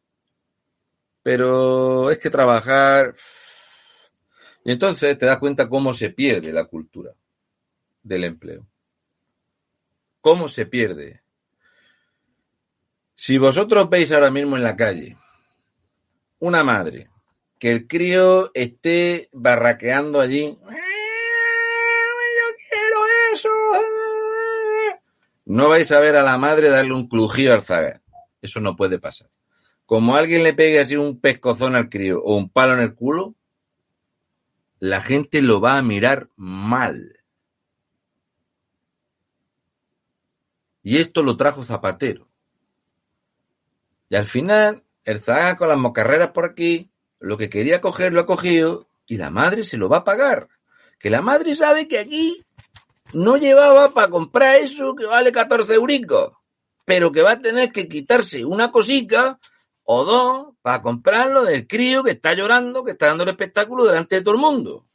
Pero 1.23 2.11
es 2.11 2.17
que 2.19 2.30
trabajar... 2.30 3.15
Y 4.63 4.71
entonces 4.71 5.17
te 5.17 5.28
das 5.28 5.38
cuenta 5.38 5.69
cómo 5.69 5.93
se 5.93 6.09
pierde 6.09 6.51
la 6.51 6.65
cultura 6.65 7.13
del 8.01 8.23
empleo. 8.23 8.65
¿Cómo 10.21 10.47
se 10.47 10.65
pierde? 10.65 11.21
Si 13.13 13.38
vosotros 13.38 13.88
veis 13.89 14.11
ahora 14.11 14.32
mismo 14.32 14.57
en 14.57 14.63
la 14.63 14.76
calle 14.76 15.17
una 16.48 16.64
madre 16.64 17.10
que 17.60 17.72
el 17.72 17.88
crío 17.88 18.52
esté 18.54 19.30
barraqueando 19.32 20.20
allí, 20.20 20.58
yo 20.62 20.78
quiero 22.70 22.98
eso, 23.34 23.50
no 25.46 25.70
vais 25.70 25.91
a 25.91 26.00
ver 26.00 26.16
a 26.16 26.24
la 26.24 26.38
madre 26.38 26.70
darle 26.70 26.93
un 26.93 27.08
crujido 27.08 27.54
al 27.54 27.62
zaga. 27.62 28.02
Eso 28.41 28.60
no 28.60 28.76
puede 28.76 29.00
pasar. 29.00 29.30
Como 29.86 30.16
alguien 30.16 30.43
le 30.43 30.54
pegue 30.54 30.80
así 30.80 30.96
un 30.96 31.20
pescozón 31.20 31.76
al 31.76 31.89
crío 31.89 32.22
o 32.24 32.36
un 32.36 32.50
palo 32.50 32.74
en 32.74 32.82
el 32.82 32.96
culo, 32.96 33.36
la 34.80 35.02
gente 35.02 35.41
lo 35.41 35.62
va 35.62 35.78
a 35.78 35.82
mirar 35.82 36.30
mal. 36.36 37.20
Y 40.84 40.98
esto 40.98 41.24
lo 41.24 41.38
trajo 41.38 41.64
Zapatero. 41.64 42.28
Y 44.10 44.16
al 44.16 44.26
final, 44.26 44.85
el 45.06 45.22
Zaga 45.22 45.56
con 45.56 45.70
las 45.70 45.78
mocarreras 45.78 46.32
por 46.32 46.45
aquí, 46.45 46.89
lo 47.20 47.38
que 47.38 47.49
quería 47.49 47.80
coger 47.80 48.12
lo 48.12 48.22
ha 48.22 48.26
cogido 48.26 48.88
y 49.06 49.18
la 49.18 49.30
madre 49.30 49.64
se 49.64 49.78
lo 49.78 49.88
va 49.88 49.97
a 49.97 50.03
pagar. 50.03 50.49
Que 50.99 51.10
la 51.10 51.22
madre 51.22 51.53
sabe 51.53 51.88
que 51.88 51.99
aquí 51.99 52.43
no 53.14 53.38
llevaba 53.38 53.93
para 53.93 54.10
comprar 54.10 54.58
eso 54.58 54.95
que 54.95 55.06
vale 55.06 55.32
14 55.32 55.76
euricos, 55.76 56.34
pero 56.84 57.12
que 57.12 57.22
va 57.22 57.34
a 57.34 57.41
tener 57.41 57.72
que 57.72 57.88
quitarse 57.88 58.43
una 58.43 58.72
cosica 58.72 59.39
o 59.84 60.03
dos 60.03 60.56
para 60.64 60.82
comprarlo 60.82 61.43
del 61.43 61.68
crío 61.68 62.03
que 62.03 62.12
está 62.12 62.34
llorando, 62.34 62.84
que 62.84 62.91
está 62.91 63.08
dando 63.08 63.24
el 63.24 63.30
espectáculo 63.30 63.86
delante 63.86 64.16
de 64.16 64.22
todo 64.22 64.34
el 64.34 64.41
mundo. 64.41 64.86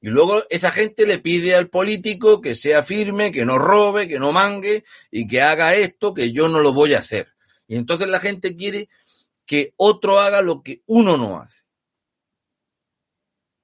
Y 0.00 0.08
luego 0.08 0.44
esa 0.48 0.70
gente 0.70 1.04
le 1.04 1.18
pide 1.18 1.54
al 1.54 1.68
político 1.68 2.40
que 2.40 2.54
sea 2.54 2.82
firme, 2.82 3.30
que 3.30 3.44
no 3.44 3.58
robe, 3.58 4.08
que 4.08 4.18
no 4.18 4.32
mangue 4.32 4.84
y 5.10 5.26
que 5.26 5.42
haga 5.42 5.74
esto 5.74 6.14
que 6.14 6.32
yo 6.32 6.48
no 6.48 6.60
lo 6.60 6.72
voy 6.72 6.94
a 6.94 7.00
hacer. 7.00 7.28
Y 7.70 7.76
entonces 7.76 8.08
la 8.08 8.18
gente 8.18 8.56
quiere 8.56 8.88
que 9.46 9.74
otro 9.76 10.18
haga 10.18 10.42
lo 10.42 10.60
que 10.60 10.82
uno 10.86 11.16
no 11.16 11.38
hace. 11.38 11.62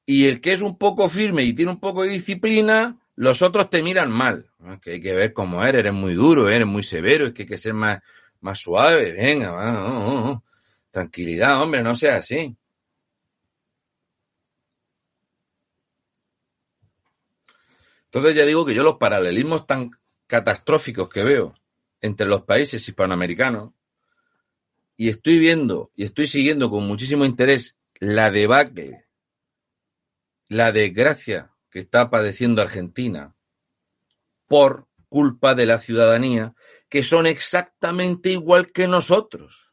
Y 0.07 0.29
el 0.29 0.41
que 0.41 0.53
es 0.53 0.63
un 0.63 0.79
poco 0.79 1.09
firme 1.09 1.43
y 1.43 1.53
tiene 1.53 1.73
un 1.73 1.81
poco 1.81 2.05
de 2.05 2.11
disciplina, 2.11 3.01
los 3.17 3.43
otros 3.43 3.69
te 3.69 3.83
miran 3.83 4.13
mal. 4.13 4.49
Ah, 4.61 4.79
que 4.81 4.93
hay 4.93 5.01
que 5.01 5.13
ver 5.13 5.33
cómo 5.33 5.65
eres, 5.65 5.81
eres 5.81 5.93
muy 5.93 6.15
duro, 6.15 6.49
eres 6.49 6.69
muy 6.69 6.85
severo, 6.85 7.27
es 7.27 7.33
que 7.33 7.43
hay 7.43 7.49
que 7.49 7.59
ser 7.59 7.75
más, 7.75 8.01
más 8.41 8.61
suave. 8.61 9.11
Venga, 9.11 9.51
va, 9.51 9.73
oh, 9.73 9.99
oh, 9.99 10.31
oh. 10.31 10.45
tranquilidad, 10.93 11.61
hombre, 11.61 11.83
no 11.83 11.97
sea 11.97 12.19
así. 12.19 12.57
Entonces 18.05 18.37
ya 18.37 18.47
digo 18.47 18.65
que 18.65 18.75
yo 18.75 18.85
los 18.85 18.99
paralelismos 18.99 19.67
tan 19.67 19.91
catastróficos 20.29 21.09
que 21.09 21.25
veo 21.25 21.55
entre 22.01 22.29
los 22.29 22.43
países 22.43 22.87
hispanoamericanos 22.87 23.73
y 24.97 25.09
estoy 25.09 25.39
viendo 25.39 25.93
y 25.95 26.05
estoy 26.05 26.27
siguiendo 26.27 26.71
con 26.71 26.87
muchísimo 26.87 27.25
interés 27.25 27.77
la 27.99 28.31
debacle, 28.31 29.07
la 30.49 30.73
desgracia 30.73 31.53
que 31.71 31.81
está 31.81 32.11
padeciendo 32.11 32.63
Argentina 32.63 33.35
por 34.47 34.87
culpa 35.09 35.55
de 35.55 35.67
la 35.67 35.79
ciudadanía, 35.79 36.55
que 36.89 37.03
son 37.03 37.27
exactamente 37.27 38.31
igual 38.31 38.73
que 38.73 38.87
nosotros. 38.87 39.73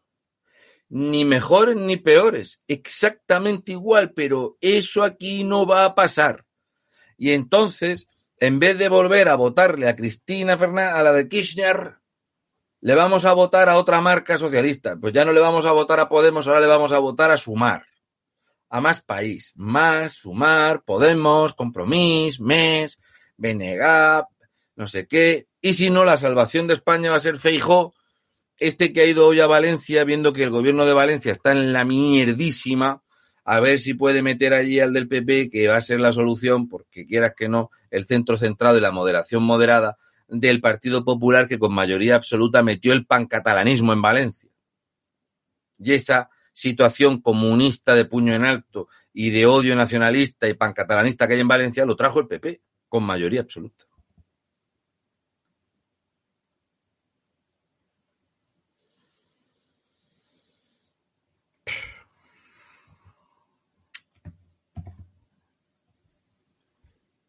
Ni 0.90 1.26
mejores 1.26 1.76
ni 1.76 1.98
peores, 1.98 2.62
exactamente 2.68 3.72
igual, 3.72 4.14
pero 4.14 4.58
eso 4.62 5.04
aquí 5.04 5.44
no 5.44 5.66
va 5.66 5.86
a 5.86 5.96
pasar. 5.96 6.46
Y 7.18 7.32
entonces, 7.32 8.08
en 8.38 8.60
vez 8.60 8.78
de 8.78 8.90
volver 8.90 9.30
a 9.30 9.36
votarle 9.36 9.88
a 9.88 9.96
Cristina 9.96 10.58
Fernández, 10.58 10.96
a 10.96 11.04
la 11.04 11.14
de 11.14 11.28
Kirchner, 11.28 11.98
le 12.84 12.96
vamos 12.96 13.24
a 13.24 13.32
votar 13.32 13.70
a 13.70 13.78
otra 13.78 14.02
marca 14.02 14.38
socialista. 14.38 14.98
Pues 14.98 15.14
ya 15.14 15.24
no 15.24 15.32
le 15.32 15.40
vamos 15.40 15.66
a 15.66 15.72
votar 15.72 16.02
a 16.02 16.10
Podemos, 16.10 16.46
ahora 16.48 16.60
le 16.60 16.68
vamos 16.68 16.92
a 16.92 17.00
votar 17.00 17.32
a 17.32 17.38
Sumar. 17.38 17.86
A 18.68 18.82
más 18.82 19.02
país. 19.02 19.54
Más, 19.56 20.12
Sumar, 20.12 20.84
Podemos, 20.84 21.54
Compromís, 21.54 22.42
MES, 22.42 23.00
Benegap, 23.38 24.28
no 24.76 24.88
sé 24.88 25.08
qué. 25.08 25.48
Y 25.62 25.76
si 25.76 25.90
no, 25.92 26.04
la 26.04 26.18
salvación 26.18 26.68
de 26.68 26.74
España 26.74 27.10
va 27.10 27.16
a 27.16 27.22
ser 27.22 27.38
Feijó, 27.38 27.94
este 28.58 28.92
que 28.92 29.00
ha 29.00 29.06
ido 29.06 29.28
hoy 29.28 29.40
a 29.40 29.48
Valencia, 29.48 30.04
viendo 30.04 30.34
que 30.34 30.44
el 30.44 30.50
gobierno 30.50 30.86
de 30.86 30.92
Valencia 30.92 31.32
está 31.32 31.54
en 31.54 31.72
la 31.72 31.86
mierdísima, 31.86 33.02
a 33.46 33.62
ver 33.62 33.80
si 33.80 33.94
puede 33.94 34.22
meter 34.22 34.54
allí 34.54 34.82
al 34.82 34.92
del 34.92 35.08
PP, 35.08 35.50
que 35.50 35.70
va 35.70 35.78
a 35.78 35.82
ser 35.82 36.02
la 36.02 36.12
solución, 36.12 36.68
porque 36.68 37.08
quieras 37.08 37.32
que 37.38 37.48
no, 37.48 37.72
el 37.92 38.04
centro 38.04 38.36
centrado 38.36 38.78
y 38.78 38.82
la 38.82 38.92
moderación 38.92 39.42
moderada 39.42 39.96
del 40.28 40.62
Partido 40.62 41.04
Popular 41.04 41.48
que 41.48 41.60
con 41.60 41.74
mayoría 41.74 42.16
absoluta 42.16 42.64
metió 42.64 42.94
el 42.94 43.06
pancatalanismo 43.06 43.94
en 43.94 44.02
Valencia. 44.02 44.50
Y 45.78 45.94
esa 45.94 46.30
situación 46.54 47.22
comunista 47.22 47.96
de 47.96 48.06
puño 48.06 48.34
en 48.34 48.46
alto 48.46 48.88
y 49.12 49.32
de 49.32 49.46
odio 49.46 49.76
nacionalista 49.76 50.48
y 50.48 50.54
pancatalanista 50.54 51.28
que 51.28 51.34
hay 51.34 51.40
en 51.42 51.48
Valencia 51.48 51.86
lo 51.86 51.96
trajo 51.96 52.20
el 52.20 52.28
PP 52.28 52.62
con 52.88 53.04
mayoría 53.04 53.42
absoluta. 53.42 53.86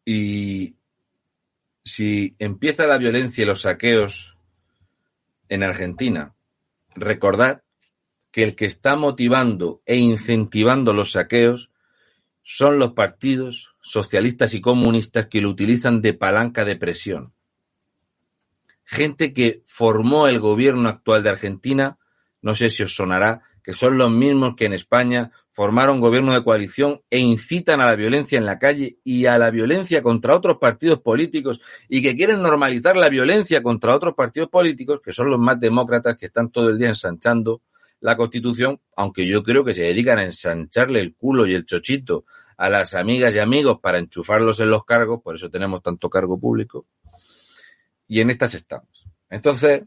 Y 0.07 0.75
si 1.95 2.35
empieza 2.39 2.87
la 2.87 2.97
violencia 2.97 3.41
y 3.41 3.45
los 3.45 3.61
saqueos 3.61 4.37
en 5.47 5.63
Argentina, 5.63 6.35
recordad 6.93 7.63
que 8.31 8.43
el 8.43 8.57
que 8.57 8.65
está 8.65 8.97
motivando 8.97 9.81
e 9.85 9.95
incentivando 9.95 10.91
los 10.91 11.13
saqueos 11.13 11.71
son 12.43 12.79
los 12.79 12.91
partidos 12.91 13.75
socialistas 13.79 14.53
y 14.53 14.59
comunistas 14.59 15.27
que 15.27 15.39
lo 15.39 15.49
utilizan 15.49 16.01
de 16.01 16.13
palanca 16.13 16.65
de 16.65 16.75
presión. 16.75 17.33
Gente 18.83 19.33
que 19.33 19.63
formó 19.65 20.27
el 20.27 20.41
gobierno 20.41 20.89
actual 20.89 21.23
de 21.23 21.29
Argentina, 21.29 21.97
no 22.41 22.55
sé 22.55 22.69
si 22.69 22.83
os 22.83 22.93
sonará, 22.93 23.43
que 23.65 23.73
son 23.73 23.97
los 23.97 24.11
mismos 24.11 24.55
que 24.55 24.65
en 24.65 24.73
España 24.73 25.31
formaron 25.51 25.99
gobierno 25.99 26.35
de 26.35 26.43
coalición 26.43 27.01
e 27.09 27.17
incitan 27.17 27.81
a 27.81 27.85
la 27.85 27.95
violencia 27.95 28.37
en 28.37 28.45
la 28.45 28.59
calle 28.59 28.99
y 29.03 29.25
a 29.25 29.39
la 29.39 29.49
violencia 29.49 30.03
contra 30.03 30.35
otros 30.35 30.57
partidos 30.59 31.01
políticos 31.01 31.61
y 31.89 32.03
que 32.03 32.15
quieren 32.15 32.43
normalizar 32.43 32.95
la 32.95 33.09
violencia 33.09 33.63
contra 33.63 33.95
otros 33.95 34.13
partidos 34.13 34.49
políticos, 34.49 35.01
que 35.03 35.11
son 35.11 35.31
los 35.31 35.39
más 35.39 35.59
demócratas 35.59 36.15
que 36.15 36.27
están 36.27 36.51
todo 36.51 36.69
el 36.69 36.77
día 36.77 36.89
ensanchando 36.89 37.63
la 38.01 38.15
Constitución, 38.15 38.79
aunque 38.95 39.25
yo 39.25 39.41
creo 39.41 39.65
que 39.65 39.73
se 39.73 39.81
dedican 39.81 40.19
a 40.19 40.25
ensancharle 40.25 40.99
el 40.99 41.15
culo 41.15 41.47
y 41.47 41.55
el 41.55 41.65
chochito 41.65 42.25
a 42.57 42.69
las 42.69 42.93
amigas 42.93 43.33
y 43.33 43.39
amigos 43.39 43.79
para 43.81 43.97
enchufarlos 43.97 44.59
en 44.59 44.69
los 44.69 44.85
cargos, 44.85 45.23
por 45.23 45.33
eso 45.33 45.49
tenemos 45.49 45.81
tanto 45.81 46.07
cargo 46.07 46.39
público. 46.39 46.85
Y 48.07 48.21
en 48.21 48.29
estas 48.29 48.53
estamos. 48.53 49.07
Entonces, 49.27 49.81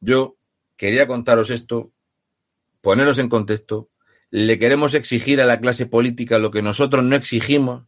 yo 0.00 0.36
quería 0.76 1.06
contaros 1.06 1.48
esto, 1.48 1.92
poneros 2.80 3.18
en 3.18 3.28
contexto, 3.28 3.90
le 4.30 4.58
queremos 4.58 4.94
exigir 4.94 5.40
a 5.40 5.46
la 5.46 5.60
clase 5.60 5.86
política 5.86 6.38
lo 6.38 6.50
que 6.50 6.62
nosotros 6.62 7.04
no 7.04 7.16
exigimos, 7.16 7.86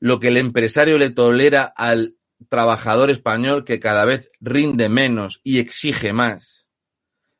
lo 0.00 0.20
que 0.20 0.28
el 0.28 0.36
empresario 0.36 0.98
le 0.98 1.10
tolera 1.10 1.64
al 1.64 2.16
trabajador 2.48 3.10
español 3.10 3.64
que 3.64 3.80
cada 3.80 4.04
vez 4.04 4.30
rinde 4.40 4.88
menos 4.88 5.40
y 5.42 5.58
exige 5.58 6.12
más, 6.12 6.68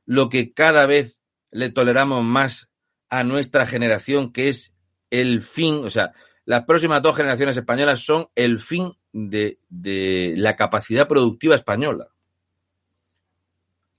lo 0.05 0.29
que 0.29 0.53
cada 0.53 0.87
vez 0.87 1.19
le 1.51 1.71
toleramos 1.71 2.25
más 2.25 2.71
a 3.09 3.25
nuestra 3.25 3.67
generación, 3.67 4.33
que 4.33 4.49
es 4.49 4.75
el 5.11 5.43
fin, 5.43 5.85
o 5.85 5.91
sea, 5.91 6.13
las 6.45 6.65
próximas 6.65 7.03
dos 7.03 7.17
generaciones 7.17 7.57
españolas 7.57 8.01
son 8.01 8.29
el 8.35 8.61
fin 8.61 8.93
de, 9.13 9.61
de 9.69 10.35
la 10.37 10.57
capacidad 10.57 11.09
productiva 11.09 11.55
española. 11.55 12.09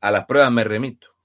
a 0.01 0.11
las 0.11 0.25
pruebas 0.25 0.51
me 0.51 0.63
remito. 0.63 1.18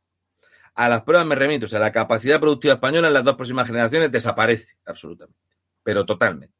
A 0.75 0.89
las 0.89 1.03
pruebas 1.03 1.27
me 1.27 1.35
remito. 1.35 1.66
O 1.66 1.68
sea, 1.68 1.79
la 1.79 1.93
capacidad 1.93 2.41
productiva 2.41 2.75
española 2.75 3.09
en 3.09 3.14
las 3.14 3.25
dos 3.25 3.37
próximas 3.37 3.66
generaciones 3.66 4.11
desaparece 4.11 4.77
absolutamente. 4.85 5.41
Pero 5.83 6.05
totalmente. 6.05 6.55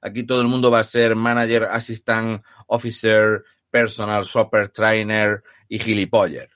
Aquí 0.00 0.24
todo 0.24 0.40
el 0.40 0.48
mundo 0.48 0.70
va 0.70 0.80
a 0.80 0.84
ser 0.84 1.16
manager, 1.16 1.64
assistant, 1.64 2.44
officer, 2.66 3.44
personal 3.70 4.24
shopper, 4.24 4.68
trainer 4.68 5.42
y 5.68 5.78
gilipollas. 5.78 6.48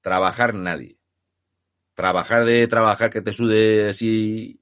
Trabajar 0.00 0.54
nadie. 0.54 0.98
Trabajar 1.94 2.44
de 2.44 2.66
trabajar 2.68 3.10
que 3.10 3.22
te 3.22 3.32
sude 3.32 3.90
así 3.90 4.60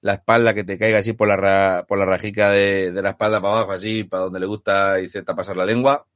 la 0.00 0.14
espalda, 0.14 0.52
que 0.52 0.64
te 0.64 0.76
caiga 0.76 0.98
así 0.98 1.12
por 1.12 1.28
la, 1.28 1.84
por 1.86 1.98
la 1.98 2.04
rajica 2.04 2.50
de, 2.50 2.90
de 2.90 3.02
la 3.02 3.10
espalda 3.10 3.40
para 3.40 3.54
abajo, 3.54 3.72
así, 3.72 4.04
para 4.04 4.24
donde 4.24 4.40
le 4.40 4.46
gusta 4.46 5.00
y 5.00 5.08
se 5.08 5.22
pasar 5.22 5.56
la 5.56 5.64
lengua. 5.64 6.06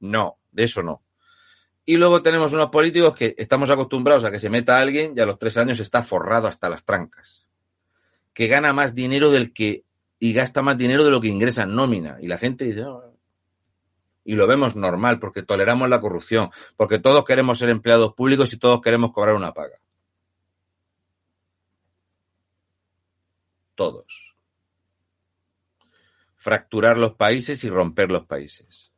No, 0.00 0.38
de 0.50 0.64
eso 0.64 0.82
no. 0.82 1.02
Y 1.88 1.96
luego 1.96 2.20
tenemos 2.20 2.52
unos 2.52 2.68
políticos 2.68 3.14
que 3.14 3.34
estamos 3.38 3.70
acostumbrados 3.70 4.22
a 4.22 4.30
que 4.30 4.38
se 4.38 4.50
meta 4.50 4.78
alguien 4.78 5.14
y 5.16 5.20
a 5.20 5.24
los 5.24 5.38
tres 5.38 5.56
años 5.56 5.80
está 5.80 6.02
forrado 6.02 6.46
hasta 6.46 6.68
las 6.68 6.84
trancas. 6.84 7.46
Que 8.34 8.46
gana 8.46 8.74
más 8.74 8.94
dinero 8.94 9.30
del 9.30 9.54
que. 9.54 9.84
y 10.18 10.34
gasta 10.34 10.60
más 10.60 10.76
dinero 10.76 11.02
de 11.02 11.10
lo 11.10 11.22
que 11.22 11.28
ingresa 11.28 11.62
en 11.62 11.74
nómina. 11.74 12.18
Y 12.20 12.26
la 12.26 12.36
gente 12.36 12.66
dice. 12.66 12.84
Y 14.22 14.34
lo 14.34 14.46
vemos 14.46 14.76
normal, 14.76 15.18
porque 15.18 15.42
toleramos 15.42 15.88
la 15.88 15.98
corrupción, 15.98 16.50
porque 16.76 16.98
todos 16.98 17.24
queremos 17.24 17.58
ser 17.58 17.70
empleados 17.70 18.12
públicos 18.12 18.52
y 18.52 18.58
todos 18.58 18.82
queremos 18.82 19.10
cobrar 19.10 19.34
una 19.34 19.54
paga. 19.54 19.80
Todos. 23.74 24.34
Fracturar 26.36 26.98
los 26.98 27.14
países 27.14 27.64
y 27.64 27.70
romper 27.70 28.10
los 28.10 28.26
países. 28.26 28.92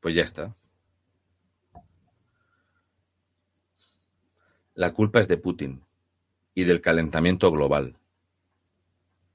Pues 0.00 0.14
ya 0.14 0.22
está. 0.22 0.54
La 4.74 4.94
culpa 4.94 5.20
es 5.20 5.28
de 5.28 5.36
Putin 5.36 5.84
y 6.54 6.64
del 6.64 6.80
calentamiento 6.80 7.50
global 7.50 7.98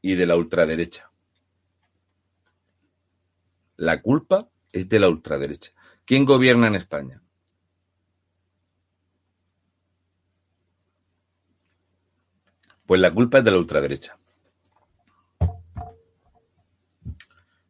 y 0.01 0.16
de 0.16 0.26
la 0.26 0.36
ultraderecha. 0.36 1.11
La 3.76 4.01
culpa 4.01 4.49
es 4.72 4.88
de 4.88 4.99
la 4.99 5.09
ultraderecha. 5.09 5.72
¿Quién 6.05 6.26
gobierna 6.26 6.68
en 6.68 6.76
España? 6.76 7.22
Pues 12.86 12.99
la 12.99 13.14
culpa 13.14 13.38
es 13.39 13.45
de 13.45 13.51
la 13.51 13.57
ultraderecha. 13.57 14.18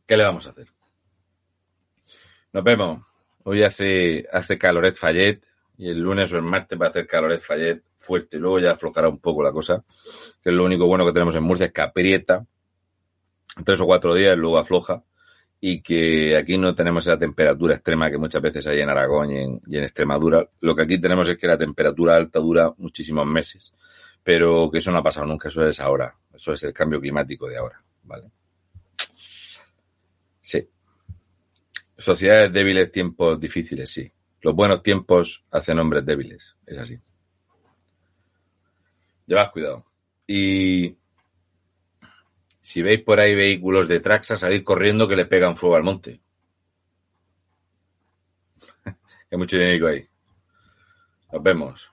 ¿Qué 0.07 0.17
le 0.17 0.23
vamos 0.23 0.47
a 0.47 0.49
hacer? 0.49 0.72
Nos 2.53 2.63
vemos. 2.63 3.01
Hoy 3.45 3.63
hace, 3.63 4.27
hace 4.31 4.59
caloret 4.59 4.95
Fallet 4.95 5.41
y 5.75 5.89
el 5.89 5.99
lunes 5.99 6.31
o 6.31 6.37
el 6.37 6.43
martes 6.43 6.79
va 6.79 6.85
a 6.85 6.89
hacer 6.89 7.07
caloret 7.07 7.41
Fallet 7.41 7.81
fuerte. 7.97 8.37
Luego 8.37 8.59
ya 8.59 8.71
aflojará 8.73 9.09
un 9.09 9.17
poco 9.17 9.41
la 9.41 9.51
cosa, 9.51 9.83
que 10.41 10.51
es 10.51 10.55
lo 10.55 10.63
único 10.63 10.85
bueno 10.85 11.03
que 11.03 11.13
tenemos 11.13 11.33
en 11.33 11.41
Murcia, 11.41 11.65
es 11.65 11.73
que 11.73 11.81
aprieta 11.81 12.45
tres 13.65 13.81
o 13.81 13.87
cuatro 13.87 14.13
días, 14.13 14.37
luego 14.37 14.59
afloja 14.59 15.03
y 15.59 15.81
que 15.81 16.37
aquí 16.37 16.59
no 16.59 16.75
tenemos 16.75 17.07
esa 17.07 17.17
temperatura 17.17 17.73
extrema 17.73 18.11
que 18.11 18.19
muchas 18.19 18.41
veces 18.41 18.67
hay 18.67 18.81
en 18.81 18.89
Aragón 18.89 19.31
y 19.31 19.37
en, 19.37 19.61
y 19.65 19.77
en, 19.77 19.83
Extremadura. 19.83 20.47
Lo 20.59 20.75
que 20.75 20.83
aquí 20.83 20.99
tenemos 20.99 21.27
es 21.29 21.37
que 21.39 21.47
la 21.47 21.57
temperatura 21.57 22.15
alta 22.15 22.39
dura 22.39 22.71
muchísimos 22.77 23.25
meses, 23.25 23.73
pero 24.23 24.69
que 24.69 24.77
eso 24.77 24.91
no 24.91 24.99
ha 24.99 25.03
pasado 25.03 25.25
nunca, 25.25 25.47
eso 25.47 25.67
es 25.67 25.79
ahora, 25.79 26.15
eso 26.31 26.53
es 26.53 26.61
el 26.63 26.73
cambio 26.73 27.01
climático 27.01 27.47
de 27.47 27.57
ahora, 27.57 27.81
¿vale? 28.03 28.29
Sí. 30.41 30.69
Sociedades 31.97 32.51
débiles, 32.51 32.91
tiempos 32.91 33.39
difíciles, 33.39 33.89
sí. 33.89 34.11
Los 34.41 34.55
buenos 34.55 34.83
tiempos 34.83 35.43
hacen 35.51 35.79
hombres 35.79 36.05
débiles, 36.05 36.57
es 36.65 36.77
así. 36.77 36.99
Llevad 39.25 39.51
cuidado. 39.51 39.85
Y 40.27 40.97
si 42.59 42.81
veis 42.81 43.01
por 43.01 43.19
ahí 43.19 43.35
vehículos 43.35 43.87
de 43.87 43.99
Traxa, 43.99 44.35
salir 44.35 44.63
corriendo 44.63 45.07
que 45.07 45.15
le 45.15 45.25
pegan 45.25 45.55
fuego 45.55 45.75
al 45.75 45.83
monte. 45.83 46.19
Hay 49.31 49.37
mucho 49.37 49.57
dinero 49.57 49.87
ahí. 49.87 50.07
Nos 51.31 51.43
vemos. 51.43 51.92